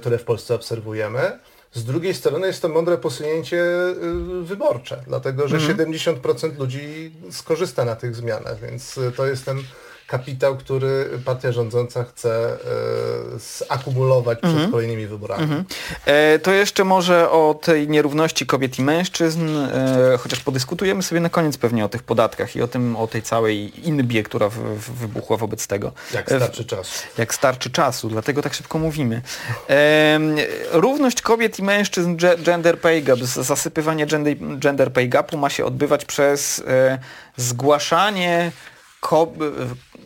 które 0.00 0.18
w 0.18 0.24
Polsce 0.24 0.54
obserwujemy. 0.54 1.38
Z 1.76 1.84
drugiej 1.84 2.14
strony 2.14 2.46
jest 2.46 2.62
to 2.62 2.68
mądre 2.68 2.98
posunięcie 2.98 3.62
y, 3.62 4.42
wyborcze, 4.42 5.02
dlatego 5.06 5.48
że 5.48 5.56
mhm. 5.56 5.90
70% 5.92 6.58
ludzi 6.58 7.12
skorzysta 7.30 7.84
na 7.84 7.96
tych 7.96 8.16
zmianach, 8.16 8.60
więc 8.60 9.00
to 9.16 9.26
jest 9.26 9.44
ten 9.44 9.62
kapitał, 10.06 10.56
który 10.56 11.08
partia 11.24 11.52
rządząca 11.52 12.04
chce 12.04 12.52
e, 12.52 12.58
zakumulować 13.68 14.38
przed 14.38 14.52
mhm. 14.52 14.70
kolejnymi 14.70 15.06
wyborami. 15.06 15.42
Mhm. 15.42 15.64
E, 16.06 16.38
to 16.38 16.52
jeszcze 16.52 16.84
może 16.84 17.30
o 17.30 17.58
tej 17.62 17.88
nierówności 17.88 18.46
kobiet 18.46 18.78
i 18.78 18.82
mężczyzn, 18.82 19.48
e, 19.56 20.18
chociaż 20.18 20.40
podyskutujemy 20.40 21.02
sobie 21.02 21.20
na 21.20 21.28
koniec 21.28 21.56
pewnie 21.56 21.84
o 21.84 21.88
tych 21.88 22.02
podatkach 22.02 22.56
i 22.56 22.62
o 22.62 22.68
tym, 22.68 22.96
o 22.96 23.06
tej 23.06 23.22
całej 23.22 23.88
inbie, 23.88 24.22
która 24.22 24.48
w, 24.48 24.54
w 24.54 24.90
wybuchła 24.90 25.36
wobec 25.36 25.66
tego. 25.66 25.92
Jak 26.14 26.26
starczy 26.26 26.64
czasu. 26.64 27.06
Jak 27.18 27.34
starczy 27.34 27.70
czasu, 27.70 28.08
dlatego 28.08 28.42
tak 28.42 28.54
szybko 28.54 28.78
mówimy. 28.78 29.22
E, 29.70 30.18
równość 30.72 31.22
kobiet 31.22 31.58
i 31.58 31.62
mężczyzn, 31.62 32.16
gender 32.38 32.80
pay 32.80 33.02
gap, 33.02 33.18
zasypywanie 33.18 34.06
gender, 34.06 34.36
gender 34.58 34.92
pay 34.92 35.08
gapu 35.08 35.36
ma 35.36 35.50
się 35.50 35.64
odbywać 35.64 36.04
przez 36.04 36.62
e, 36.68 36.98
zgłaszanie 37.36 38.52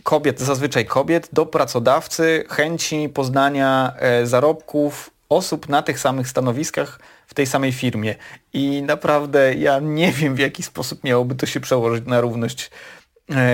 kobiet, 0.02 0.40
zazwyczaj 0.40 0.86
kobiet, 0.86 1.28
do 1.32 1.46
pracodawcy 1.46 2.44
chęci 2.48 3.08
poznania 3.08 3.94
e, 3.98 4.26
zarobków 4.26 5.10
osób 5.28 5.68
na 5.68 5.82
tych 5.82 6.00
samych 6.00 6.28
stanowiskach 6.28 7.00
w 7.26 7.34
tej 7.34 7.46
samej 7.46 7.72
firmie. 7.72 8.14
I 8.52 8.82
naprawdę 8.82 9.54
ja 9.54 9.78
nie 9.78 10.12
wiem, 10.12 10.34
w 10.34 10.38
jaki 10.38 10.62
sposób 10.62 11.04
miałoby 11.04 11.34
to 11.34 11.46
się 11.46 11.60
przełożyć 11.60 12.06
na 12.06 12.20
równość 12.20 12.70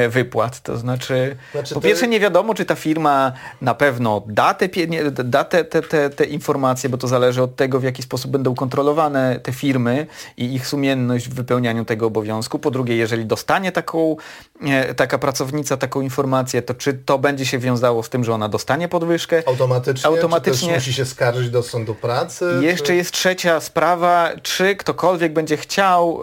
wypłat. 0.09 0.61
To 0.61 0.77
znaczy, 0.77 1.37
znaczy 1.53 1.75
po 1.75 1.81
pierwsze 1.81 2.09
nie 2.09 2.21
wiadomo, 2.21 2.55
czy 2.55 2.65
ta 2.65 2.75
firma 2.75 3.33
na 3.61 3.75
pewno 3.75 4.23
da, 4.27 4.55
te, 4.55 4.69
da 5.11 5.45
te, 5.45 5.65
te, 5.65 6.11
te, 6.11 6.25
informacje, 6.25 6.91
bo 6.91 6.99
to 6.99 7.09
zależy 7.09 7.43
od 7.43 7.57
tego, 7.57 7.81
w 7.81 7.85
jaki 7.85 8.03
sposób 8.03 8.31
będą 8.31 8.55
kontrolowane 8.55 9.41
te 9.43 9.53
firmy 9.53 10.07
i 10.37 10.55
ich 10.55 10.67
sumienność 10.67 11.29
w 11.29 11.35
wypełnianiu 11.35 11.85
tego 11.85 12.07
obowiązku. 12.07 12.59
Po 12.59 12.71
drugie, 12.71 12.97
jeżeli 12.97 13.27
dostanie 13.27 13.73
taką, 13.73 14.17
e, 14.63 14.95
taka 14.95 15.19
pracownica 15.19 15.77
taką 15.77 16.01
informację, 16.01 16.63
to 16.63 16.75
czy 16.75 16.95
to 16.95 17.19
będzie 17.19 17.47
się 17.47 17.59
wiązało 17.59 18.03
z 18.03 18.09
tym, 18.09 18.25
że 18.25 18.35
ona 18.35 18.49
dostanie 18.49 18.89
podwyżkę? 18.89 19.43
Automatycznie? 19.47 20.09
Automatycznie. 20.09 20.75
musi 20.75 20.93
się 20.93 21.05
skarżyć 21.05 21.51
do 21.51 21.63
sądu 21.63 21.95
pracy? 21.95 22.59
Jeszcze 22.61 22.87
czy... 22.87 22.97
jest 22.97 23.13
trzecia 23.13 23.61
sprawa, 23.61 24.31
czy 24.43 24.77
ktokolwiek 24.77 25.33
będzie 25.33 25.57
chciał 25.57 26.21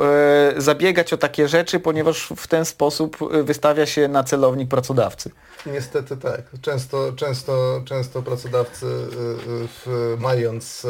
e, 0.58 0.62
zabiegać 0.62 1.14
o 1.14 1.18
takie 1.18 1.48
rzeczy, 1.48 1.80
ponieważ 1.80 2.34
w 2.38 2.48
ten 2.48 2.66
sposób 2.66 3.18
wystawia 3.44 3.86
się 3.86 4.08
na 4.08 4.24
celownik 4.24 4.70
pracodawcy. 4.70 5.32
Niestety 5.66 6.18
tak. 6.18 6.42
Często, 6.62 7.14
często, 7.16 7.82
często 7.86 8.22
pracodawcy 8.22 8.86
y, 8.86 9.90
y, 9.92 10.18
mając 10.18 10.86
y, 10.86 10.90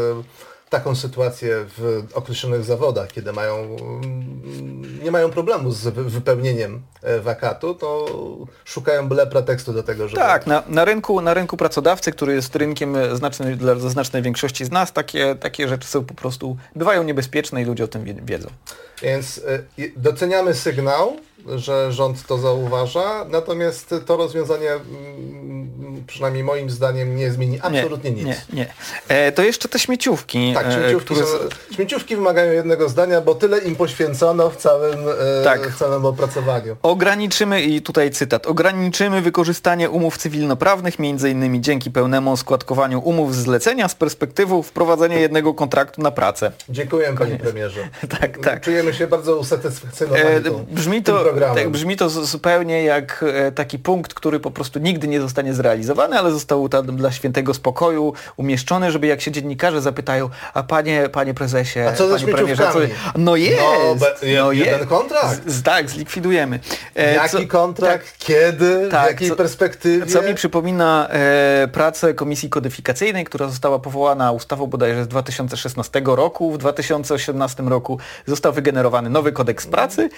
taką 0.73 0.95
sytuację 0.95 1.65
w 1.77 2.03
określonych 2.13 2.63
zawodach, 2.63 3.11
kiedy 3.11 3.33
mają, 3.33 3.55
mm, 3.55 5.03
nie 5.03 5.11
mają 5.11 5.29
problemu 5.29 5.71
z 5.71 5.87
wypełnieniem 5.87 6.81
e, 7.01 7.19
wakatu, 7.19 7.75
to 7.75 8.07
szukają 8.65 9.09
byle 9.09 9.27
pretekstu 9.27 9.73
do 9.73 9.83
tego, 9.83 10.07
żeby... 10.07 10.21
Tak, 10.21 10.47
na, 10.47 10.63
na, 10.67 10.85
rynku, 10.85 11.21
na 11.21 11.33
rynku 11.33 11.57
pracodawcy, 11.57 12.11
który 12.11 12.33
jest 12.33 12.55
rynkiem 12.55 12.95
znaczny, 13.15 13.55
dla 13.55 13.75
znacznej 13.75 14.21
większości 14.21 14.65
z 14.65 14.71
nas, 14.71 14.93
takie, 14.93 15.35
takie 15.35 15.67
rzeczy 15.67 15.87
są 15.87 16.05
po 16.05 16.13
prostu, 16.13 16.57
bywają 16.75 17.03
niebezpieczne 17.03 17.61
i 17.61 17.65
ludzie 17.65 17.83
o 17.83 17.87
tym 17.87 18.25
wiedzą. 18.25 18.49
Więc 19.01 19.41
doceniamy 19.97 20.53
sygnał, 20.53 21.17
że 21.55 21.91
rząd 21.91 22.27
to 22.27 22.37
zauważa, 22.37 23.25
natomiast 23.29 23.95
to 24.05 24.17
rozwiązanie 24.17 24.71
mm, 24.71 26.03
przynajmniej 26.07 26.43
moim 26.43 26.69
zdaniem 26.69 27.15
nie 27.15 27.31
zmieni 27.31 27.59
absolutnie 27.61 28.11
nie, 28.11 28.23
nic. 28.23 28.25
Nie, 28.25 28.41
nie. 28.53 28.73
E, 29.07 29.31
to 29.31 29.43
jeszcze 29.43 29.69
te 29.69 29.79
śmieciówki. 29.79 30.53
Tak, 30.53 30.67
e, 30.67 30.71
śmieciówki, 30.71 31.13
które... 31.13 31.27
są, 31.27 31.37
śmieciówki 31.75 32.15
wymagają 32.15 32.51
jednego 32.51 32.89
zdania, 32.89 33.21
bo 33.21 33.35
tyle 33.35 33.59
im 33.59 33.75
poświęcono 33.75 34.49
w 34.49 34.57
całym, 34.57 34.99
e, 35.09 35.43
tak. 35.43 35.67
w 35.67 35.79
całym 35.79 36.05
opracowaniu. 36.05 36.77
Ograniczymy, 36.83 37.61
i 37.61 37.81
tutaj 37.81 38.11
cytat, 38.11 38.47
ograniczymy 38.47 39.21
wykorzystanie 39.21 39.89
umów 39.89 40.17
cywilnoprawnych, 40.17 40.99
między 40.99 41.29
innymi 41.29 41.61
dzięki 41.61 41.91
pełnemu 41.91 42.37
składkowaniu 42.37 42.99
umów 42.99 43.35
zlecenia 43.35 43.89
z 43.89 43.95
perspektywą 43.95 44.63
wprowadzenia 44.63 45.19
jednego 45.19 45.53
kontraktu 45.53 46.01
na 46.01 46.11
pracę. 46.11 46.51
Dziękuję 46.69 47.15
panie 47.19 47.35
premierze. 47.35 47.89
tak, 48.19 48.37
tak. 48.37 48.61
Czujemy 48.61 48.93
się 48.93 49.07
bardzo 49.07 49.37
usatysfakcjonowani 49.37 50.25
e, 50.25 50.75
Brzmi 50.75 51.03
to 51.03 51.32
programem. 51.33 51.63
Tak, 51.63 51.73
brzmi 51.73 51.97
to 51.97 52.09
zupełnie 52.09 52.83
jak 52.83 53.25
e, 53.33 53.51
taki 53.51 53.79
punkt, 53.79 54.13
który 54.13 54.39
po 54.39 54.51
prostu 54.51 54.79
nigdy 54.79 55.07
nie 55.07 55.21
zostanie 55.21 55.53
zrealizowany, 55.53 56.19
ale 56.19 56.31
został 56.31 56.69
tam 56.69 56.95
dla 56.95 57.11
świętego 57.11 57.53
spokoju 57.53 58.13
umieszczony, 58.37 58.91
żeby 58.91 59.07
jak 59.07 59.21
się 59.21 59.31
dziennikarze 59.31 59.81
zapytają, 59.81 60.29
a 60.53 60.63
panie, 60.63 61.09
panie 61.11 61.33
prezesie, 61.33 61.79
a 61.79 61.93
co 61.93 62.09
panie 62.09 62.33
premierze, 62.33 62.69
co... 62.73 62.79
No 63.15 63.35
jest! 63.35 63.61
No, 63.61 63.95
be, 63.95 64.15
no 64.37 64.51
jeden 64.51 64.79
jest. 64.79 64.89
kontrakt? 64.89 65.49
Z, 65.49 65.63
tak, 65.63 65.89
zlikwidujemy. 65.89 66.59
E, 66.95 67.13
Jaki 67.13 67.29
co, 67.29 67.47
kontrakt? 67.47 68.11
Tak, 68.11 68.17
kiedy? 68.17 68.89
Tak, 68.91 69.07
w 69.07 69.11
jakiej 69.11 69.29
co, 69.29 69.35
perspektywie? 69.35 70.05
Co 70.05 70.21
mi 70.21 70.33
przypomina 70.35 71.07
e, 71.09 71.67
pracę 71.71 72.13
Komisji 72.13 72.49
Kodyfikacyjnej, 72.49 73.25
która 73.25 73.47
została 73.47 73.79
powołana 73.79 74.31
ustawą 74.31 74.67
bodajże 74.67 75.03
z 75.03 75.07
2016 75.07 76.01
roku. 76.05 76.51
W 76.51 76.57
2018 76.57 77.63
roku 77.63 77.99
został 78.25 78.53
wygenerowany 78.53 79.09
nowy 79.09 79.31
kodeks 79.31 79.67
pracy. 79.67 80.09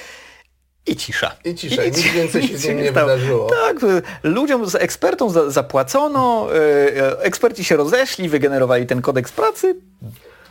I 0.87 0.95
cisza. 0.95 1.35
I 1.45 1.55
cisza. 1.55 1.83
I, 1.83 1.91
nic 1.91 2.01
więcej 2.01 2.47
się 2.47 2.57
z 2.57 2.67
nim 2.67 2.77
nie 2.77 2.91
wydarzyło. 2.91 3.49
Tak, 3.49 3.77
ludziom, 4.23 4.69
z 4.69 4.75
ekspertom 4.75 5.51
zapłacono, 5.51 6.47
e, 6.55 7.21
eksperci 7.21 7.63
się 7.63 7.75
rozeszli, 7.75 8.29
wygenerowali 8.29 8.85
ten 8.85 9.01
kodeks 9.01 9.31
pracy, 9.31 9.75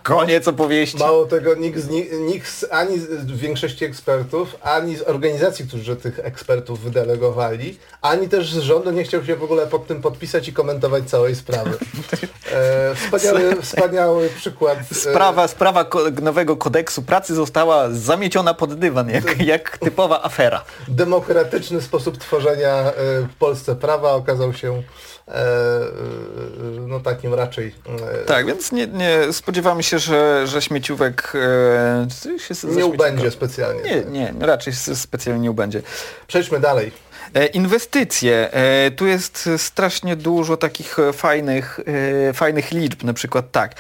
Koniec 0.05 0.49
opowieści. 0.49 0.99
Mało 0.99 1.27
tego, 1.27 1.55
nikt, 1.55 1.79
z, 1.79 1.89
nikt 2.21 2.49
z, 2.49 2.67
ani 2.71 2.99
z 2.99 3.25
większości 3.33 3.85
ekspertów, 3.85 4.57
ani 4.63 4.97
z 4.97 5.03
organizacji, 5.03 5.69
którzy 5.69 5.97
tych 5.97 6.19
ekspertów 6.19 6.81
wydelegowali, 6.81 7.79
ani 8.03 8.29
też 8.29 8.53
z 8.53 8.59
rządu 8.59 8.91
nie 8.91 9.05
chciał 9.05 9.25
się 9.25 9.37
w 9.37 9.43
ogóle 9.43 9.67
pod 9.67 9.87
tym 9.87 10.03
podpisać 10.03 10.49
i 10.49 10.53
komentować 10.53 11.05
całej 11.05 11.35
sprawy. 11.35 11.71
E, 12.53 12.95
wspaniały, 12.95 13.63
wspaniały 13.63 14.29
przykład. 14.37 14.79
E, 14.93 14.95
sprawa, 14.95 15.49
sprawa 15.49 15.87
nowego 16.23 16.57
kodeksu 16.57 17.03
pracy 17.03 17.35
została 17.35 17.91
zamieciona 17.91 18.55
pod 18.55 18.75
dywan, 18.75 19.11
jak, 19.11 19.41
jak 19.55 19.79
typowa 19.79 20.23
afera. 20.23 20.65
Demokratyczny 20.89 21.83
sposób 21.83 22.19
tworzenia 22.19 22.75
e, 22.75 22.93
w 23.21 23.35
Polsce 23.39 23.77
prawa 23.77 24.13
okazał 24.13 24.53
się 24.53 24.83
no 26.87 27.01
takim 27.01 27.35
raczej. 27.35 27.75
E, 28.23 28.25
tak, 28.25 28.47
więc 28.47 28.73
nie, 28.73 28.87
nie 28.87 29.33
spodziewamy 29.33 29.83
się, 29.83 29.99
że, 29.99 30.47
że 30.47 30.63
śmieciówek 30.63 31.33
się 32.39 32.69
nie 32.69 32.87
ubędzie 32.87 33.31
specjalnie. 33.31 33.83
Nie, 33.83 34.03
tak. 34.03 34.13
nie, 34.13 34.35
raczej 34.41 34.73
specjalnie 34.95 35.43
nie 35.43 35.51
ubędzie. 35.51 35.83
Przejdźmy 36.27 36.61
dalej. 36.61 36.93
E, 37.35 37.47
inwestycje. 37.47 38.53
E, 38.53 38.91
tu 38.91 39.07
jest 39.07 39.49
strasznie 39.57 40.17
dużo 40.17 40.57
takich 40.57 40.99
e, 40.99 41.13
fajnych, 41.13 41.81
fajnych 42.35 42.73
liczb. 42.73 43.03
Na 43.03 43.13
przykład 43.13 43.45
tak. 43.53 43.75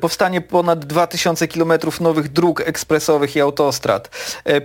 Powstanie 0.00 0.40
ponad 0.40 0.84
2000 0.84 1.48
km 1.48 1.72
nowych 2.00 2.28
dróg 2.28 2.60
ekspresowych 2.60 3.36
i 3.36 3.40
autostrad. 3.40 4.10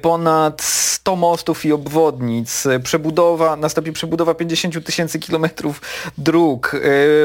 Ponad 0.02 0.62
100 0.62 1.16
mostów 1.16 1.66
i 1.66 1.74
obwodnic. 1.74 2.64
Przebudowa, 2.84 3.56
nastąpi 3.56 3.92
przebudowa 3.92 4.34
50 4.34 4.86
tysięcy 4.86 5.20
kilometrów 5.20 5.82
dróg. 6.18 6.76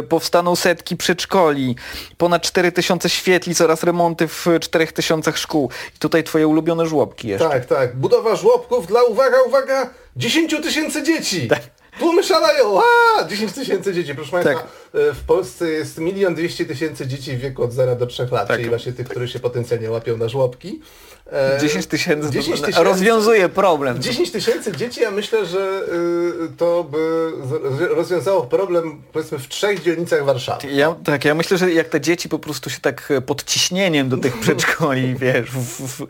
Powstaną 0.09 0.57
setki 0.57 0.97
przedszkoli. 0.97 1.77
Ponad 2.19 2.43
4000 2.43 3.09
świetlic 3.09 3.61
oraz 3.61 3.83
remonty 3.83 4.29
w 4.29 4.47
4000 4.61 5.33
szkół. 5.37 5.71
I 5.97 5.99
tutaj 5.99 6.25
twoje 6.25 6.49
ulubione 6.49 6.87
żłobki 6.87 7.29
jeszcze. 7.29 7.49
Tak, 7.49 7.67
tak. 7.67 7.97
Budowa 7.97 8.37
żłobków 8.37 8.87
dla, 8.87 9.03
uwaga, 9.03 9.37
uwaga, 9.47 9.91
10 10.19 10.55
tysięcy 10.63 11.03
dzieci! 11.03 11.49
Tak. 11.49 11.61
Tłumy 11.99 12.23
szalają! 12.23 12.81
A, 13.19 13.25
10 13.25 13.53
tysięcy 13.53 13.95
dzieci. 13.95 14.15
Proszę 14.15 14.31
Państwa, 14.31 14.55
tak. 14.55 14.67
E, 14.95 15.15
w 15.15 15.21
Polsce 15.21 15.69
jest 15.69 15.99
milion 15.99 16.35
dwieście 16.35 16.65
tysięcy 16.65 17.07
dzieci 17.07 17.37
w 17.37 17.41
wieku 17.41 17.63
od 17.63 17.73
0 17.73 17.97
do 17.97 18.07
3 18.07 18.29
lat, 18.33 18.49
tak. 18.49 18.57
czyli 18.57 18.69
właśnie 18.69 18.93
tych, 18.93 19.09
którzy 19.09 19.29
się 19.29 19.39
potencjalnie 19.39 19.91
łapią 19.91 20.17
na 20.17 20.29
żłobki. 20.29 20.81
10 21.61 21.85
e, 21.85 21.89
tysięcy 21.89 22.31
rozwiązuje 22.83 23.49
problem. 23.49 24.03
10 24.03 24.31
tysięcy 24.31 24.73
dzieci, 24.77 25.01
ja 25.01 25.11
myślę, 25.11 25.47
że 25.47 25.83
y, 26.45 26.57
to 26.57 26.85
by 26.85 27.31
rozwiązało 27.89 28.43
problem 28.43 29.03
powiedzmy 29.13 29.39
w 29.39 29.49
trzech 29.49 29.83
dzielnicach 29.83 30.25
Warszawy. 30.25 30.73
Ja, 30.73 30.95
tak, 31.05 31.25
ja 31.25 31.35
myślę, 31.35 31.59
że 31.59 31.73
jak 31.73 31.89
te 31.89 32.01
dzieci 32.01 32.29
po 32.29 32.39
prostu 32.39 32.71
się 32.71 32.81
tak 32.81 33.11
e, 33.11 33.21
pod 33.21 33.45
ciśnieniem 33.45 34.09
do 34.09 34.17
tych 34.17 34.41
przedszkoli, 34.45 35.15
wiesz, 35.15 35.51
w, 35.51 35.89
w, 35.89 36.07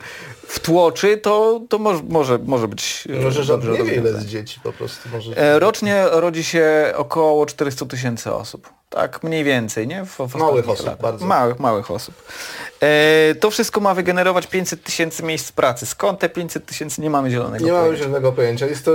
wtłoczy, 0.46 1.16
to, 1.16 1.60
to 1.68 1.78
może, 1.78 2.02
może, 2.08 2.38
może 2.38 2.68
być 2.68 3.08
e, 3.10 3.22
Może 3.22 3.44
żadnie 3.44 3.70
nie 3.70 3.84
wie 3.84 3.96
ile 3.96 4.12
z 4.12 4.26
dzieci 4.26 4.60
po 4.62 4.72
prostu. 4.72 5.08
Może... 5.12 5.58
Rocznie 5.58 6.04
rodzi 6.10 6.44
się 6.44 6.92
około 6.96 7.46
400 7.46 7.86
tysięcy 7.86 8.32
osób. 8.32 8.78
Tak, 8.91 9.22
mniej 9.22 9.45
więcej, 9.45 9.86
nie? 9.86 10.05
W, 10.05 10.18
w 10.28 10.34
małych 10.34 10.68
osób 10.68 10.86
latach. 10.86 11.01
bardzo. 11.01 11.26
Małych, 11.26 11.59
małych 11.59 11.91
osób. 11.91 12.14
E, 12.82 13.34
to 13.34 13.51
wszystko 13.51 13.80
ma 13.80 13.95
wygenerować 13.95 14.47
500 14.47 14.82
tysięcy 14.82 15.22
miejsc 15.22 15.53
pracy. 15.53 15.86
Skąd 15.86 16.18
te 16.18 16.28
500 16.28 16.66
tysięcy? 16.66 17.01
Nie 17.01 17.11
mamy 17.11 17.30
zielonego 17.30 17.64
Nie 17.64 17.70
pojęcia. 17.70 17.86
mamy 17.86 17.97
zielonego 17.97 18.32
pojęcia. 18.32 18.66
Jest 18.66 18.84
to, 18.84 18.93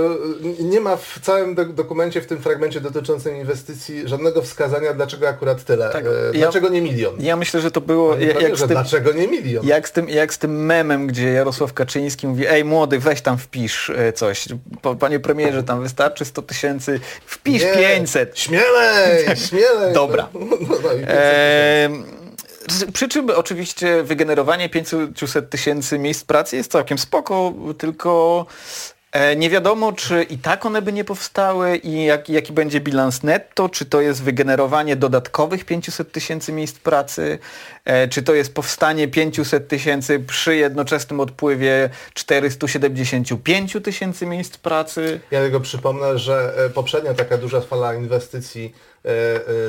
nie 0.60 0.80
ma 0.80 0.96
w 0.96 1.18
całym 1.22 1.54
do, 1.54 1.64
dokumencie, 1.64 2.20
w 2.20 2.26
tym 2.26 2.42
fragmencie 2.42 2.80
dotyczącym 2.80 3.36
inwestycji 3.36 4.08
żadnego 4.08 4.42
wskazania, 4.42 4.94
dlaczego 4.94 5.28
akurat 5.28 5.64
tyle. 5.64 5.90
Tak, 5.90 6.04
e, 6.06 6.32
dlaczego 6.32 6.66
ja, 6.66 6.72
nie 6.72 6.82
milion? 6.82 7.14
Ja 7.18 7.36
myślę, 7.36 7.60
że 7.60 7.70
to 7.70 7.80
było... 7.80 8.16
jak, 8.16 8.42
jak 8.42 8.56
z 8.56 8.60
tym, 8.60 8.68
dlaczego 8.68 9.12
nie 9.12 9.28
milion? 9.28 9.66
Jak 9.66 9.88
z, 9.88 9.92
tym, 9.92 10.08
jak 10.08 10.34
z 10.34 10.38
tym 10.38 10.64
memem, 10.66 11.06
gdzie 11.06 11.32
Jarosław 11.32 11.72
Kaczyński 11.72 12.26
mówi, 12.26 12.46
ej 12.46 12.64
młody, 12.64 12.98
weź 12.98 13.20
tam 13.20 13.38
wpisz 13.38 13.90
e, 13.90 14.12
coś. 14.12 14.48
Panie 15.00 15.20
premierze, 15.20 15.62
tam 15.62 15.82
wystarczy 15.82 16.24
100 16.24 16.42
tysięcy, 16.42 17.00
wpisz 17.26 17.62
nie, 17.62 17.74
500. 17.74 18.38
Śmielej, 18.38 19.36
śmielej. 19.48 19.83
Dobra. 19.92 20.28
No, 20.34 20.56
no, 20.60 20.76
no, 20.82 20.90
e, 21.08 21.88
przy 22.92 23.08
czym 23.08 23.30
oczywiście 23.30 24.02
wygenerowanie 24.02 24.68
500 24.68 25.50
tysięcy 25.50 25.98
miejsc 25.98 26.24
pracy 26.24 26.56
jest 26.56 26.70
całkiem 26.70 26.98
spoko, 26.98 27.52
tylko 27.78 28.46
E, 29.14 29.36
nie 29.36 29.50
wiadomo, 29.50 29.92
czy 29.92 30.22
i 30.22 30.38
tak 30.38 30.66
one 30.66 30.82
by 30.82 30.92
nie 30.92 31.04
powstały 31.04 31.76
i 31.76 32.04
jak, 32.04 32.28
jaki 32.28 32.52
będzie 32.52 32.80
bilans 32.80 33.22
netto, 33.22 33.68
czy 33.68 33.84
to 33.84 34.00
jest 34.00 34.22
wygenerowanie 34.22 34.96
dodatkowych 34.96 35.64
500 35.64 36.12
tysięcy 36.12 36.52
miejsc 36.52 36.78
pracy, 36.78 37.38
e, 37.84 38.08
czy 38.08 38.22
to 38.22 38.34
jest 38.34 38.54
powstanie 38.54 39.08
500 39.08 39.68
tysięcy 39.68 40.20
przy 40.20 40.56
jednoczesnym 40.56 41.20
odpływie 41.20 41.90
475 42.14 43.76
tysięcy 43.84 44.26
miejsc 44.26 44.58
pracy. 44.58 45.20
Ja 45.30 45.40
tylko 45.40 45.60
przypomnę, 45.60 46.18
że 46.18 46.54
e, 46.56 46.70
poprzednia 46.70 47.14
taka 47.14 47.38
duża 47.38 47.60
fala 47.60 47.94
inwestycji 47.94 48.74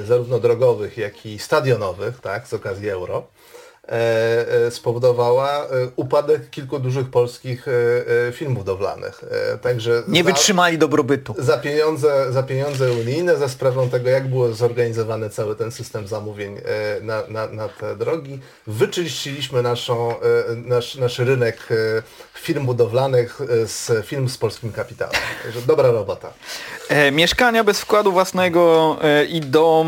zarówno 0.05 0.39
drogowych, 0.39 0.97
jak 0.97 1.25
i 1.25 1.39
stadionowych, 1.39 2.21
tak, 2.21 2.47
z 2.47 2.53
okazji 2.53 2.89
euro, 2.89 3.23
E, 3.87 4.65
e, 4.67 4.71
spowodowała 4.71 5.65
e, 5.65 5.67
upadek 5.95 6.49
kilku 6.49 6.79
dużych 6.79 7.09
polskich 7.09 7.65
firm 8.31 8.53
budowlanych. 8.53 9.23
Także 9.61 10.03
nie 10.07 10.23
za, 10.23 10.29
wytrzymali 10.29 10.77
dobrobytu. 10.77 11.35
Za 11.37 11.57
pieniądze, 11.57 12.33
za 12.33 12.43
pieniądze 12.43 12.91
unijne, 12.91 13.37
za 13.37 13.49
sprawą 13.49 13.89
tego, 13.89 14.09
jak 14.09 14.27
był 14.27 14.53
zorganizowany 14.53 15.29
cały 15.29 15.55
ten 15.55 15.71
system 15.71 16.07
zamówień 16.07 16.57
na, 17.01 17.23
na, 17.27 17.47
na 17.47 17.69
te 17.69 17.95
drogi, 17.95 18.39
wyczyściliśmy 18.67 19.61
naszą, 19.61 20.15
nasz, 20.55 20.95
nasz 20.95 21.19
rynek 21.19 21.57
firm 22.45 22.65
budowlanych 22.65 23.39
z 23.65 24.05
firm 24.05 24.29
z 24.29 24.37
polskim 24.37 24.71
kapitałem. 24.71 25.15
Także 25.43 25.61
dobra 25.61 25.91
robota. 25.91 26.33
E, 26.89 27.11
mieszkania 27.11 27.63
bez 27.63 27.79
wkładu 27.79 28.11
własnego 28.11 28.97
e, 29.01 29.25
i 29.25 29.41
dom 29.41 29.87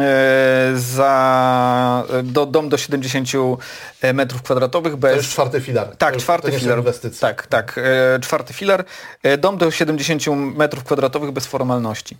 e, 0.00 0.72
za 0.76 2.04
do, 2.22 2.46
dom 2.46 2.68
do 2.68 2.76
70 2.76 3.28
metrów 4.14 4.42
kwadratowych 4.42 4.96
bez... 4.96 5.10
To 5.10 5.16
jest 5.16 5.30
czwarty 5.30 5.60
filar. 5.60 5.96
Tak, 5.96 6.16
czwarty 6.16 6.52
to 6.52 6.58
filar. 6.58 6.82
Tak, 7.20 7.46
tak, 7.46 7.78
e, 7.78 8.20
czwarty 8.20 8.54
filar. 8.54 8.84
E, 9.22 9.38
dom 9.38 9.58
do 9.58 9.70
70 9.70 10.22
metrów 10.56 10.84
kwadratowych 10.84 11.30
bez 11.30 11.46
formalności. 11.46 12.16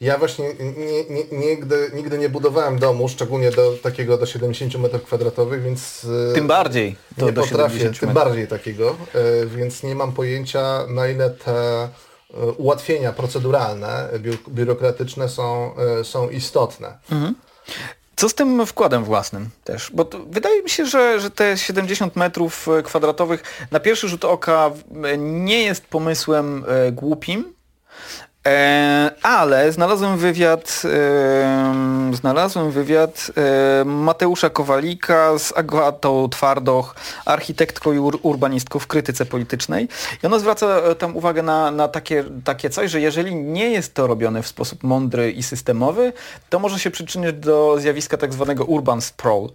Ja 0.00 0.18
właśnie 0.18 0.54
nie, 0.76 1.04
nie, 1.04 1.24
nigdy, 1.32 1.90
nigdy 1.94 2.18
nie 2.18 2.28
budowałem 2.28 2.78
domu, 2.78 3.08
szczególnie 3.08 3.50
do 3.50 3.72
takiego 3.82 4.18
do 4.18 4.26
70 4.26 4.74
metrów 4.74 5.02
kwadratowych, 5.02 5.62
więc... 5.62 6.06
Tym 6.34 6.46
bardziej 6.46 6.96
to 7.18 7.26
nie 7.26 7.32
do 7.32 7.42
potrafię, 7.42 7.90
tym 8.00 8.12
bardziej 8.12 8.48
takiego, 8.48 8.96
więc 9.56 9.82
nie 9.82 9.94
mam 9.94 10.12
pojęcia 10.12 10.86
na 10.86 11.08
ile 11.08 11.30
te 11.30 11.88
E, 12.34 12.46
ułatwienia 12.46 13.12
proceduralne, 13.12 14.08
biurokratyczne 14.48 15.28
są, 15.28 15.74
e, 15.76 16.04
są 16.04 16.30
istotne. 16.30 16.98
Mhm. 17.12 17.34
Co 18.16 18.28
z 18.28 18.34
tym 18.34 18.66
wkładem 18.66 19.04
własnym 19.04 19.50
też? 19.64 19.90
Bo 19.94 20.08
wydaje 20.30 20.62
mi 20.62 20.70
się, 20.70 20.86
że, 20.86 21.20
że 21.20 21.30
te 21.30 21.58
70 21.58 22.16
metrów 22.16 22.68
e, 22.68 22.82
kwadratowych 22.82 23.66
na 23.70 23.80
pierwszy 23.80 24.08
rzut 24.08 24.24
oka 24.24 24.70
nie 25.18 25.62
jest 25.62 25.86
pomysłem 25.86 26.64
głupim, 26.92 27.54
E, 28.46 29.10
ale 29.22 29.72
znalazłem 29.72 30.18
wywiad, 30.18 30.82
e, 30.84 32.12
znalazłem 32.12 32.70
wywiad 32.70 33.30
e, 33.36 33.84
Mateusza 33.84 34.50
Kowalika 34.50 35.38
z 35.38 35.52
Agatą 35.56 36.28
Twardoch, 36.28 36.94
architektką 37.24 37.92
i 37.92 37.98
ur 37.98 38.18
urbanistką 38.22 38.78
w 38.78 38.86
krytyce 38.86 39.26
politycznej. 39.26 39.88
I 40.22 40.26
ona 40.26 40.38
zwraca 40.38 40.94
tam 40.94 41.16
uwagę 41.16 41.42
na, 41.42 41.70
na 41.70 41.88
takie, 41.88 42.24
takie 42.44 42.70
coś, 42.70 42.90
że 42.90 43.00
jeżeli 43.00 43.34
nie 43.34 43.70
jest 43.70 43.94
to 43.94 44.06
robione 44.06 44.42
w 44.42 44.46
sposób 44.46 44.82
mądry 44.82 45.32
i 45.32 45.42
systemowy, 45.42 46.12
to 46.50 46.58
może 46.58 46.78
się 46.78 46.90
przyczynić 46.90 47.32
do 47.32 47.76
zjawiska 47.78 48.16
tak 48.16 48.32
zwanego 48.32 48.64
urban 48.64 49.00
sprawl, 49.00 49.46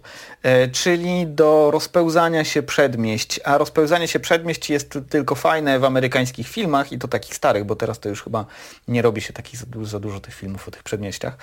czyli 0.72 1.26
do 1.26 1.70
rozpełzania 1.70 2.44
się 2.44 2.62
przedmieść. 2.62 3.40
A 3.44 3.58
rozpełzanie 3.58 4.08
się 4.08 4.20
przedmieść 4.20 4.70
jest 4.70 4.98
tylko 5.10 5.34
fajne 5.34 5.78
w 5.78 5.84
amerykańskich 5.84 6.48
filmach 6.48 6.92
i 6.92 6.98
to 6.98 7.08
takich 7.08 7.34
starych, 7.34 7.64
bo 7.64 7.76
teraz 7.76 7.98
to 7.98 8.08
już 8.08 8.22
chyba 8.22 8.44
nie 8.88 9.02
robi 9.02 9.20
się 9.20 9.32
takich 9.32 9.60
za, 9.60 9.66
dużo, 9.66 9.86
za 9.86 10.00
dużo 10.00 10.20
tych 10.20 10.34
filmów 10.34 10.68
o 10.68 10.70
tych 10.70 10.82
przedmieściach, 10.82 11.36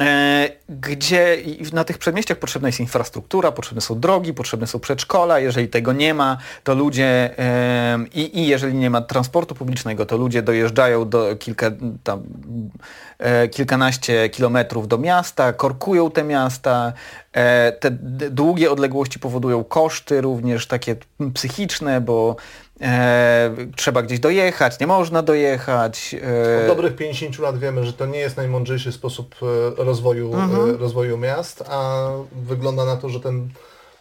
e, 0.00 0.48
gdzie 0.68 1.36
na 1.72 1.84
tych 1.84 1.98
przedmieściach 1.98 2.38
potrzebna 2.38 2.68
jest 2.68 2.80
infrastruktura, 2.80 3.52
potrzebne 3.52 3.80
są 3.80 4.00
drogi, 4.00 4.34
potrzebne 4.34 4.66
są 4.66 4.80
przedszkola, 4.80 5.38
jeżeli 5.38 5.68
tego 5.68 5.92
nie 5.92 6.14
ma, 6.14 6.38
to 6.64 6.74
ludzie 6.74 7.38
e, 7.38 7.98
i, 8.14 8.38
i 8.38 8.46
jeżeli 8.46 8.74
nie 8.74 8.90
ma 8.90 9.00
transportu 9.00 9.54
publicznego, 9.54 10.06
to 10.06 10.16
ludzie 10.16 10.42
dojeżdżają 10.42 11.08
do 11.08 11.36
kilka, 11.36 11.70
tam, 12.04 12.22
e, 13.18 13.48
kilkanaście 13.48 14.28
kilometrów 14.28 14.88
do 14.88 14.98
miasta, 14.98 15.52
korkują 15.52 16.10
te 16.10 16.24
miasta, 16.24 16.92
te 17.80 17.90
długie 18.30 18.70
odległości 18.70 19.18
powodują 19.18 19.64
koszty 19.64 20.20
również 20.20 20.66
takie 20.66 20.96
psychiczne, 21.34 22.00
bo 22.00 22.36
E, 22.80 23.50
trzeba 23.76 24.02
gdzieś 24.02 24.20
dojechać, 24.20 24.80
nie 24.80 24.86
można 24.86 25.22
dojechać. 25.22 26.16
E... 26.22 26.60
Od 26.60 26.66
dobrych 26.66 26.96
50 26.96 27.38
lat 27.38 27.58
wiemy, 27.58 27.84
że 27.84 27.92
to 27.92 28.06
nie 28.06 28.18
jest 28.18 28.36
najmądrzejszy 28.36 28.92
sposób 28.92 29.34
e, 29.42 29.84
rozwoju, 29.84 30.34
mhm. 30.34 30.74
e, 30.74 30.76
rozwoju 30.78 31.18
miast, 31.18 31.64
a 31.68 32.10
wygląda 32.32 32.84
na 32.84 32.96
to, 32.96 33.08
że 33.08 33.20
ten 33.20 33.48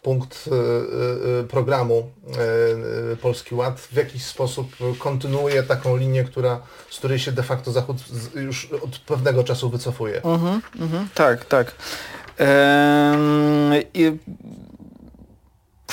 punkt 0.02 0.50
e, 1.42 1.44
programu 1.44 2.12
Polski 3.22 3.56
Ład 3.56 3.80
w 3.80 3.94
jakiś 3.94 4.26
sposób 4.26 4.68
kontynuuje 5.00 5.64
taką 5.64 5.98
linię, 5.98 6.24
która, 6.24 6.60
z 6.90 6.98
której 6.98 7.20
się 7.20 7.32
de 7.32 7.44
facto 7.44 7.72
Zachód 7.72 7.98
już 8.36 8.72
od 8.72 9.00
pewnego 9.00 9.44
czasu 9.44 9.70
wycofuje. 9.70 10.22
Mhm, 10.24 10.62
mhm, 10.80 11.08
tak, 11.16 11.46
tak. 11.46 11.76
Ehm, 12.38 13.74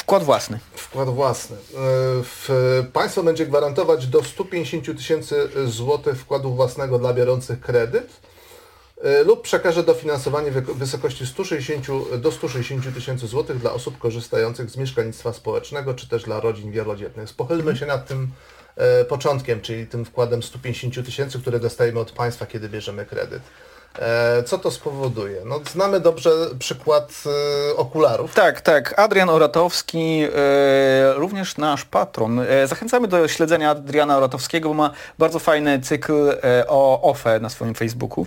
Wkład 0.07 0.25
własny. 0.25 0.59
Wkład 0.75 1.09
własny. 1.09 1.57
E, 2.49 2.83
państwo 2.93 3.23
będzie 3.23 3.47
gwarantować 3.47 4.07
do 4.07 4.25
150 4.25 4.97
tysięcy 4.97 5.49
złotych 5.67 6.19
wkładu 6.19 6.55
własnego 6.55 6.99
dla 6.99 7.15
biorących 7.15 7.61
kredyt 7.61 8.21
e, 9.03 9.25
lub 9.25 9.43
przekaże 9.43 9.83
dofinansowanie 9.83 10.51
w 10.51 10.79
wysokości 10.79 11.27
160 11.27 11.87
do 12.19 12.33
160 12.33 12.95
tysięcy 12.95 13.27
złotych 13.27 13.59
dla 13.59 13.73
osób 13.73 13.99
korzystających 13.99 14.71
z 14.71 14.77
mieszkalnictwa 14.77 15.33
społecznego, 15.33 15.95
czy 15.95 16.09
też 16.09 16.23
dla 16.23 16.41
rodzin 16.41 16.73
wielodzietnych. 16.73 17.35
Pochylmy 17.37 17.77
się 17.77 17.87
nad 17.87 18.07
tym 18.07 18.29
e, 18.77 19.05
początkiem, 19.05 19.61
czyli 19.61 19.87
tym 19.87 20.05
wkładem 20.05 20.43
150 20.43 21.07
tysięcy, 21.07 21.41
które 21.41 21.61
dostajemy 21.61 22.01
od 22.01 22.13
państwa, 22.13 22.47
kiedy 22.47 22.69
bierzemy 22.69 23.07
kredyt. 23.07 23.43
E, 23.99 24.43
Co 24.43 24.59
to 24.59 24.71
spowoduje? 24.71 25.43
No, 25.45 25.61
znamy 25.73 26.01
dobrze 26.01 26.31
przykład 26.59 27.23
e, 27.73 27.77
okularów. 27.77 28.35
Tak, 28.35 28.61
tak. 28.61 28.99
Adrian 28.99 29.31
Oratowski, 29.31 30.23
e, 30.23 30.29
również 31.15 31.57
nasz 31.57 31.85
patron. 31.85 32.41
Zachęcamy 32.67 33.09
do 33.09 33.29
śledzenia 33.29 33.71
Adriana 33.71 34.17
Oratowskiego, 34.17 34.69
bo 34.69 34.75
ma 34.75 34.91
bardzo 35.19 35.39
fajny 35.39 35.81
cykl 35.81 36.33
o 36.69 37.11
OFE 37.11 37.41
na 37.41 37.49
swoim 37.49 37.75
Facebooku. 37.75 38.27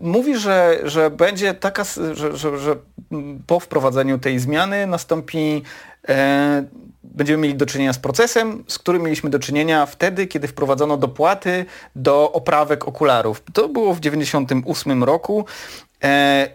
Mówi, 0.00 0.38
że, 0.38 0.78
że 0.82 1.10
będzie 1.10 1.54
taka, 1.54 1.84
że, 2.14 2.36
że, 2.36 2.58
że 2.58 2.76
po 3.46 3.60
wprowadzeniu 3.60 4.18
tej 4.18 4.38
zmiany 4.38 4.86
nastąpi 4.86 5.62
będziemy 7.04 7.42
mieli 7.42 7.54
do 7.54 7.66
czynienia 7.66 7.92
z 7.92 7.98
procesem, 7.98 8.64
z 8.68 8.78
którym 8.78 9.02
mieliśmy 9.02 9.30
do 9.30 9.38
czynienia 9.38 9.86
wtedy, 9.86 10.26
kiedy 10.26 10.48
wprowadzono 10.48 10.96
dopłaty 10.96 11.64
do 11.96 12.32
oprawek 12.32 12.88
okularów. 12.88 13.42
To 13.52 13.68
było 13.68 13.94
w 13.94 14.00
1998 14.00 15.04
roku. 15.04 15.44
E, 16.04 16.48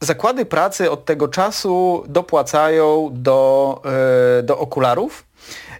Zakłady 0.00 0.44
pracy 0.46 0.90
od 0.90 1.04
tego 1.04 1.28
czasu 1.28 2.04
dopłacają 2.08 3.08
do, 3.12 3.82
e, 4.38 4.42
do 4.42 4.58
okularów, 4.58 5.24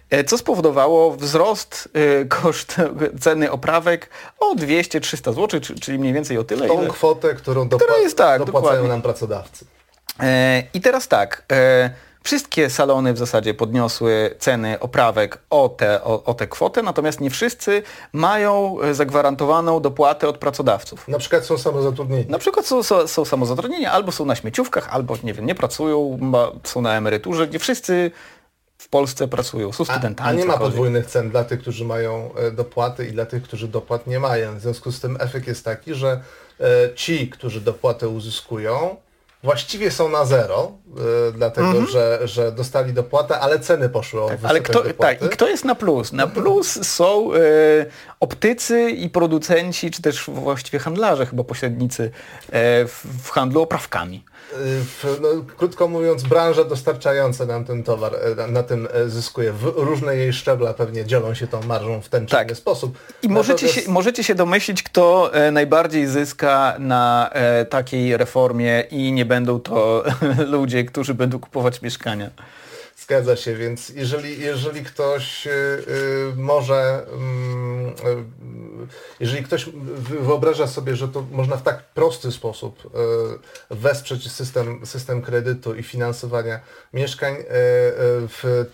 e, 0.09 0.23
co 0.23 0.37
spowodowało 0.37 1.11
wzrost 1.11 1.89
e, 2.21 2.25
koszt 2.25 2.75
ceny 3.23 3.51
oprawek 3.51 4.09
o 4.39 4.55
200-300 4.55 5.33
zł, 5.33 5.59
czy- 5.61 5.75
czyli 5.75 5.99
mniej 5.99 6.13
więcej 6.13 6.37
o 6.37 6.43
tyle. 6.43 6.67
Tą 6.67 6.81
ile- 6.81 6.89
kwotę, 6.89 7.33
którą 7.33 7.63
dopła- 7.67 7.77
Która 7.77 7.97
jest 7.97 8.17
tak, 8.17 8.39
dopłacają 8.39 8.63
dokładnie. 8.71 8.89
nam 8.89 9.01
pracodawcy. 9.01 9.65
E, 10.19 10.63
I 10.73 10.81
teraz 10.81 11.07
tak, 11.07 11.43
e, 11.51 11.89
wszystkie 12.23 12.69
salony 12.69 13.13
w 13.13 13.17
zasadzie 13.17 13.53
podniosły 13.53 14.35
ceny 14.39 14.79
oprawek 14.79 15.39
o 15.49 15.69
tę 15.69 16.03
o, 16.03 16.23
o 16.23 16.33
tę 16.33 16.47
kwotę, 16.47 16.81
natomiast 16.81 17.21
nie 17.21 17.29
wszyscy 17.29 17.83
mają 18.13 18.81
e, 18.81 18.93
zagwarantowaną 18.93 19.79
dopłatę 19.79 20.27
od 20.27 20.37
pracodawców. 20.37 21.07
Na 21.07 21.17
przykład 21.19 21.45
są 21.45 21.57
samozatrudnieni. 21.57 22.25
Na 22.29 22.39
przykład 22.39 22.65
są, 22.65 22.83
są, 22.83 23.07
są 23.07 23.25
samozatrudnieni, 23.25 23.85
albo 23.85 24.11
są 24.11 24.25
na 24.25 24.35
śmieciówkach, 24.35 24.89
albo 24.89 25.17
nie 25.23 25.33
wiem, 25.33 25.45
nie 25.45 25.55
pracują, 25.55 26.19
są 26.63 26.81
na 26.81 26.97
emeryturze. 26.97 27.47
Nie 27.47 27.59
wszyscy 27.59 28.11
w 28.77 28.89
Polsce 28.89 29.27
pracują, 29.27 29.71
są 29.71 29.83
A, 29.87 29.93
studentami. 29.93 30.29
a 30.29 30.33
nie 30.33 30.45
ma 30.45 30.57
podwójnych 30.57 31.05
cen 31.05 31.29
dla 31.29 31.43
tych, 31.43 31.61
którzy 31.61 31.85
mają 31.85 32.35
e, 32.35 32.51
dopłaty 32.51 33.07
i 33.07 33.11
dla 33.11 33.25
tych, 33.25 33.43
którzy 33.43 33.67
dopłat 33.67 34.07
nie 34.07 34.19
mają. 34.19 34.57
W 34.57 34.61
związku 34.61 34.91
z 34.91 34.99
tym 34.99 35.17
efekt 35.19 35.47
jest 35.47 35.65
taki, 35.65 35.93
że 35.93 36.21
e, 36.59 36.65
ci, 36.95 37.29
którzy 37.29 37.61
dopłatę 37.61 38.07
uzyskują, 38.07 38.95
właściwie 39.43 39.91
są 39.91 40.09
na 40.09 40.25
zero, 40.25 40.71
e, 41.27 41.31
dlatego 41.31 41.85
że, 41.85 42.19
że 42.23 42.51
dostali 42.51 42.93
dopłatę, 42.93 43.39
ale 43.39 43.59
ceny 43.59 43.89
poszły 43.89 44.21
o 44.21 44.23
Mhm. 44.31 44.49
Ale 44.49 44.61
kto, 44.61 44.83
dopłaty. 44.83 45.19
tak, 45.19 45.21
i 45.21 45.29
kto 45.29 45.47
jest 45.47 45.65
na 45.65 45.75
plus? 45.75 46.13
Na 46.13 46.27
plus 46.27 46.87
są 46.87 47.33
e, 47.33 47.39
optycy 48.19 48.89
i 48.89 49.09
producenci, 49.09 49.91
czy 49.91 50.01
też 50.01 50.23
właściwie 50.27 50.79
handlarze, 50.79 51.25
chyba 51.25 51.43
pośrednicy 51.43 52.11
w, 52.87 53.01
w 53.23 53.29
handlu 53.29 53.61
oprawkami. 53.61 54.23
No, 55.21 55.27
krótko 55.57 55.87
mówiąc, 55.87 56.23
branża 56.23 56.63
dostarczająca 56.63 57.45
nam 57.45 57.65
ten 57.65 57.83
towar 57.83 58.13
e, 58.39 58.47
na, 58.47 58.63
tym 58.63 58.87
e, 58.93 59.09
zyskuje. 59.09 59.53
W 59.53 59.63
różne 59.75 60.15
jej 60.15 60.33
szczebla 60.33 60.73
pewnie 60.73 61.05
dzielą 61.05 61.33
się 61.33 61.47
tą 61.47 61.61
marżą 61.63 62.01
w 62.01 62.09
ten 62.09 62.25
czy 62.25 62.31
Tak. 62.31 62.47
inny 62.47 62.55
sposób. 62.55 62.97
I 63.23 63.29
możecie 63.29 63.65
Natomiast- 63.65 63.85
się, 63.85 63.91
możecie 63.91 64.23
się 64.23 64.35
domyślić, 64.35 64.83
kto 64.83 65.33
e, 65.33 65.51
najbardziej 65.51 66.07
zyska 66.07 66.75
na 66.79 67.29
takiej 67.69 68.17
reformie 68.17 68.83
i 68.91 69.11
nie 69.11 69.25
będą 69.25 69.59
to 69.59 70.03
ludzie, 70.47 70.83
którzy 70.83 71.13
będą 71.13 71.39
kupować 71.39 71.81
mieszkania. 71.81 72.29
Zgadza 73.03 73.35
się, 73.35 73.55
więc 73.55 73.89
jeżeli, 73.89 74.39
jeżeli 74.41 74.83
ktoś 74.83 75.47
y, 75.47 75.49
y, 75.49 76.33
może, 76.35 77.05
mm, 77.13 77.89
y, 77.89 77.93
jeżeli 79.19 79.43
ktoś 79.43 79.65
wy- 79.65 80.19
wyobraża 80.19 80.67
sobie, 80.67 80.95
że 80.95 81.07
to 81.07 81.23
można 81.31 81.57
w 81.57 81.63
tak 81.63 81.83
prosty 81.83 82.31
sposób 82.31 82.91
wesprzeć 83.69 84.31
system, 84.31 84.85
system 84.85 85.21
kredytu 85.21 85.75
i 85.75 85.83
finansowania 85.83 86.59
mieszkań, 86.93 87.35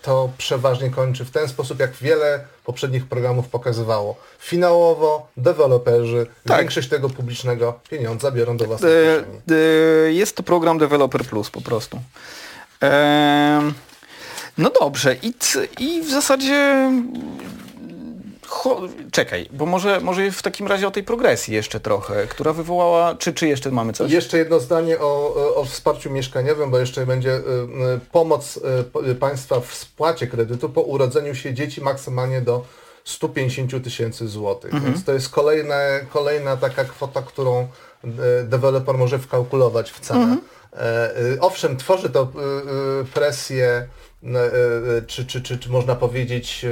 to 0.02 0.30
przeważnie 0.38 0.90
kończy 0.90 1.24
w 1.24 1.30
ten 1.30 1.48
sposób, 1.48 1.80
jak 1.80 1.92
wiele 1.92 2.44
poprzednich 2.64 3.06
programów 3.06 3.48
pokazywało. 3.48 4.16
Finałowo 4.38 5.28
deweloperzy 5.36 6.26
Tak. 6.46 6.58
większość 6.58 6.88
tego 6.88 7.08
publicznego 7.10 7.80
pieniądza 7.90 8.30
biorą 8.30 8.56
do 8.56 8.64
własnej 8.64 8.92
kieszeni. 8.92 10.16
jest 10.16 10.36
to 10.36 10.42
program 10.42 10.78
Developer 10.78 11.24
Plus 11.24 11.50
po 11.50 11.60
prostu. 11.60 12.00
Em, 12.80 13.74
no 14.60 14.70
dobrze, 14.80 15.16
i, 15.22 15.34
i 15.78 16.02
w 16.02 16.10
zasadzie... 16.10 16.90
Czekaj, 19.12 19.48
bo 19.52 19.66
może, 19.66 20.00
może 20.00 20.30
w 20.30 20.42
takim 20.42 20.66
razie 20.66 20.88
o 20.88 20.90
tej 20.90 21.02
progresji 21.02 21.54
jeszcze 21.54 21.80
trochę, 21.80 22.26
która 22.26 22.52
wywołała... 22.52 23.14
Czy, 23.14 23.32
czy 23.32 23.48
jeszcze 23.48 23.70
mamy 23.70 23.92
coś? 23.92 24.12
Jeszcze 24.12 24.38
jedno 24.38 24.60
zdanie 24.60 24.98
o, 24.98 25.34
o 25.54 25.64
wsparciu 25.64 26.10
mieszkaniowym, 26.10 26.70
bo 26.70 26.78
jeszcze 26.78 27.06
będzie 27.06 27.30
y, 27.36 27.40
y, 27.40 28.00
pomoc 28.12 28.56
y, 28.56 28.60
p- 28.84 29.14
państwa 29.14 29.60
w 29.60 29.74
spłacie 29.74 30.26
kredytu 30.26 30.68
po 30.68 30.80
urodzeniu 30.80 31.34
się 31.34 31.54
dzieci 31.54 31.80
maksymalnie 31.80 32.40
do 32.40 32.64
150 33.04 33.84
tysięcy 33.84 34.28
złotych. 34.28 34.74
Mhm. 34.74 34.92
Więc 34.92 35.04
to 35.04 35.12
jest 35.12 35.28
kolejne, 35.28 36.00
kolejna 36.12 36.56
taka 36.56 36.84
kwota, 36.84 37.22
którą 37.22 37.68
y, 38.04 38.08
deweloper 38.44 38.98
może 38.98 39.18
wkalkulować 39.18 39.90
w 39.90 40.00
cenę. 40.00 40.20
Mhm. 40.20 40.40
E, 40.72 41.20
y, 41.34 41.40
Owszem, 41.40 41.76
tworzy 41.76 42.10
to 42.10 42.22
y, 42.22 42.26
y, 43.00 43.04
presję, 43.04 43.64
y, 43.66 43.84
y, 43.84 44.09
czy, 45.06 45.26
czy, 45.26 45.42
czy, 45.42 45.58
czy 45.58 45.68
można 45.70 45.94
powiedzieć, 45.96 46.64
e, 46.64 46.70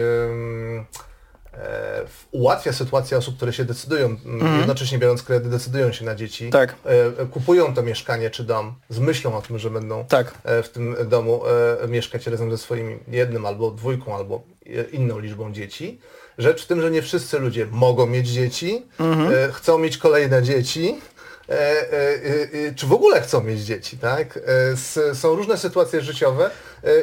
ułatwia 2.31 2.73
sytuację 2.73 3.19
osób, 3.19 3.37
które 3.37 3.53
się 3.53 3.65
decydują, 3.65 4.07
m, 4.07 4.57
jednocześnie 4.59 4.99
biorąc 4.99 5.23
kredyt, 5.23 5.49
decydują 5.51 5.93
się 5.93 6.05
na 6.05 6.15
dzieci, 6.15 6.45
Mhm. 6.47 6.67
Tak. 6.69 6.77
e, 7.21 7.27
kupują 7.27 7.75
to 7.75 7.83
mieszkanie 7.83 8.31
czy 8.31 8.45
dom 8.45 8.75
z 8.89 8.99
myślą 8.99 9.37
o 9.37 9.43
tym, 9.43 9.59
że 9.59 9.71
będą 9.71 10.05
Tak. 10.05 10.35
e, 10.45 10.63
w 10.63 10.69
tym 10.69 10.97
domu 11.09 11.43
e, 11.85 11.89
mieszkać 11.89 12.27
razem 12.27 12.51
ze 12.51 12.59
swoim 12.59 12.99
jednym 13.09 13.47
albo 13.47 13.71
dwójką 13.71 14.17
albo 14.17 14.43
e, 14.67 14.83
inną 14.83 15.19
liczbą 15.19 15.53
dzieci. 15.53 16.01
Rzecz 16.39 16.65
w 16.65 16.67
tym, 16.67 16.81
że 16.83 16.91
nie 16.91 17.03
wszyscy 17.03 17.39
ludzie 17.39 17.67
mogą 17.71 18.07
mieć 18.07 18.29
dzieci, 18.29 18.87
e, 19.01 19.53
chcą 19.53 19.79
mieć 19.79 19.99
kolejne 19.99 20.43
dzieci, 20.43 21.01
e, 21.49 21.53
e, 21.53 21.93
e, 21.93 22.69
e, 22.69 22.75
czy 22.75 22.87
w 22.87 22.93
ogóle 22.93 23.21
chcą 23.21 23.43
mieć 23.45 23.61
dzieci, 23.61 23.99
tak? 23.99 24.37
E, 24.37 24.41
s, 24.73 25.01
są 25.13 25.37
różne 25.37 25.57
sytuacje 25.59 26.01
życiowe 26.01 26.47
e, 26.47 26.51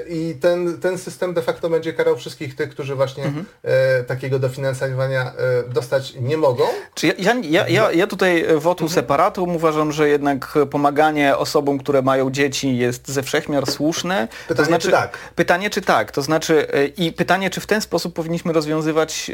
i 0.07 0.35
ten, 0.41 0.77
ten 0.77 0.97
system 0.97 1.33
de 1.33 1.41
facto 1.41 1.69
będzie 1.69 1.93
karał 1.93 2.17
wszystkich 2.17 2.55
tych, 2.55 2.69
którzy 2.69 2.95
właśnie 2.95 3.33
e, 3.63 4.03
takiego 4.03 4.39
dofinansowania 4.39 5.33
e, 5.33 5.69
dostać 5.73 6.13
nie 6.19 6.37
mogą. 6.37 6.63
Czy 6.93 7.07
ja, 7.07 7.13
ja, 7.43 7.67
ja, 7.67 7.91
ja, 7.91 8.07
tutaj 8.07 8.45
wotum 8.55 8.89
separatum 8.89 9.55
uważam, 9.55 9.91
że 9.91 10.09
jednak 10.09 10.57
pomaganie 10.71 11.37
osobom, 11.37 11.77
które 11.77 12.01
mają 12.01 12.31
dzieci 12.31 12.77
jest 12.77 13.07
ze 13.07 13.23
wszechmiar 13.23 13.71
słuszne. 13.71 14.27
Pytanie, 14.47 14.57
to 14.57 14.65
znaczy, 14.65 14.87
czy 14.87 14.91
tak? 14.91 15.17
Pytanie 15.35 15.69
czy 15.69 15.81
tak, 15.81 16.11
to 16.11 16.21
znaczy 16.21 16.73
e, 16.73 16.85
i 16.85 17.11
pytanie 17.11 17.49
czy 17.49 17.61
w 17.61 17.65
ten 17.65 17.81
sposób 17.81 18.13
powinniśmy 18.13 18.53
rozwiązywać 18.53 19.31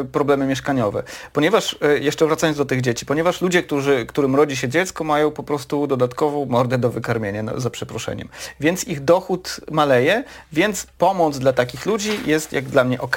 e, 0.00 0.04
problemy 0.04 0.46
mieszkaniowe. 0.46 1.02
Ponieważ, 1.32 1.78
e, 1.82 1.98
jeszcze 1.98 2.26
wracając 2.26 2.58
do 2.58 2.64
tych 2.64 2.80
dzieci, 2.80 3.06
ponieważ 3.06 3.40
ludzie, 3.40 3.62
którzy, 3.62 4.06
którym 4.06 4.36
rodzi 4.36 4.56
się 4.56 4.68
dziecko 4.68 5.04
mają 5.04 5.30
po 5.30 5.42
prostu 5.42 5.86
dodatkową 5.86 6.46
mordę 6.46 6.78
do 6.78 6.90
wykarmienia, 6.90 7.42
no, 7.42 7.60
za 7.60 7.70
przeproszeniem. 7.70 8.28
Więc 8.60 8.84
ich 8.84 9.04
dochód 9.04 9.60
maleje, 9.70 10.24
więc 10.52 10.86
pomoc 10.98 11.38
dla 11.38 11.52
takich 11.52 11.86
ludzi 11.86 12.20
jest 12.26 12.52
jak 12.52 12.64
dla 12.64 12.84
mnie 12.84 13.00
ok, 13.00 13.16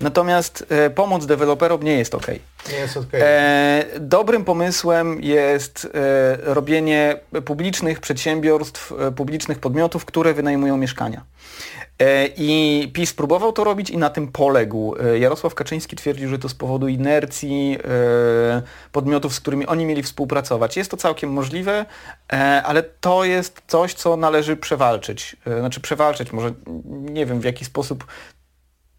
natomiast 0.00 0.64
e, 0.68 0.90
pomoc 0.90 1.26
deweloperom 1.26 1.82
nie 1.82 1.98
jest 1.98 2.14
ok. 2.14 2.26
Jest 2.80 2.96
okej. 2.96 3.20
E, 3.24 3.84
dobrym 4.00 4.44
pomysłem 4.44 5.22
jest 5.22 5.88
e, 5.94 6.54
robienie 6.54 7.20
publicznych 7.44 8.00
przedsiębiorstw, 8.00 8.92
e, 8.92 9.12
publicznych 9.12 9.58
podmiotów, 9.58 10.04
które 10.04 10.34
wynajmują 10.34 10.76
mieszkania. 10.76 11.24
E, 11.98 12.26
I 12.36 12.90
PiS 12.92 13.14
próbował 13.14 13.52
to 13.52 13.64
robić 13.64 13.90
i 13.90 13.98
na 13.98 14.10
tym 14.10 14.32
poległ. 14.32 14.94
E, 14.96 15.18
Jarosław 15.18 15.54
Kaczyński 15.54 15.96
twierdził, 15.96 16.28
że 16.28 16.38
to 16.38 16.48
z 16.48 16.54
powodu 16.54 16.88
inercji 16.88 17.78
e, 17.84 18.62
podmiotów, 18.92 19.34
z 19.34 19.40
którymi 19.40 19.66
oni 19.66 19.86
mieli 19.86 20.02
współpracować. 20.02 20.76
Jest 20.76 20.90
to 20.90 20.96
całkiem 20.96 21.32
możliwe, 21.32 21.86
ale 22.64 22.82
to 22.82 23.24
jest 23.24 23.62
coś, 23.66 23.94
co 23.94 24.16
należy 24.16 24.56
przewalczyć. 24.56 25.36
Znaczy 25.58 25.80
przewalczyć, 25.80 26.32
może 26.32 26.52
nie 26.88 27.26
wiem 27.26 27.40
w 27.40 27.44
jaki 27.44 27.64
sposób 27.64 28.06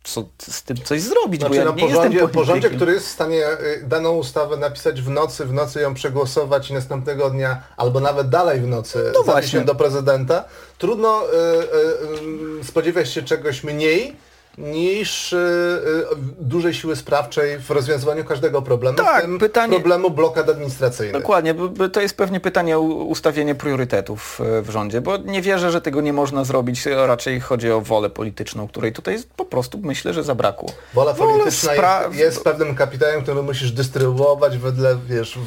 co, 0.03 0.23
z 0.37 0.63
tym 0.63 0.77
coś 0.77 1.01
zrobić, 1.01 1.41
Znaczy 1.41 1.55
bo 1.55 1.59
ja 1.61 1.65
na 1.65 1.71
nie 1.71 1.81
jestem 1.81 1.95
porządzie, 1.97 2.19
politykiem. 2.19 2.41
porządzie, 2.45 2.69
który 2.69 2.93
jest 2.93 3.07
w 3.07 3.11
stanie 3.11 3.47
y, 3.47 3.83
daną 3.87 4.11
ustawę 4.11 4.57
napisać 4.57 5.01
w 5.01 5.09
nocy, 5.09 5.45
w 5.45 5.53
nocy 5.53 5.81
ją 5.81 5.93
przegłosować 5.93 6.69
i 6.69 6.73
następnego 6.73 7.29
dnia, 7.29 7.63
albo 7.77 7.99
nawet 7.99 8.29
dalej 8.29 8.59
w 8.61 8.67
nocy 8.67 9.11
No 9.15 9.23
właśnie. 9.23 9.61
do 9.61 9.75
prezydenta, 9.75 10.43
trudno 10.77 11.23
y, 11.23 11.35
y, 11.35 12.59
y, 12.61 12.63
spodziewać 12.63 13.09
się 13.09 13.23
czegoś 13.23 13.63
mniej 13.63 14.15
niż 14.59 15.33
y, 15.33 15.37
y, 15.37 16.15
dużej 16.39 16.73
siły 16.73 16.95
sprawczej 16.95 17.59
w 17.59 17.69
rozwiązywaniu 17.69 18.23
każdego 18.25 18.61
problemu, 18.61 18.97
Tak, 18.97 19.19
w 19.19 19.21
tym 19.21 19.39
pytanie- 19.39 19.73
problemu 19.79 20.09
blokad 20.09 20.49
administracyjnych. 20.49 21.21
Dokładnie, 21.21 21.55
to 21.93 22.01
jest 22.01 22.17
pewnie 22.17 22.39
pytanie 22.39 22.77
o 22.77 22.81
ustawienie 22.81 23.55
priorytetów 23.55 24.41
e, 24.41 24.61
w 24.61 24.69
rządzie, 24.69 25.01
bo 25.01 25.17
nie 25.17 25.41
wierzę, 25.41 25.71
że 25.71 25.81
tego 25.81 26.01
nie 26.01 26.13
można 26.13 26.43
zrobić, 26.43 26.85
raczej 26.85 27.39
chodzi 27.39 27.71
o 27.71 27.81
wolę 27.81 28.09
polityczną, 28.09 28.67
której 28.67 28.93
tutaj 28.93 29.17
po 29.35 29.45
prostu 29.45 29.77
myślę, 29.83 30.13
że 30.13 30.23
zabrakło. 30.23 30.69
Wola 30.93 31.13
polityczna 31.13 31.73
spra- 31.73 32.13
jest, 32.13 32.43
pewnym 32.43 32.75
kapitałem, 32.75 33.23
który 33.23 33.43
musisz 33.43 33.71
dystrybuować 33.71 34.57
wedle 34.57 34.97
wiesz, 35.09 35.39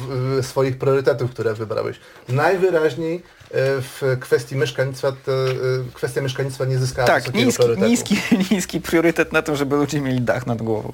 swoich 0.42 0.78
priorytetów, 0.78 1.30
które 1.30 1.54
wybrałeś. 1.54 1.96
Najwyraźniej 2.28 3.22
w 3.54 4.16
kwestii 4.20 4.56
mieszkalnictwa, 4.56 5.12
te, 5.12 5.32
e, 5.32 5.54
kwestia 5.94 6.20
mieszkalnictwa 6.20 6.64
nie 6.64 6.78
zyskała 6.78 7.06
Tak, 7.06 7.34
niski, 7.34 7.58
priorytetu. 7.62 7.88
niski, 7.88 8.16
niski 8.54 8.80
priorytet 8.80 9.32
na 9.32 9.42
to, 9.42 9.56
żeby 9.56 9.76
ludzie 9.76 10.00
mieli 10.00 10.20
dach 10.20 10.46
nad 10.46 10.62
głową. 10.62 10.92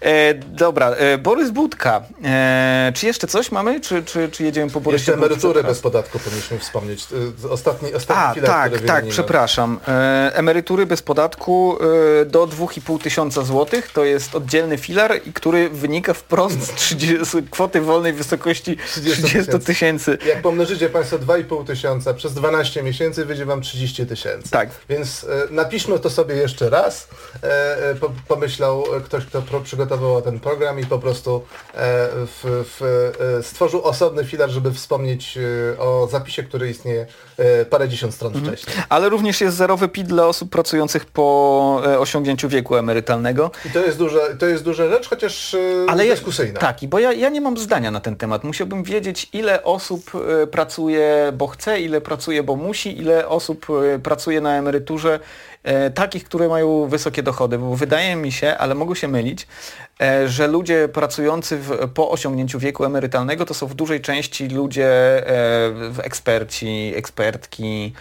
E, 0.00 0.34
dobra, 0.34 0.90
e, 0.90 1.18
Borys 1.18 1.50
Budka. 1.50 2.02
E, 2.24 2.92
czy 2.94 3.06
jeszcze 3.06 3.26
coś 3.26 3.52
mamy, 3.52 3.80
czy, 3.80 4.02
czy, 4.04 4.28
czy 4.28 4.42
jedziemy 4.44 4.70
po 4.70 4.80
Borysie 4.80 5.02
Jeszcze 5.02 5.14
emerytury 5.14 5.62
bez 5.62 5.80
podatku 5.80 6.18
powinniśmy 6.18 6.58
wspomnieć. 6.58 7.06
E, 7.44 7.50
Ostatni, 7.50 7.94
ostatni 7.94 8.22
A, 8.24 8.34
filar, 8.34 8.50
tak, 8.70 8.80
tak, 8.80 9.06
przepraszam. 9.08 9.78
E, 9.88 10.30
emerytury 10.34 10.86
bez 10.86 11.02
podatku 11.02 11.78
e, 12.22 12.24
do 12.24 12.46
2,5 12.46 13.00
tysiąca 13.02 13.42
złotych 13.42 13.92
to 13.92 14.04
jest 14.04 14.34
oddzielny 14.34 14.78
filar, 14.78 15.12
który 15.34 15.68
wynika 15.68 16.14
wprost 16.14 16.62
z, 16.62 16.74
30, 16.74 17.24
z 17.24 17.50
kwoty 17.50 17.80
wolnej 17.80 18.12
wysokości 18.12 18.76
30 18.76 19.22
30 19.22 19.52
tysięcy. 19.66 20.18
Jak 20.26 20.42
pomnożycie 20.42 20.88
Państwo 20.88 21.18
2,5 21.18 21.66
tysiąca 21.66 21.99
przez 22.16 22.34
12 22.34 22.82
miesięcy, 22.82 23.24
wyjdzie 23.24 23.44
Wam 23.46 23.60
30 23.60 24.06
tysięcy. 24.06 24.50
Tak. 24.50 24.68
Więc 24.88 25.24
e, 25.50 25.52
napiszmy 25.54 25.98
to 25.98 26.10
sobie 26.10 26.34
jeszcze 26.36 26.70
raz. 26.70 27.08
E, 27.42 27.76
e, 27.90 27.94
po, 27.94 28.10
pomyślał 28.28 28.84
ktoś, 29.04 29.24
kto 29.26 29.42
przygotował 29.64 30.22
ten 30.22 30.40
program 30.40 30.80
i 30.80 30.86
po 30.86 30.98
prostu 30.98 31.42
w, 31.74 32.64
w, 32.78 33.10
stworzył 33.46 33.82
osobny 33.82 34.24
filar, 34.24 34.50
żeby 34.50 34.72
wspomnieć 34.72 35.38
o 35.78 36.08
zapisie, 36.10 36.42
który 36.42 36.70
istnieje 36.70 37.06
parędziesiąt 37.70 38.14
stron 38.14 38.34
Mhm. 38.36 38.56
wcześniej. 38.56 38.84
Ale 38.88 39.08
również 39.08 39.40
jest 39.40 39.56
zerowy 39.56 39.88
PIT 39.88 40.06
dla 40.06 40.26
osób 40.26 40.50
pracujących 40.50 41.04
po 41.06 41.82
osiągnięciu 41.98 42.48
wieku 42.48 42.76
emerytalnego. 42.76 43.50
I 43.66 43.70
to 43.70 43.78
jest, 43.78 43.98
duże, 43.98 44.20
to 44.38 44.46
jest 44.46 44.64
duża 44.64 44.88
rzecz, 44.88 45.08
chociaż 45.08 45.56
Ale 45.88 46.06
ja, 46.06 46.14
dyskusyjna. 46.14 46.60
tak, 46.60 46.82
i 46.82 46.88
bo 46.88 46.98
ja, 46.98 47.12
ja 47.12 47.28
nie 47.28 47.40
mam 47.40 47.58
zdania 47.58 47.90
na 47.90 48.00
ten 48.00 48.16
temat. 48.16 48.44
Musiałbym 48.44 48.82
wiedzieć, 48.82 49.28
ile 49.32 49.64
osób 49.64 50.10
pracuje, 50.50 51.32
bo 51.34 51.46
chce, 51.46 51.80
ile 51.80 51.89
pracuje, 52.00 52.42
bo 52.42 52.56
musi, 52.56 52.98
ile 52.98 53.28
osób 53.28 53.66
e, 53.94 53.98
pracuje 53.98 54.40
na 54.40 54.56
emeryturze, 54.56 55.20
e, 55.62 55.90
takich, 55.90 56.24
które 56.24 56.48
mają 56.48 56.88
wysokie 56.88 57.22
dochody, 57.22 57.58
bo 57.58 57.76
wydaje 57.76 58.16
mi 58.16 58.32
się, 58.32 58.56
ale 58.58 58.74
mogę 58.74 58.96
się 58.96 59.08
mylić, 59.08 59.46
że 60.26 60.48
ludzie 60.48 60.88
pracujący 60.88 61.56
w, 61.56 61.88
po 61.94 62.10
osiągnięciu 62.10 62.58
wieku 62.58 62.84
emerytalnego 62.84 63.44
to 63.44 63.54
są 63.54 63.66
w 63.66 63.74
dużej 63.74 64.00
części 64.00 64.48
ludzie, 64.48 64.88
e, 65.28 66.04
eksperci, 66.04 66.92
ekspertki, 66.96 67.92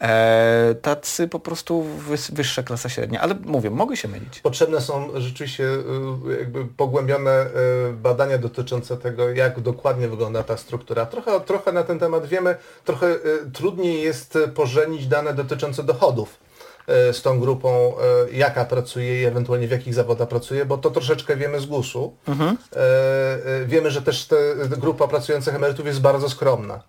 e, 0.00 0.74
tacy 0.82 1.28
po 1.28 1.40
prostu 1.40 1.82
wys, 1.82 2.30
wyższa 2.30 2.62
klasa 2.62 2.88
średnia. 2.88 3.20
Ale 3.20 3.34
mówię, 3.44 3.70
mogę 3.70 3.96
się 3.96 4.08
mylić. 4.08 4.40
Potrzebne 4.40 4.80
są 4.80 5.20
rzeczywiście 5.20 5.64
y, 5.64 6.38
jakby 6.38 6.64
pogłębione 6.64 7.46
y, 7.46 7.92
badania 7.92 8.38
dotyczące 8.38 8.96
tego, 8.96 9.30
jak 9.30 9.60
dokładnie 9.60 10.08
wygląda 10.08 10.42
ta 10.42 10.56
struktura. 10.56 11.06
Trochę, 11.06 11.40
trochę 11.40 11.72
na 11.72 11.82
ten 11.82 11.98
temat 11.98 12.26
wiemy, 12.26 12.56
trochę 12.84 13.06
y, 13.06 13.50
trudniej 13.52 14.02
jest 14.02 14.38
pożenić 14.54 15.06
dane 15.06 15.34
dotyczące 15.34 15.82
dochodów 15.82 16.45
z 16.88 17.22
tą 17.22 17.40
grupą, 17.40 17.94
y, 18.28 18.32
jaka 18.32 18.64
pracuje 18.64 19.22
i 19.22 19.24
ewentualnie 19.24 19.68
w 19.68 19.70
jakich 19.70 19.94
zawodach 19.94 20.28
pracuje, 20.28 20.64
bo 20.64 20.78
to 20.78 20.90
troszeczkę 20.90 21.36
wiemy 21.36 21.60
z 21.60 21.66
GUS-u. 21.66 22.16
Y, 22.28 22.32
y, 23.62 23.66
Wiemy, 23.66 23.90
że 23.90 24.02
też 24.02 24.26
ta 24.26 24.36
grupa 24.76 25.08
pracujących 25.08 25.54
emerytów 25.54 25.86
jest 25.86 26.00
bardzo 26.00 26.28
skromna, 26.28 26.82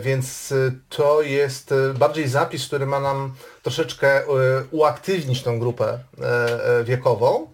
więc 0.00 0.54
to 0.88 1.22
jest 1.22 1.74
bardziej 1.94 2.28
zapis, 2.28 2.66
który 2.66 2.86
ma 2.86 3.00
nam 3.00 3.34
troszeczkę 3.62 4.22
uaktywnić 4.70 5.42
tą 5.42 5.58
grupę 5.58 5.98
wiekową, 6.84 7.46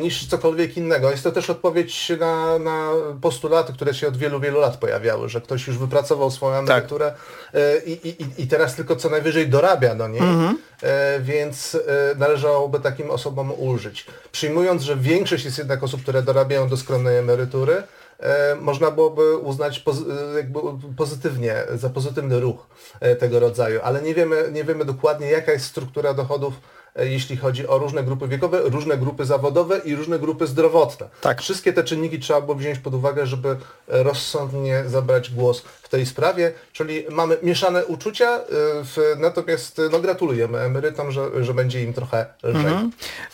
niż 0.00 0.26
cokolwiek 0.26 0.76
innego. 0.76 1.10
Jest 1.10 1.24
to 1.24 1.32
też 1.32 1.50
odpowiedź 1.50 2.12
na, 2.20 2.58
na 2.58 2.90
postulaty, 3.20 3.72
które 3.72 3.94
się 3.94 4.08
od 4.08 4.16
wielu, 4.16 4.40
wielu 4.40 4.60
lat 4.60 4.76
pojawiały, 4.76 5.28
że 5.28 5.40
ktoś 5.40 5.66
już 5.66 5.78
wypracował 5.78 6.30
swoją 6.30 6.56
emeryturę 6.58 7.14
y, 7.54 7.82
i, 7.86 8.08
i, 8.08 8.42
i 8.42 8.46
teraz 8.46 8.76
tylko 8.76 8.96
co 8.96 9.10
najwyżej 9.10 9.48
dorabia 9.48 9.94
do 9.94 10.08
niej, 10.08 10.22
y, 10.22 10.86
więc 11.20 11.74
y, 11.74 11.80
należałoby 12.16 12.80
takim 12.80 13.10
osobom 13.10 13.52
ulżyć. 13.58 14.06
Przyjmując, 14.32 14.82
że 14.82 14.96
większość 14.96 15.44
jest 15.44 15.58
jednak 15.58 15.82
osób, 15.82 16.02
które 16.02 16.22
dorabiają 16.22 16.68
do 16.68 16.76
skromnej 16.76 17.18
emerytury, 17.18 17.82
e, 18.20 18.54
można 18.60 18.90
byłoby 18.90 19.36
uznać 19.36 19.84
e, 20.32 20.36
jakby 20.36 20.60
pozytywnie, 20.96 21.54
za 21.74 21.90
pozytywny 21.90 22.40
ruch 22.40 22.66
e, 23.00 23.16
tego 23.16 23.40
rodzaju, 23.40 23.80
ale 23.82 24.02
nie 24.02 24.14
wiemy, 24.14 24.48
nie 24.52 24.64
wiemy 24.64 24.84
dokładnie 24.84 25.26
jaka 25.26 25.52
jest 25.52 25.66
struktura 25.66 26.14
dochodów, 26.14 26.54
e, 26.54 26.83
jeśli 26.96 27.36
chodzi 27.36 27.66
o 27.66 27.78
różne 27.78 28.02
grupy 28.04 28.28
wiekowe, 28.28 28.60
różne 28.62 28.98
grupy 28.98 29.24
zawodowe 29.24 29.78
i 29.78 29.94
różne 29.94 30.18
grupy 30.18 30.46
zdrowotne. 30.46 31.08
Tak. 31.20 31.42
Wszystkie 31.42 31.72
te 31.72 31.84
czynniki 31.84 32.18
trzeba 32.18 32.40
było 32.40 32.54
wziąć 32.54 32.78
pod 32.78 32.94
uwagę, 32.94 33.26
żeby 33.26 33.48
e, 33.48 34.02
rozsądnie 34.02 34.84
zabrać 34.86 35.30
głos 35.30 35.62
tej 35.94 36.06
sprawie, 36.06 36.52
czyli 36.72 37.04
mamy 37.10 37.36
mieszane 37.42 37.86
uczucia, 37.86 38.30
e, 38.30 38.42
w, 38.84 39.16
natomiast 39.18 39.80
no, 39.92 40.00
gratulujemy 40.00 40.58
emerytom, 40.58 41.10
że, 41.10 41.44
że 41.44 41.54
będzie 41.54 41.82
im 41.82 41.92
trochę 41.92 42.26
lżej. 42.42 42.72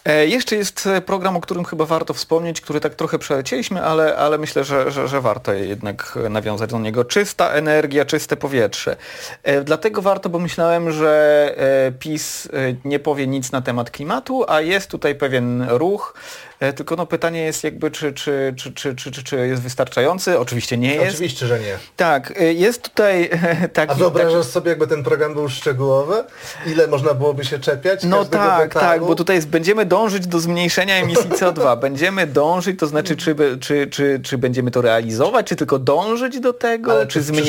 E, 0.04 0.26
jeszcze 0.26 0.56
jest 0.56 0.86
e, 0.86 1.00
program, 1.00 1.36
o 1.36 1.40
którym 1.40 1.64
chyba 1.64 1.84
warto 1.84 2.14
wspomnieć, 2.14 2.60
który 2.60 2.80
tak 2.80 2.94
trochę 2.94 3.18
przelecieliśmy, 3.18 3.82
ale, 3.82 4.16
ale 4.16 4.38
myślę, 4.38 4.64
że, 4.64 4.90
że, 4.90 5.08
że 5.08 5.20
warto 5.20 5.52
jednak 5.52 6.18
e, 6.26 6.28
nawiązać 6.28 6.70
do 6.70 6.78
niego. 6.78 7.04
Czysta 7.04 7.52
energia, 7.52 8.04
czyste 8.04 8.36
powietrze. 8.36 8.96
E, 9.42 9.64
dlatego 9.64 10.02
warto, 10.02 10.28
bo 10.28 10.38
myślałem, 10.38 10.92
że 10.92 11.10
e, 11.56 11.92
PiS 11.92 12.48
nie 12.84 12.98
powie 12.98 13.26
nic 13.26 13.52
na 13.52 13.62
temat 13.62 13.90
klimatu, 13.90 14.44
a 14.48 14.60
jest 14.60 14.90
tutaj 14.90 15.14
pewien 15.14 15.66
ruch. 15.68 16.14
E, 16.60 16.72
tylko 16.72 16.96
no 16.96 17.06
pytanie 17.06 17.42
jest 17.42 17.64
jakby, 17.64 17.90
czy, 17.90 18.12
czy, 18.12 18.54
czy, 18.56 18.72
czy, 18.72 18.94
czy, 18.94 19.10
czy, 19.12 19.24
czy 19.24 19.46
jest 19.46 19.62
wystarczający? 19.62 20.38
Oczywiście 20.38 20.76
nie 20.76 20.94
jest. 20.94 21.08
Oczywiście, 21.14 21.46
że 21.46 21.60
nie. 21.60 21.78
Tak, 21.96 22.40
e, 22.40 22.52
jest 22.52 22.82
tutaj 22.82 23.30
taki... 23.72 23.92
A 23.92 23.94
wyobrażasz 23.94 24.46
sobie, 24.46 24.68
jakby 24.70 24.86
ten 24.86 25.02
program 25.02 25.34
był 25.34 25.48
szczegółowy? 25.48 26.24
Ile 26.66 26.86
można 26.86 27.14
byłoby 27.14 27.44
się 27.44 27.58
czepiać? 27.58 28.04
No 28.04 28.16
każdego 28.18 28.44
tak, 28.44 28.68
detalu? 28.68 28.86
tak, 28.86 29.04
bo 29.08 29.14
tutaj 29.14 29.36
jest, 29.36 29.48
będziemy 29.48 29.84
dążyć 29.86 30.26
do 30.26 30.40
zmniejszenia 30.40 30.94
emisji 30.96 31.30
CO2. 31.40 31.78
Będziemy 31.80 32.26
dążyć, 32.26 32.80
to 32.80 32.86
znaczy 32.86 33.16
czy, 33.16 33.34
czy, 33.60 33.86
czy, 33.86 34.20
czy 34.24 34.38
będziemy 34.38 34.70
to 34.70 34.80
realizować, 34.82 35.46
czy 35.46 35.56
tylko 35.56 35.78
dążyć 35.78 36.40
do 36.40 36.52
tego, 36.52 36.92
Ale 36.92 37.06
czy 37.06 37.20
przyszłości 37.20 37.44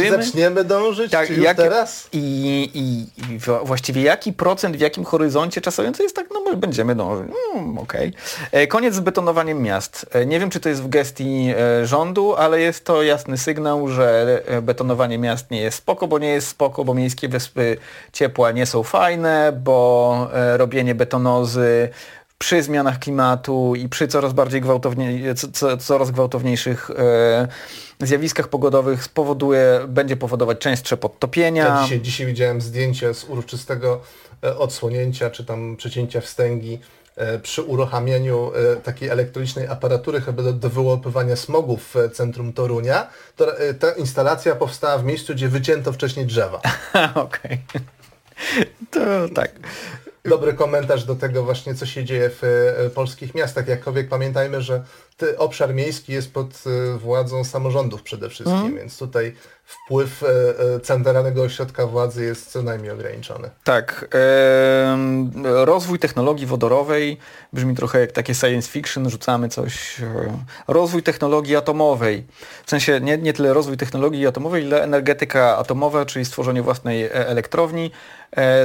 zmniejszymy. 0.00 0.24
zaczniemy 0.24 0.64
dążyć, 0.64 1.12
Tak, 1.12 1.26
czy 1.26 1.34
już 1.34 1.44
jakie- 1.44 1.62
teraz? 1.62 2.08
I, 2.12 2.70
i, 2.74 3.06
I 3.34 3.38
właściwie 3.64 4.02
jaki 4.02 4.32
procent, 4.32 4.76
w 4.76 4.80
jakim 4.80 5.04
horyzoncie 5.04 5.60
czasowym 5.60 5.92
to 5.94 6.02
jest 6.02 6.16
tak, 6.16 6.26
no 6.34 6.56
będziemy 6.56 6.94
dążyć. 6.94 7.32
Mm, 7.54 7.78
Okej. 7.78 8.12
E, 8.52 8.55
Koniec 8.68 8.94
z 8.94 9.00
betonowaniem 9.00 9.62
miast. 9.62 10.06
E, 10.12 10.26
Nie 10.26 10.40
wiem, 10.40 10.50
czy 10.50 10.60
to 10.60 10.68
jest 10.68 10.82
w 10.82 10.88
gestii 10.88 11.52
e, 11.56 11.86
rządu, 11.86 12.34
ale 12.34 12.60
jest 12.60 12.84
to 12.84 13.02
jasny 13.02 13.38
sygnał, 13.38 13.88
że 13.88 14.42
e, 14.46 14.62
betonowanie 14.62 15.18
miast 15.18 15.50
nie 15.50 15.60
jest 15.60 15.78
spoko, 15.78 16.08
bo 16.08 16.18
nie 16.18 16.28
jest 16.28 16.48
spoko, 16.48 16.84
bo 16.84 16.94
miejskie 16.94 17.28
wyspy 17.28 17.76
ciepła 18.12 18.52
nie 18.52 18.66
są 18.66 18.82
fajne, 18.82 19.52
bo 19.62 20.28
e, 20.32 20.56
robienie 20.56 20.94
betonozy 20.94 21.88
przy 22.38 22.62
zmianach 22.62 22.98
klimatu 22.98 23.74
i 23.76 23.88
przy 23.88 24.08
coraz 24.08 24.32
bardziej 24.32 24.60
gwałtownie, 24.60 25.34
co, 25.34 25.48
co, 25.48 25.76
coraz 25.76 26.10
gwałtowniejszych 26.10 26.90
e, 26.90 27.48
zjawiskach 28.00 28.48
pogodowych 28.48 29.04
spowoduje, 29.04 29.80
będzie 29.88 30.16
powodować 30.16 30.58
częstsze 30.58 30.96
podtopienia. 30.96 31.64
Ja 31.64 31.82
dzisiaj, 31.82 32.00
dzisiaj 32.00 32.26
widziałem 32.26 32.60
zdjęcie 32.60 33.14
z 33.14 33.24
uroczystego 33.24 34.00
e, 34.44 34.58
odsłonięcia, 34.58 35.30
czy 35.30 35.44
tam 35.44 35.76
przecięcia 35.76 36.20
wstęgi 36.20 36.74
e, 36.74 36.78
przy 37.42 37.62
uruchamianiu 37.62 38.52
e, 38.54 38.76
takiej 38.76 39.08
elektronicznej 39.08 39.66
aparatury 39.66 40.20
chyba 40.20 40.42
do, 40.42 40.70
wyłapywania 40.70 41.36
smogu 41.36 41.76
w 41.76 41.96
e, 41.96 42.10
centrum 42.10 42.52
Torunia. 42.52 43.10
To, 43.36 43.58
e, 43.58 43.74
ta 43.74 43.92
instalacja 43.92 44.54
powstała 44.54 44.98
w 44.98 45.04
miejscu, 45.04 45.34
gdzie 45.34 45.48
wycięto 45.48 45.92
wcześniej 45.92 46.26
drzewa. 46.26 46.60
Okej. 47.14 47.58
To 48.90 49.00
tak. 49.34 49.50
Dobry 50.24 50.54
komentarz 50.54 51.04
do 51.04 51.14
tego 51.14 51.42
właśnie, 51.42 51.74
co 51.74 51.86
się 51.86 52.04
dzieje 52.04 52.30
w 52.30 52.44
e, 52.44 52.90
polskich 52.90 53.34
miastach. 53.34 53.68
Jakkolwiek 53.68 54.08
pamiętajmy, 54.08 54.62
że 54.62 54.84
obszar 55.38 55.74
miejski 55.74 56.12
jest 56.12 56.32
pod 56.34 56.46
e, 56.94 56.98
władzą 56.98 57.44
samorządów 57.44 58.02
przede 58.02 58.28
wszystkim, 58.28 58.56
Mhm. 58.58 58.76
więc 58.76 58.98
tutaj 58.98 59.34
wpływ 59.64 60.22
e, 60.22 60.26
e, 60.74 60.80
centralnego 60.80 61.42
ośrodka 61.42 61.86
władzy 61.86 62.24
jest 62.24 62.50
co 62.50 62.62
najmniej 62.62 62.90
ograniczony. 62.90 63.50
Tak. 63.64 64.08
rozwój 65.44 65.98
technologii 65.98 66.46
wodorowej 66.46 67.18
brzmi 67.52 67.74
trochę 67.76 68.00
jak 68.00 68.12
takie 68.12 68.34
science 68.34 68.70
fiction, 68.70 69.10
rzucamy 69.10 69.48
coś. 69.48 70.00
E, 70.00 70.04
rozwój 70.68 71.02
technologii 71.02 71.56
atomowej. 71.56 72.26
W 72.66 72.70
sensie 72.70 73.00
nie, 73.00 73.18
nie 73.18 73.32
tyle 73.32 73.54
rozwój 73.54 73.76
technologii 73.76 74.26
atomowej, 74.26 74.64
ile 74.64 74.82
energetyka 74.82 75.56
atomowa, 75.58 76.06
czyli 76.06 76.24
stworzenie 76.24 76.62
własnej 76.62 77.08
elektrowni. 77.12 77.90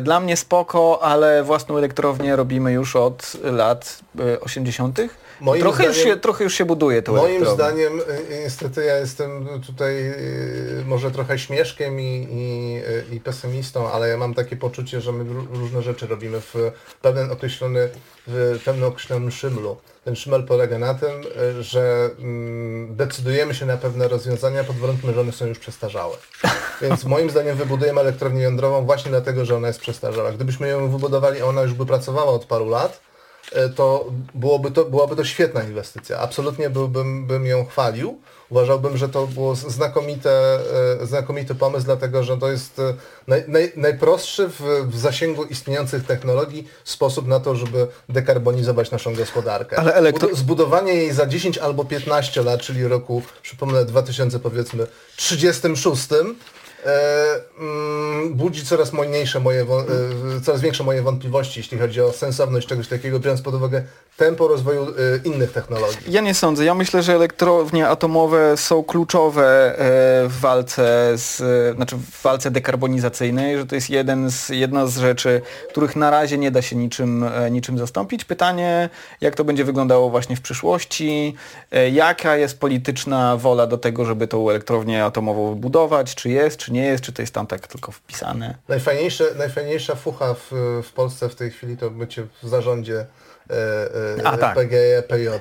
Dla 0.01 0.19
mnie 0.19 0.37
spoko, 0.37 0.99
ale 1.03 1.43
własną 1.43 1.77
elektrownię 1.77 2.35
robimy 2.35 2.71
już 2.71 2.95
od 2.95 3.33
lat 3.43 3.99
80. 4.41 4.99
Moim 5.41 5.61
trochę, 5.61 5.75
zdaniem, 5.75 5.93
już 5.93 6.03
się, 6.03 6.17
trochę 6.17 6.43
już 6.43 6.53
się 6.53 6.65
buduje 6.65 7.01
to 7.01 7.13
Moim 7.13 7.45
zdaniem, 7.45 7.99
y, 7.99 8.33
y, 8.33 8.39
niestety 8.43 8.85
ja 8.85 8.97
jestem 8.97 9.61
tutaj 9.67 10.07
y, 10.07 10.83
może 10.85 11.11
trochę 11.11 11.39
śmieszkiem 11.39 11.99
i, 11.99 12.27
i, 12.31 13.15
i, 13.15 13.19
pesymistą, 13.19 13.91
ale 13.91 14.09
ja 14.09 14.17
mam 14.17 14.33
takie 14.33 14.55
poczucie, 14.55 15.01
że 15.01 15.11
my 15.11 15.25
różne 15.53 15.81
rzeczy 15.81 16.07
robimy 16.07 16.41
w 16.41 16.55
pewien 17.01 17.31
określony, 17.31 17.89
w 18.27 18.61
pewnym 18.65 18.87
określonym 18.87 19.31
szymlu. 19.31 19.77
Ten 20.03 20.15
szymel 20.15 20.43
polega 20.43 20.79
na 20.79 20.93
tym, 20.93 21.11
że 21.59 22.09
mm, 22.19 22.95
decydujemy 22.95 23.55
się 23.55 23.65
na 23.65 23.77
pewne 23.77 24.07
rozwiązania 24.07 24.63
pod 24.63 24.75
warunkiem, 24.75 25.13
że 25.13 25.21
one 25.21 25.31
są 25.31 25.45
już 25.45 25.59
przestarzałe. 25.59 26.17
Więc 26.81 27.05
moim 27.05 27.29
zdaniem 27.29 27.57
wybudujemy 27.57 28.01
elektrownię 28.01 28.41
jądrową 28.41 28.85
właśnie 28.85 29.11
dlatego, 29.11 29.45
że 29.45 29.55
ona 29.55 29.67
jest 29.67 29.79
przestarzała. 29.79 30.31
Gdybyśmy 30.31 30.67
ją 30.67 30.89
wybudowali, 30.89 31.41
a 31.41 31.45
ona 31.45 31.61
już 31.61 31.73
by 31.73 31.85
pracowała 31.85 32.31
od 32.31 32.45
paru 32.45 32.69
lat, 32.69 33.11
to 33.75 34.05
byłoby 34.35 34.71
to, 34.71 34.85
byłaby 34.85 35.15
to 35.15 35.25
świetna 35.25 35.63
inwestycja. 35.63 36.19
Absolutnie 36.19 36.69
byłbym 36.69 37.27
bym 37.27 37.45
ją 37.45 37.65
chwalił. 37.65 38.19
Uważałbym, 38.49 38.97
że 38.97 39.09
to 39.09 39.27
było 39.27 39.55
znakomite, 39.55 40.59
e, 41.01 41.05
znakomity 41.05 41.55
pomysł, 41.55 41.85
dlatego 41.85 42.23
że 42.23 42.37
to 42.37 42.51
jest 42.51 42.79
e, 42.79 42.93
naj, 43.27 43.43
naj, 43.47 43.71
najprostszy 43.75 44.47
w, 44.47 44.61
w, 44.87 44.99
zasięgu 44.99 45.43
istniejących 45.43 46.05
technologii 46.05 46.67
sposób 46.83 47.27
na 47.27 47.39
to, 47.39 47.55
żeby 47.55 47.87
dekarbonizować 48.09 48.91
naszą 48.91 49.15
gospodarkę. 49.15 49.79
Ale 49.79 49.93
elektro... 49.93 50.35
Zbudowanie 50.35 50.93
jej 50.93 51.11
za 51.11 51.25
10 51.25 51.57
albo 51.57 51.85
15 51.85 52.43
lat, 52.43 52.61
czyli 52.61 52.87
roku, 52.87 53.21
przypomnę, 53.41 53.85
2000 53.85 54.39
powiedzmy 54.39 54.87
36, 55.15 56.07
E, 56.11 56.19
mm, 56.19 56.35
budzi 58.29 58.65
coraz 58.65 58.93
mniejsze 58.93 59.39
moje, 59.39 59.61
e, 59.61 59.65
coraz 60.43 60.61
większe 60.61 60.84
moje 60.84 61.01
wątpliwości, 61.01 61.59
jeśli 61.59 61.77
chodzi 61.77 62.01
o 62.01 62.11
sensowność 62.11 62.67
czegoś 62.67 62.88
takiego, 62.88 63.19
biorąc 63.19 63.41
pod 63.41 63.55
uwagę 63.55 63.84
tempo 64.17 64.47
rozwoju 64.47 64.84
e, 64.84 64.88
innych 65.23 65.51
technologii. 65.51 65.97
Ja 66.07 66.21
nie 66.21 66.34
sądzę. 66.34 66.65
Ja 66.65 66.75
myślę, 66.75 67.03
że 67.03 67.15
elektrownie 67.15 67.88
atomowe 67.88 68.57
są 68.57 68.84
kluczowe 68.84 69.75
w 70.29 70.38
walce 70.41 71.11
z, 71.15 71.41
znaczy 71.75 71.95
w 71.97 72.21
walce 72.23 72.51
dekarbonizacyjnej, 72.51 73.57
że 73.57 73.65
to 73.65 73.75
jest 73.75 73.89
jeden 73.89 74.32
z, 74.32 74.49
jedna 74.49 74.88
z 74.88 74.97
rzeczy, 74.97 75.41
których 75.69 75.95
na 75.95 76.09
razie 76.09 76.38
nie 76.38 76.51
da 76.51 76.61
się 76.61 76.75
niczym, 76.75 77.25
niczym 77.51 77.77
zastąpić. 77.77 78.25
Pytanie, 78.25 78.89
jak 79.21 79.36
to 79.36 79.43
będzie 79.43 79.63
wyglądało 79.63 80.09
właśnie 80.09 80.36
w 80.36 80.41
przyszłości, 80.41 81.36
jaka 81.91 82.38
jest 82.38 82.59
polityczna 82.59 83.38
wola 83.38 83.67
do 83.67 83.77
tego, 83.77 84.05
żeby 84.05 84.27
tą 84.27 84.49
elektrownię 84.49 85.05
atomową 85.05 85.55
budować, 85.55 86.15
czy 86.15 86.29
jest, 86.29 86.57
czy 86.57 86.70
nie 86.72 86.86
jest, 86.86 87.03
czy 87.03 87.13
to 87.13 87.22
jest 87.22 87.34
tam 87.34 87.47
tak 87.47 87.67
tylko 87.67 87.91
wpisane. 87.91 88.57
Najfajniejsze, 88.67 89.24
najfajniejsza 89.38 89.95
fucha 89.95 90.34
w, 90.34 90.51
w 90.84 90.91
Polsce 90.91 91.30
w 91.30 91.36
tej 91.36 91.51
chwili 91.51 91.78
to 91.78 91.89
bycie 91.89 92.28
w 92.43 92.49
zarządzie 92.49 93.05
e, 93.49 93.55
e, 94.19 94.28
A, 94.28 94.38
tak. 94.38 94.55
PGE, 94.55 95.03
PJ, 95.07 95.28
e, 95.28 95.39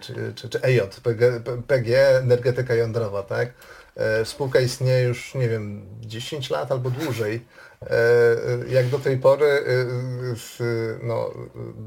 czy, 0.00 0.32
czy, 0.34 0.48
czy 0.48 0.62
EJ, 0.62 0.80
PGE, 1.02 1.40
PGE, 1.66 2.18
energetyka 2.18 2.74
jądrowa, 2.74 3.22
tak? 3.22 3.48
E, 3.96 4.24
spółka 4.24 4.60
istnieje 4.60 5.02
już, 5.08 5.34
nie 5.34 5.48
wiem, 5.48 5.86
10 6.00 6.50
lat 6.50 6.72
albo 6.72 6.90
dłużej. 6.90 7.44
E, 7.82 8.74
jak 8.74 8.88
do 8.88 8.98
tej 8.98 9.16
pory 9.16 9.46
e, 9.46 9.62
no, 11.02 11.30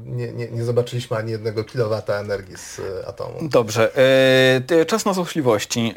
nie, 0.04 0.32
nie, 0.32 0.50
nie 0.50 0.64
zobaczyliśmy 0.64 1.16
ani 1.16 1.32
jednego 1.32 1.64
kilowata 1.64 2.14
energii 2.14 2.56
z 2.56 2.80
atomu. 3.06 3.38
Dobrze. 3.42 3.92
Czas 4.86 5.04
na 5.04 5.12
złośliwości. 5.12 5.94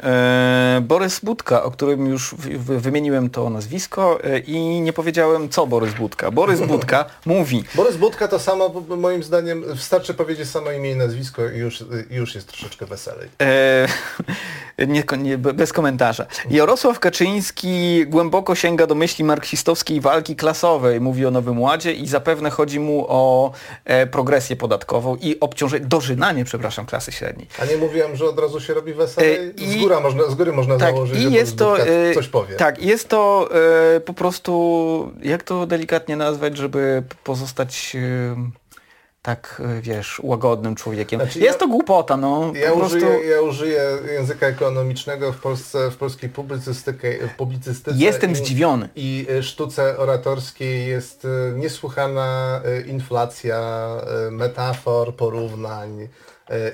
Borys 0.82 1.20
Budka, 1.20 1.62
o 1.62 1.70
którym 1.70 2.06
już 2.06 2.34
wymieniłem 2.58 3.30
to 3.30 3.50
nazwisko 3.50 4.18
i 4.46 4.80
nie 4.80 4.92
powiedziałem 4.92 5.48
co 5.48 5.66
Borys 5.66 5.94
Budka. 5.94 6.30
Borys 6.30 6.60
Budka 6.60 7.04
mówi... 7.26 7.64
Borys 7.74 7.96
Budka 7.96 8.28
to 8.28 8.38
samo, 8.38 8.82
moim 8.88 9.22
zdaniem, 9.22 9.64
wystarczy 9.74 10.14
powiedzieć 10.14 10.48
samo 10.48 10.70
imię 10.70 10.90
i 10.90 10.96
nazwisko 10.96 11.50
i 11.50 11.58
już, 11.58 11.84
już 12.10 12.34
jest 12.34 12.48
troszeczkę 12.48 12.86
weselej. 12.86 13.28
Nie, 14.78 15.04
nie, 15.18 15.38
bez 15.38 15.72
komentarza. 15.72 16.26
Jarosław 16.50 17.00
Kaczyński 17.00 18.04
głęboko 18.06 18.54
sięga 18.54 18.86
do 18.86 18.94
myśli 18.94 19.24
marksistowskiej 19.24 20.00
walki 20.00 20.36
klasowej. 20.36 21.00
Mówi 21.00 21.26
o 21.26 21.30
Nowym 21.30 21.60
Ładzie 21.60 21.92
i 21.92 22.06
zapewne 22.06 22.50
chodzi 22.50 22.80
mu 22.80 23.06
o 23.08 23.52
e, 23.84 24.06
progresję 24.06 24.56
podatkową 24.56 25.16
i 25.16 25.40
obciążenie, 25.40 25.86
dożynanie, 25.86 26.44
przepraszam, 26.44 26.86
klasy 26.86 27.12
średniej. 27.12 27.48
A 27.62 27.64
nie 27.64 27.76
mówiłem, 27.76 28.16
że 28.16 28.24
od 28.24 28.38
razu 28.38 28.60
się 28.60 28.74
robi 28.74 28.94
weselej? 28.94 29.36
E, 29.36 29.50
I, 29.50 29.78
z, 29.78 29.82
góra 29.82 30.00
można, 30.00 30.30
z 30.30 30.34
góry 30.34 30.52
można 30.52 30.76
tak, 30.76 30.94
założyć, 30.94 31.18
i 31.18 31.22
że 31.22 31.30
jest 31.30 31.58
to, 31.58 31.80
e, 31.80 32.14
coś 32.14 32.28
powie. 32.28 32.56
Tak, 32.56 32.82
jest 32.82 33.08
to 33.08 33.48
e, 33.96 34.00
po 34.00 34.14
prostu, 34.14 35.12
jak 35.22 35.42
to 35.42 35.66
delikatnie 35.66 36.16
nazwać, 36.16 36.56
żeby 36.56 37.02
pozostać 37.24 37.96
e, 37.96 38.65
tak, 39.26 39.62
y, 39.78 39.82
wiesz, 39.82 40.20
łagodnym 40.22 40.74
człowiekiem. 40.74 41.20
Znaczy 41.20 41.38
jest 41.38 41.60
ja, 41.60 41.66
to 41.66 41.68
głupota, 41.68 42.16
no. 42.16 42.52
Ja, 42.54 42.72
użyję, 42.72 43.06
prostu... 43.06 43.28
ja 43.28 43.40
użyję 43.40 43.82
języka 44.12 44.46
ekonomicznego 44.46 45.32
w 45.32 45.40
Polsce, 45.40 45.90
w 45.90 45.96
polskiej 45.96 46.30
publicystyce. 46.30 47.28
publicystyce 47.36 47.96
Jestem 47.96 48.30
i, 48.30 48.34
zdziwiony. 48.34 48.88
I 48.96 49.26
y, 49.30 49.42
sztuce 49.42 49.98
oratorskiej 49.98 50.88
jest 50.88 51.24
y, 51.24 51.28
niesłychana 51.56 52.60
inflacja 52.86 53.90
metafor, 54.30 55.14
porównań 55.14 56.08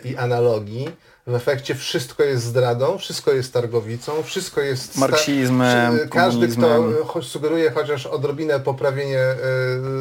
i 0.04 0.16
analogii 0.16 0.88
w 1.26 1.34
efekcie 1.34 1.74
wszystko 1.74 2.22
jest 2.22 2.44
zdradą, 2.44 2.98
wszystko 2.98 3.32
jest 3.32 3.52
targowicą, 3.52 4.22
wszystko 4.22 4.60
jest... 4.60 4.98
Marksizmem, 4.98 5.98
Każdy, 6.10 6.48
kto 6.48 6.84
sugeruje 7.22 7.70
chociaż 7.70 8.06
odrobinę 8.06 8.60
poprawienie, 8.60 9.18
e, 9.18 9.36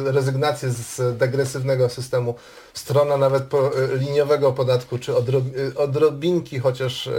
rezygnację 0.04 0.70
z 0.70 1.18
degresywnego 1.18 1.88
systemu, 1.88 2.34
strona 2.74 3.16
nawet 3.16 3.54
e, 3.54 3.96
liniowego 3.96 4.52
podatku, 4.52 4.98
czy 4.98 5.16
odrob, 5.16 5.44
e, 5.76 5.78
odrobinki 5.78 6.58
chociaż 6.58 7.10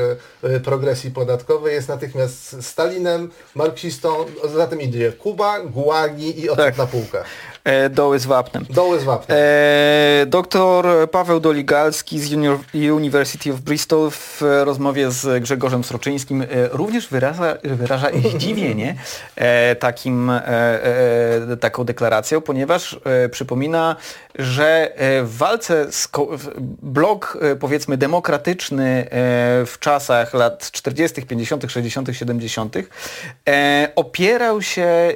progresji 0.63 1.11
podatkowej 1.11 1.73
jest 1.73 1.89
natychmiast 1.89 2.65
Stalinem, 2.65 3.31
marksistą, 3.55 4.25
za 4.55 4.67
tym 4.67 4.81
idzie 4.81 5.11
Kuba, 5.11 5.59
Gułagi 5.59 6.39
i 6.39 6.49
odwrót 6.49 6.67
tak. 6.67 6.77
na 6.77 6.85
półkę. 6.85 7.23
E, 7.63 7.89
doły 7.89 8.19
z 8.19 8.25
wapnem. 8.25 8.65
Doły 8.69 8.99
z 8.99 9.03
wapnem. 9.03 9.37
E, 9.41 10.25
doktor 10.25 11.09
Paweł 11.11 11.39
Doligalski 11.39 12.19
z 12.19 12.33
University 12.91 13.53
of 13.53 13.59
Bristol 13.59 14.11
w 14.11 14.41
rozmowie 14.63 15.11
z 15.11 15.43
Grzegorzem 15.43 15.83
Sroczyńskim 15.83 16.41
e, 16.41 16.45
również 16.71 17.07
wyraża, 17.07 17.57
wyraża 17.63 18.07
zdziwienie 18.35 18.95
takim, 19.79 20.31
taką 21.59 21.83
deklaracją, 21.83 22.41
ponieważ 22.41 22.99
przypomina, 23.31 23.95
że 24.35 24.93
w 25.23 25.37
walce 25.37 25.91
z 25.91 26.09
blok 26.81 27.37
powiedzmy 27.59 27.97
demokratyczny 27.97 29.07
w 29.65 29.75
czasach 29.79 30.33
lat 30.33 30.71
40., 30.71 31.21
50., 31.21 31.71
60., 31.71 32.09
70. 32.11 32.75
opierał 33.95 34.61
się 34.61 35.13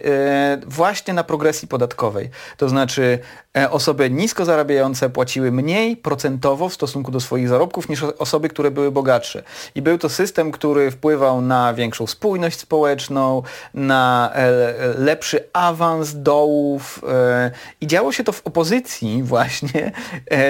właśnie 0.65 1.13
na 1.13 1.23
progresji 1.23 1.67
podatkowej. 1.67 2.29
To 2.57 2.69
znaczy 2.69 3.19
e, 3.57 3.71
osoby 3.71 4.09
nisko 4.09 4.45
zarabiające 4.45 5.09
płaciły 5.09 5.51
mniej 5.51 5.97
procentowo 5.97 6.69
w 6.69 6.73
stosunku 6.73 7.11
do 7.11 7.19
swoich 7.19 7.47
zarobków 7.47 7.89
niż 7.89 8.03
osoby, 8.03 8.49
które 8.49 8.71
były 8.71 8.91
bogatsze. 8.91 9.43
I 9.75 9.81
był 9.81 9.97
to 9.97 10.09
system, 10.09 10.51
który 10.51 10.91
wpływał 10.91 11.41
na 11.41 11.73
większą 11.73 12.07
spójność 12.07 12.59
społeczną, 12.59 13.43
na 13.73 14.31
e, 14.33 14.51
lepszy 14.97 15.49
awans 15.53 16.21
dołów 16.21 17.01
e, 17.09 17.51
i 17.81 17.87
działo 17.87 18.11
się 18.11 18.23
to 18.23 18.31
w 18.31 18.47
opozycji 18.47 19.23
właśnie 19.33 19.91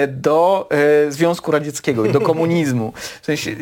do 0.08 0.68
Związku 1.08 1.50
Radzieckiego 1.50 2.04
i 2.04 2.12
do 2.12 2.20
komunizmu. 2.20 2.92
W 3.22 3.26
sensie... 3.26 3.56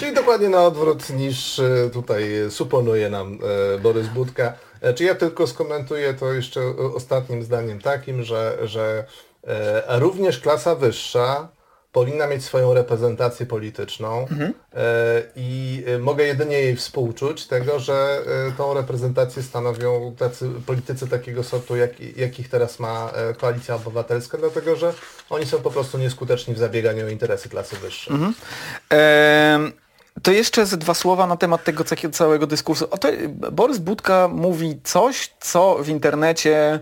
Czyli 0.00 0.14
dokładnie 0.14 0.48
na 0.48 0.64
odwrót 0.64 1.10
niż 1.10 1.60
tutaj 1.92 2.24
suponuje 2.50 3.10
nam 3.10 3.38
Borys 3.82 4.08
Budka. 4.08 4.52
E, 4.82 4.94
czy 4.94 5.04
ja 5.04 5.14
tylko 5.14 5.46
skomentuję 5.46 6.14
to 6.14 6.32
jeszcze 6.32 6.60
ostatnim 6.94 7.42
zdaniem 7.42 7.80
takim, 7.80 8.22
że, 8.22 8.58
że 8.62 9.04
e, 9.46 9.98
również 9.98 10.40
klasa 10.40 10.74
wyższa 10.74 11.48
powinna 11.92 12.26
mieć 12.26 12.44
swoją 12.44 12.74
reprezentację 12.74 13.46
polityczną 13.46 14.20
mhm. 14.20 14.54
E, 14.74 15.22
i 15.36 15.84
mogę 16.00 16.24
jedynie 16.24 16.60
jej 16.60 16.76
współczuć 16.76 17.46
tego, 17.46 17.78
że 17.78 18.22
tą 18.56 18.74
reprezentację 18.74 19.42
stanowią 19.42 20.14
tacy 20.18 20.50
politycy 20.66 21.08
takiego 21.08 21.44
sortu, 21.44 21.76
jak, 21.76 22.00
jakich 22.16 22.48
teraz 22.48 22.78
ma 22.78 23.12
Koalicja 23.38 23.74
Obywatelska, 23.74 24.38
dlatego 24.38 24.76
że 24.76 24.92
oni 25.30 25.46
są 25.46 25.58
po 25.58 25.70
prostu 25.70 25.98
nieskuteczni 25.98 26.54
w 26.54 26.58
zabieganiu 26.58 27.06
o 27.06 27.08
interesy 27.08 27.48
klasy 27.48 27.76
wyższej. 27.76 28.14
Mhm. 28.14 28.34
To 30.22 30.32
jeszcze 30.32 30.66
ze 30.66 30.76
dwa 30.76 30.94
słowa 30.94 31.26
na 31.26 31.36
temat 31.36 31.64
tego 31.64 31.84
całego 32.12 32.46
dyskursu. 32.46 32.86
Oto 32.90 33.08
Borys 33.52 33.78
Budka 33.78 34.28
mówi 34.28 34.80
coś, 34.84 35.34
co 35.40 35.78
w 35.82 35.88
internecie 35.88 36.80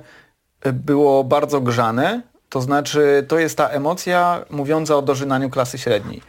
było 0.72 1.24
bardzo 1.24 1.60
grzane, 1.60 2.22
to 2.48 2.60
znaczy 2.60 3.24
to 3.28 3.38
jest 3.38 3.56
ta 3.56 3.68
emocja 3.68 4.44
mówiąca 4.50 4.96
o 4.96 5.02
dożynaniu 5.02 5.50
klasy 5.50 5.78
średniej. 5.78 6.22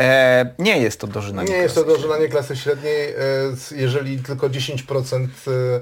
E, 0.00 0.54
nie 0.58 0.78
jest 0.78 1.00
to 1.00 1.06
dożynanie 1.06 1.50
Nie 1.50 1.56
jest 1.56 1.74
to 1.74 1.84
dożynanie 1.84 2.28
klasy 2.28 2.56
średniej, 2.56 3.08
e, 3.08 3.16
jeżeli 3.70 4.18
tylko 4.18 4.48
10% 4.48 5.28
E, 5.46 5.80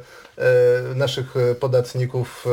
naszych 0.94 1.36
e, 1.36 1.54
podatników 1.54 2.46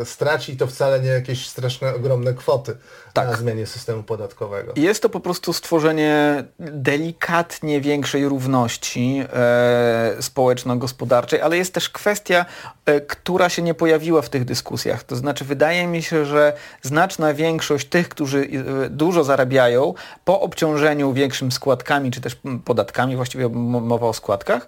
e, 0.00 0.04
straci, 0.04 0.56
to 0.56 0.66
wcale 0.66 1.00
nie 1.00 1.08
jakieś 1.08 1.48
straszne, 1.48 1.94
ogromne 1.94 2.34
kwoty 2.34 2.76
tak. 3.12 3.28
na 3.28 3.36
zmianie 3.36 3.66
systemu 3.66 4.02
podatkowego. 4.02 4.72
Jest 4.76 5.02
to 5.02 5.08
po 5.08 5.20
prostu 5.20 5.52
stworzenie 5.52 6.44
delikatnie 6.58 7.80
większej 7.80 8.28
równości 8.28 9.24
e, 9.32 10.16
społeczno-gospodarczej, 10.20 11.40
ale 11.40 11.56
jest 11.56 11.74
też 11.74 11.90
kwestia, 11.90 12.46
e, 12.86 13.00
która 13.00 13.48
się 13.48 13.62
nie 13.62 13.74
pojawiła 13.74 14.22
w 14.22 14.28
tych 14.28 14.44
dyskusjach. 14.44 15.04
To 15.04 15.16
znaczy 15.16 15.44
wydaje 15.44 15.86
mi 15.86 16.02
się, 16.02 16.24
że 16.24 16.52
znaczna 16.82 17.34
większość 17.34 17.88
tych, 17.88 18.08
którzy 18.08 18.48
e, 18.84 18.90
dużo 18.90 19.24
zarabiają, 19.24 19.94
po 20.24 20.40
obciążeniu 20.40 21.12
większym 21.12 21.52
składkami, 21.52 22.10
czy 22.10 22.20
też 22.20 22.36
podatkami, 22.64 23.16
właściwie 23.16 23.48
mowa 23.48 24.06
o 24.06 24.12
składkach, 24.12 24.66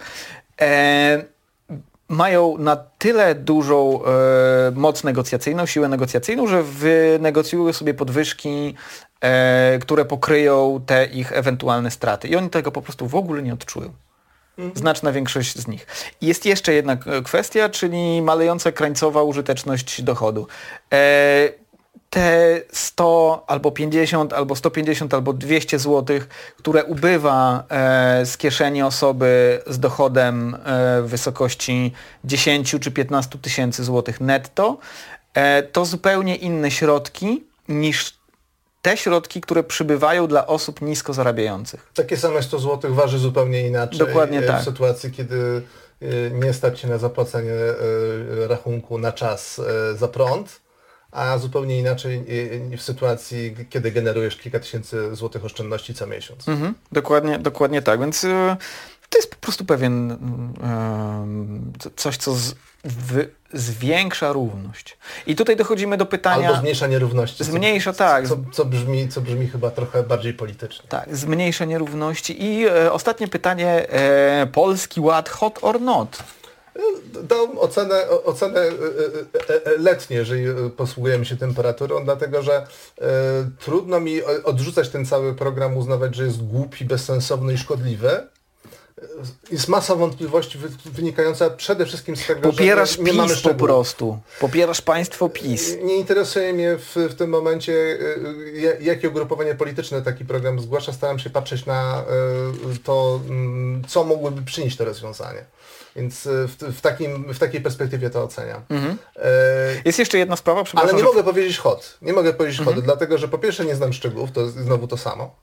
mają 2.09 2.59
na 2.59 2.77
tyle 2.77 3.35
dużą 3.35 4.01
e, 4.05 4.09
moc 4.75 5.05
negocjacyjną, 5.05 5.67
siłę 5.67 5.89
negocjacyjną, 5.89 6.47
że 6.47 6.63
wynegocjują 6.63 7.73
sobie 7.73 7.95
podwyżki, 7.95 8.75
e, 9.21 9.79
które 9.79 10.05
pokryją 10.05 10.81
te 10.87 11.07
ich 11.07 11.33
ewentualne 11.33 11.91
straty. 11.91 12.29
I 12.29 12.37
oni 12.37 12.51
tego 12.51 12.73
po 12.73 12.83
prostu 12.83 13.07
w 13.07 13.15
ogóle 13.15 13.43
nie 13.43 13.55
odczują. 13.55 13.93
Mhm. 14.59 14.77
Znaczna 14.77 15.13
większość 15.13 15.59
z 15.59 15.69
nich. 15.69 15.87
Jest 16.21 16.47
jeszcze 16.47 16.73
jedna 16.73 16.99
kwestia, 17.25 17.69
czyli 17.69 18.23
malejąca 18.23 18.73
krańcowa 18.73 19.23
użyteczność 19.23 20.03
dochodu. 20.03 20.47
E, 20.93 21.49
te 22.11 22.61
100 22.73 23.45
albo 23.47 23.71
50 23.71 24.33
albo 24.33 24.57
150 24.57 25.15
albo 25.15 25.33
200 25.33 25.79
zł, 25.79 26.21
które 26.57 26.85
ubywa 26.85 27.65
e, 27.69 28.27
z 28.27 28.37
kieszeni 28.37 28.83
osoby 28.83 29.63
z 29.67 29.79
dochodem 29.79 30.55
e, 30.55 30.59
w 31.03 31.09
wysokości 31.09 31.93
10 32.25 32.77
czy 32.81 32.91
15 32.91 33.39
tysięcy 33.39 33.85
złotych 33.85 34.21
netto, 34.21 34.79
e, 35.35 35.63
to 35.63 35.85
zupełnie 35.85 36.37
inne 36.37 36.71
środki 36.71 37.45
niż 37.69 38.19
te 38.83 38.97
środki, 38.97 39.41
które 39.41 39.65
przybywają 39.65 40.27
dla 40.27 40.47
osób 40.47 40.81
nisko 40.81 41.13
zarabiających. 41.13 41.91
Takie 41.95 42.17
same 42.17 42.43
100 42.43 42.59
zł 42.59 42.95
waży 42.95 43.19
zupełnie 43.19 43.67
inaczej 43.67 43.99
Dokładnie 43.99 44.39
e, 44.39 44.43
tak. 44.43 44.61
w 44.61 44.65
sytuacji, 44.65 45.13
kiedy 45.13 45.63
nie 46.33 46.53
stać 46.53 46.81
się 46.81 46.89
na 46.89 46.99
zapłacenie 46.99 47.53
rachunku 48.49 48.99
na 48.99 49.13
czas 49.13 49.61
za 49.95 50.09
prąd 50.09 50.61
a 51.13 51.39
zupełnie 51.39 51.79
inaczej 51.79 52.25
w 52.77 52.83
sytuacji, 52.83 53.57
kiedy 53.71 53.93
generujesz 53.93 54.37
kilka 54.37 54.61
tysięcy 54.61 55.17
złotych 55.17 55.45
oszczędności 55.45 55.95
co 55.95 56.07
miesiąc. 56.07 56.49
Mhm, 56.49 56.75
dokładnie, 56.93 57.39
dokładnie 57.39 57.83
tak, 57.83 58.01
więc 58.01 58.25
e, 58.25 58.57
to 59.09 59.19
jest 59.19 59.31
po 59.31 59.37
prostu 59.37 59.65
pewien 59.65 60.17
coś, 61.97 62.17
co 62.17 62.35
z, 62.35 62.55
w, 62.85 63.29
zwiększa 63.53 64.33
równość. 64.33 64.97
I 65.27 65.37
tutaj 65.37 65.57
dochodzimy 65.57 65.97
do 65.97 66.07
pytania... 66.07 66.49
Albo 66.49 66.61
zmniejsza 66.61 66.87
nierówności. 66.87 67.45
Zmniejsza, 67.45 67.93
tak. 67.93 68.29
Co, 68.29 68.37
co, 68.53 68.65
brzmi, 68.65 69.09
co 69.09 69.21
brzmi 69.21 69.47
chyba 69.47 69.71
trochę 69.71 70.03
bardziej 70.03 70.35
politycznie. 70.35 70.89
Tak, 70.89 71.17
zmniejsza 71.17 71.65
nierówności. 71.65 72.45
I 72.45 72.67
e, 72.67 72.93
ostatnie 72.93 73.29
pytanie, 73.29 73.89
e, 73.91 74.47
Polski 74.53 75.01
Ład 75.01 75.29
hot 75.29 75.59
or 75.63 75.81
not? 75.81 76.23
Dam 77.23 77.59
ocenę, 77.59 78.09
ocenę 78.25 78.61
e, 78.61 78.65
e, 79.51 79.67
e, 79.67 79.79
letnie, 79.79 80.17
jeżeli 80.17 80.45
posługujemy 80.77 81.25
się 81.25 81.37
temperaturą, 81.37 82.05
dlatego 82.05 82.43
że 82.43 82.67
trudno 83.61 84.01
mi 84.01 84.23
odrzucać 84.45 84.89
ten 84.89 85.07
cały 85.07 85.35
program, 85.35 85.77
uznawać, 85.77 86.15
że 86.15 86.25
jest 86.25 86.47
głupi, 86.47 86.85
bezsensowny 86.85 87.53
i 87.53 87.59
szkodliwy. 87.59 88.27
Jest 89.51 89.69
masa 89.69 89.95
wątpliwości 89.95 90.59
wynikająca 90.85 91.51
przede 91.51 91.87
wszystkim 91.87 92.17
z 92.17 92.27
tego, 92.27 92.41
Popierasz 92.41 92.97
że 92.97 93.03
nie, 93.03 93.13
nie 93.13 93.29
PiS 93.29 93.41
po 93.43 93.55
prostu. 93.55 94.19
Popierasz 94.41 94.81
państwo 94.81 95.29
PiS. 95.29 95.77
Nie 95.83 95.97
interesuje 95.97 96.53
mnie 96.53 96.77
w, 96.79 96.97
w 96.97 97.15
tym 97.15 97.31
momencie, 97.31 97.99
jakie 98.81 99.09
ugrupowanie 99.09 99.55
polityczne 99.55 100.03
taki 100.03 100.25
program 100.25 100.61
zgłasza. 100.61 100.93
Staram 100.93 101.19
się 101.19 101.31
patrzeć 101.31 101.67
na 101.67 102.05
to, 102.85 103.21
mm, 103.29 103.83
co 103.89 104.05
mogłyby 104.05 104.43
przynieść 104.43 104.77
to 104.77 104.85
rozwiązanie. 104.85 105.45
Więc 105.99 106.27
e, 106.27 106.49
w, 106.49 106.57
w, 106.57 106.81
takim, 106.81 107.35
w 107.35 107.39
takiej 107.39 107.61
perspektywie 107.61 108.11
to 108.11 108.23
oceniam. 108.23 108.63
Mhm. 108.69 108.99
E... 109.17 109.29
Jest 109.85 109.99
jeszcze 109.99 110.19
jedna 110.19 110.37
sprawa, 110.37 110.63
Ale 110.75 110.93
nie 110.93 110.99
że... 110.99 111.05
mogę 111.05 111.25
powiedzieć 111.25 111.59
hot. 111.59 111.99
Nie 112.03 112.13
mogę 112.13 112.33
powiedzieć 112.33 112.59
mhm. 112.59 112.77
hot, 112.77 112.85
dlatego 112.85 113.19
że 113.19 113.29
po 113.29 113.39
pierwsze 113.39 113.65
nie 113.65 113.75
znam 113.75 113.93
szczegółów, 113.93 114.33
to 114.33 114.49
znowu 114.49 114.89
to 114.89 114.97
samo. 114.97 115.37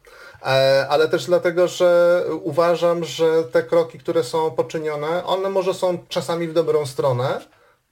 E, 0.45 0.85
ale 0.89 1.09
też 1.09 1.25
dlatego, 1.25 1.67
że 1.67 2.21
uważam, 2.41 3.03
że 3.03 3.43
te 3.43 3.63
kroki, 3.63 3.99
które 3.99 4.23
są 4.23 4.51
poczynione, 4.51 5.25
one 5.25 5.49
może 5.49 5.73
są 5.73 5.97
czasami 6.09 6.47
w 6.47 6.53
dobrą 6.53 6.85
stronę, 6.85 7.41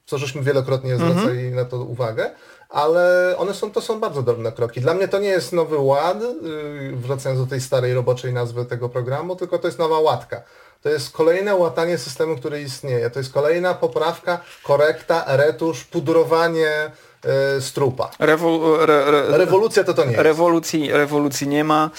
co 0.05 0.17
żeśmy 0.17 0.41
wielokrotnie 0.41 0.93
mhm. 0.93 1.11
zwracali 1.11 1.39
mhm. 1.39 1.55
na 1.55 1.65
to 1.65 1.77
uwagę, 1.77 2.31
ale 2.73 3.35
one 3.37 3.53
są, 3.53 3.71
to 3.71 3.81
są 3.81 3.99
bardzo 3.99 4.23
dobre 4.23 4.51
kroki. 4.51 4.81
Dla 4.81 4.93
mnie 4.93 5.07
to 5.07 5.19
nie 5.19 5.27
jest 5.27 5.53
nowy 5.53 5.77
ład, 5.77 6.21
y, 6.21 6.95
wracając 6.95 7.41
do 7.41 7.47
tej 7.47 7.61
starej 7.61 7.93
roboczej 7.93 8.33
nazwy 8.33 8.65
tego 8.65 8.89
programu, 8.89 9.35
tylko 9.35 9.59
to 9.59 9.67
jest 9.67 9.79
nowa 9.79 9.99
łatka 9.99 10.41
to 10.83 10.89
jest 10.89 11.11
kolejne 11.11 11.55
łatanie 11.55 11.97
systemu, 11.97 12.35
który 12.35 12.61
istnieje. 12.61 13.09
To 13.09 13.19
jest 13.19 13.33
kolejna 13.33 13.73
poprawka, 13.73 14.39
korekta, 14.63 15.23
retusz, 15.27 15.83
pudrowanie 15.83 16.69
e, 17.23 17.61
strupa. 17.61 18.11
Rewo 18.19 18.83
re, 18.83 19.05
re, 19.05 19.37
Rewolucja 19.37 19.83
to 19.83 19.93
to 19.93 20.03
nie 20.03 20.11
jest. 20.11 20.23
Rewolucji, 20.23 20.91
rewolucji 20.91 21.47
nie 21.47 21.63
ma. 21.63 21.89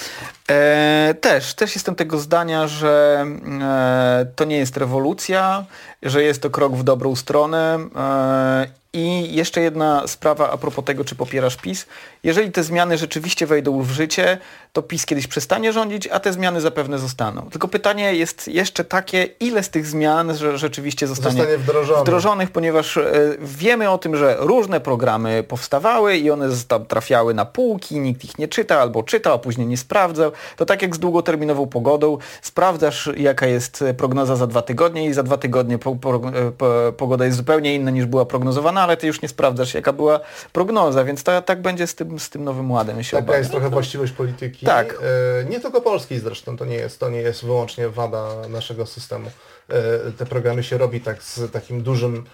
E, 0.51 1.15
też, 1.21 1.55
też 1.55 1.75
jestem 1.75 1.95
tego 1.95 2.19
zdania, 2.19 2.69
że 2.69 3.27
e, 3.63 4.27
to 4.37 4.45
nie 4.45 4.59
jest 4.59 4.77
rewolucja, 4.77 5.65
że 6.03 6.23
jest 6.23 6.43
to 6.43 6.51
krok 6.51 6.73
w 6.73 6.83
dobrą 6.83 7.17
stronę 7.17 7.79
e, 7.97 8.84
i 8.95 9.35
jeszcze 9.35 9.61
jedna 9.61 10.07
sprawa 10.07 10.51
a 10.51 10.57
propos 10.57 10.85
tego, 10.85 11.05
czy 11.05 11.15
popierasz 11.15 11.57
PiS. 11.57 11.87
Jeżeli 12.23 12.53
te 12.53 12.63
zmiany 12.63 12.99
rzeczywiście 12.99 13.47
wejdą 13.47 13.83
w 13.83 13.91
życie, 13.91 14.39
to 14.75 14.83
PiS 14.83 15.07
kiedyś 15.07 15.27
przestanie 15.27 15.73
rządzić, 15.73 16.09
a 16.09 16.21
te 16.21 16.33
zmiany 16.33 16.61
zapewne 16.61 16.99
zostaną. 16.99 17.43
Tylko 17.51 17.69
pytanie 17.69 18.15
jest 18.15 18.49
jeszcze 18.49 18.85
takie, 18.85 19.29
ile 19.41 19.63
z 19.63 19.71
tych 19.71 19.87
zmian 19.87 20.33
rzeczywiście 20.55 21.07
zostanie, 21.07 21.37
zostanie 21.37 21.59
wdrożonych. 21.59 22.03
wdrożonych, 22.03 22.51
ponieważ 22.51 22.97
e, 22.97 23.13
wiemy 23.41 23.91
o 23.91 23.99
tym, 23.99 24.17
że 24.17 24.37
różne 24.39 24.81
programy 24.81 25.45
powstawały 25.49 26.17
i 26.17 26.31
one 26.31 26.49
tam 26.69 26.87
trafiały 26.87 27.35
na 27.35 27.45
półki, 27.45 28.01
nikt 28.01 28.25
ich 28.25 28.39
nie 28.39 28.49
czyta 28.49 28.81
albo 28.81 29.03
czytał, 29.03 29.35
a 29.35 29.39
później 29.39 29.67
nie 29.67 29.77
sprawdzał. 29.77 30.33
To 30.57 30.67
tak 30.67 30.83
jak 30.83 30.97
z 30.97 30.99
długoterminową 30.99 31.67
pogodą, 31.67 32.19
sprawdzasz 32.43 33.11
jaka 33.17 33.47
jest 33.47 33.85
prognoza 33.97 34.37
za 34.37 34.47
dwa 34.47 34.63
tygodnie 34.63 35.07
i 35.07 35.13
za 35.13 35.23
dwa 35.23 35.37
tygodnie 35.37 35.79
po, 35.79 35.97
po, 35.97 36.21
po, 36.59 36.93
pogoda 36.97 37.25
jest 37.25 37.37
zupełnie 37.37 37.75
inna 37.75 37.91
niż 37.91 38.07
była 38.07 38.25
prognozowana, 38.25 38.83
ale 38.83 38.97
ty 38.97 39.07
już 39.07 39.23
nie 39.23 39.29
sprawdzasz 39.29 39.75
jaka 39.75 39.93
była 39.93 40.21
prognoza, 40.53 41.05
więc 41.05 41.25
ta, 41.25 41.43
tak 41.43 41.63
będzie 41.63 41.87
z 41.87 41.95
tym, 41.95 42.19
z 42.19 42.31
tym 42.31 42.45
nowym 42.45 42.71
ładem. 42.71 42.97
Taka 43.11 43.19
obawiam. 43.19 43.39
jest 43.39 43.51
trochę 43.51 43.71
właściwość 43.71 44.13
polityki. 44.13 44.64
Tak. 44.65 44.99
E, 45.41 45.45
nie 45.45 45.61
tylko 45.61 45.81
polskiej 45.81 46.19
zresztą, 46.19 46.57
to 46.57 46.65
nie 46.65 46.77
jest, 46.77 47.01
to 47.01 47.09
nie 47.09 47.21
jest 47.21 47.45
wyłącznie 47.45 47.89
wada 47.89 48.49
naszego 48.49 48.87
systemu. 48.87 49.31
E, 49.69 50.13
te 50.13 50.27
programy 50.27 50.63
się 50.63 50.79
robi 50.79 51.01
tak 51.01 51.23
z 51.23 51.53
takim 51.53 51.83
dużym 51.83 52.25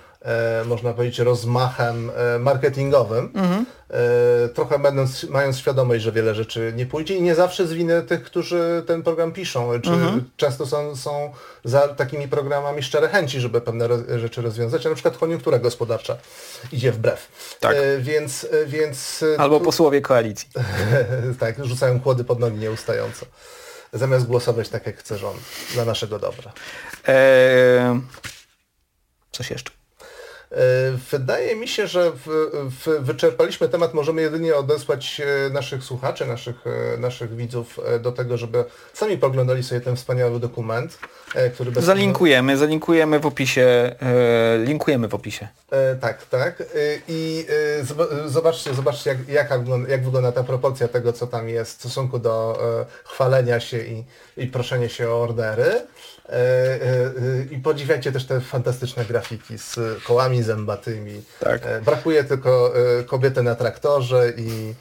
można 0.64 0.92
powiedzieć, 0.92 1.18
rozmachem 1.18 2.10
e, 2.16 2.38
marketingowym, 2.38 3.30
mhm. 3.34 3.66
e, 3.90 4.48
trochę 4.48 4.78
będąc, 4.78 5.24
mając 5.24 5.58
świadomość, 5.58 6.02
że 6.02 6.12
wiele 6.12 6.34
rzeczy 6.34 6.72
nie 6.76 6.86
pójdzie 6.86 7.16
i 7.16 7.22
nie 7.22 7.34
zawsze 7.34 7.66
z 7.66 7.72
winy 7.72 8.02
tych, 8.02 8.22
którzy 8.22 8.84
ten 8.86 9.02
program 9.02 9.32
piszą, 9.32 9.80
czy 9.82 9.90
mhm. 9.90 10.30
często 10.36 10.66
są, 10.66 10.96
są 10.96 11.32
za 11.64 11.88
takimi 11.88 12.28
programami 12.28 12.82
szczere 12.82 13.08
chęci, 13.08 13.40
żeby 13.40 13.60
pewne 13.60 13.88
rzeczy 14.18 14.42
rozwiązać, 14.42 14.86
a 14.86 14.88
na 14.88 14.94
przykład 14.94 15.16
koniunktura 15.16 15.58
gospodarcza 15.58 16.16
idzie 16.72 16.92
wbrew. 16.92 17.28
Tak. 17.60 17.76
E, 17.76 17.98
więc, 17.98 18.46
więc... 18.66 19.24
Albo 19.38 19.60
posłowie 19.60 20.00
koalicji. 20.00 20.48
tak, 21.40 21.64
rzucają 21.64 22.00
kłody 22.00 22.24
pod 22.24 22.38
nogi 22.38 22.58
nieustająco 22.58 23.26
zamiast 23.92 24.26
głosować 24.26 24.68
tak, 24.68 24.86
jak 24.86 24.98
chce 24.98 25.18
rząd, 25.18 25.40
dla 25.74 25.84
naszego 25.84 26.18
dobra. 26.18 26.52
Eee, 27.06 28.00
coś 29.32 29.50
jeszcze? 29.50 29.79
Wydaje 31.10 31.56
mi 31.56 31.68
się, 31.68 31.86
że 31.86 32.10
w, 32.10 32.50
w, 32.80 33.04
wyczerpaliśmy 33.04 33.68
temat. 33.68 33.94
Możemy 33.94 34.22
jedynie 34.22 34.56
odesłać 34.56 35.22
naszych 35.50 35.84
słuchaczy, 35.84 36.26
naszych, 36.26 36.56
naszych 36.98 37.36
widzów 37.36 37.80
do 38.00 38.12
tego, 38.12 38.36
żeby 38.36 38.64
sami 38.92 39.18
poglądali 39.18 39.62
sobie 39.62 39.80
ten 39.80 39.96
wspaniały 39.96 40.40
dokument, 40.40 40.98
który 41.54 41.70
bez 41.72 41.84
Zalinkujemy, 41.84 42.56
zalinkujemy 42.56 43.20
w 43.20 43.26
opisie. 43.26 43.96
linkujemy 44.64 45.08
w 45.08 45.14
opisie. 45.14 45.48
Tak, 46.00 46.26
tak. 46.26 46.62
I 47.08 47.46
zobaczcie, 48.26 48.74
zobaczcie 48.74 49.10
jak, 49.10 49.28
jak, 49.28 49.50
jak 49.88 50.04
wygląda 50.04 50.32
ta 50.32 50.44
proporcja 50.44 50.88
tego, 50.88 51.12
co 51.12 51.26
tam 51.26 51.48
jest 51.48 51.70
w 51.70 51.80
stosunku 51.80 52.18
do 52.18 52.58
chwalenia 53.04 53.60
się 53.60 53.78
i, 53.78 54.04
i 54.36 54.46
proszenia 54.46 54.88
się 54.88 55.10
o 55.10 55.22
ordery. 55.22 55.86
E, 56.30 56.32
e, 56.32 57.44
I 57.50 57.58
podziwiajcie 57.58 58.12
też 58.12 58.26
te 58.26 58.40
fantastyczne 58.40 59.04
grafiki 59.04 59.58
z 59.58 59.78
kołami 60.04 60.42
zębatymi. 60.42 61.22
Tak. 61.40 61.66
E, 61.66 61.80
brakuje 61.80 62.24
tylko 62.24 62.72
kobiety 63.06 63.42
na 63.42 63.54
traktorze 63.54 64.32
i 64.36 64.74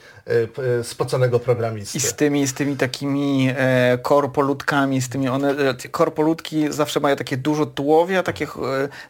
spoconego 0.82 1.40
programisty. 1.40 1.98
I 1.98 2.00
z 2.00 2.14
tymi, 2.14 2.46
z 2.46 2.54
tymi 2.54 2.76
takimi 2.76 3.52
e, 3.56 3.98
korpoludkami, 4.02 5.00
z 5.00 5.08
tymi 5.08 5.28
one, 5.28 5.54
korpoludki 5.90 6.72
zawsze 6.72 7.00
mają 7.00 7.16
takie 7.16 7.36
dużo 7.36 7.66
tułowia, 7.66 8.22
takie 8.22 8.44
e, 8.44 8.48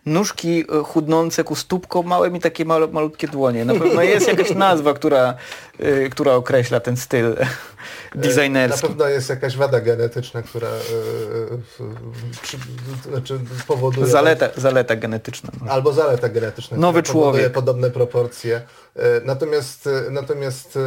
nóżki 0.06 0.64
chudnące 0.84 1.44
ku 1.44 1.54
stópkom, 1.54 2.06
małe 2.06 2.30
mi 2.30 2.40
takie 2.40 2.64
male, 2.64 2.86
malutkie 2.86 3.28
dłonie. 3.28 3.64
Na 3.64 3.74
pewno 3.74 4.02
jest 4.02 4.28
jakaś 4.28 4.50
nazwa, 4.50 4.94
która, 4.94 5.34
e, 5.78 6.08
która 6.08 6.32
określa 6.32 6.80
ten 6.80 6.96
styl 6.96 7.36
designerski. 8.14 8.82
Na 8.82 8.88
pewno 8.88 9.08
jest 9.08 9.28
jakaś 9.30 9.56
wada 9.56 9.80
genetyczna, 9.80 10.42
która 10.42 10.68
przy, 12.42 12.56
znaczy 13.08 13.40
powoduje... 13.66 14.06
Zaleta, 14.06 14.48
zaleta 14.56 14.96
genetyczna. 14.96 15.50
Albo 15.68 15.92
zaleta 15.92 16.28
genetyczna. 16.28 16.76
Nowy 16.76 17.02
człowiek. 17.02 17.52
podobne 17.52 17.90
proporcje. 17.90 18.62
E, 18.96 19.20
natomiast, 19.24 19.86
e, 19.86 20.10
natomiast 20.10 20.76
e, 20.76 20.80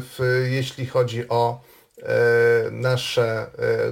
w, 0.00 0.44
jeśli 0.50 0.86
chodzi 0.86 1.28
o 1.28 1.60
nasze 2.70 3.46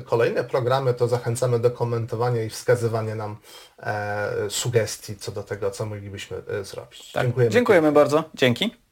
kolejne 0.05 0.45
programy, 0.45 0.95
to 0.95 1.09
zachęcamy 1.09 1.59
do 1.59 1.71
komentowania 1.71 2.43
i 2.43 2.51
wskazywania 2.51 3.15
nam 3.15 3.37
sugestii 4.49 5.17
co 5.17 5.33
do 5.33 5.43
tego, 5.43 5.71
co 5.71 5.87
moglibyśmy 5.87 6.43
zrobić. 6.63 7.13
Tak. 7.13 7.23
Dziękujemy. 7.23 7.51
Dziękujemy 7.53 7.93
bardzo. 7.93 8.25
Dzięki. 8.35 8.84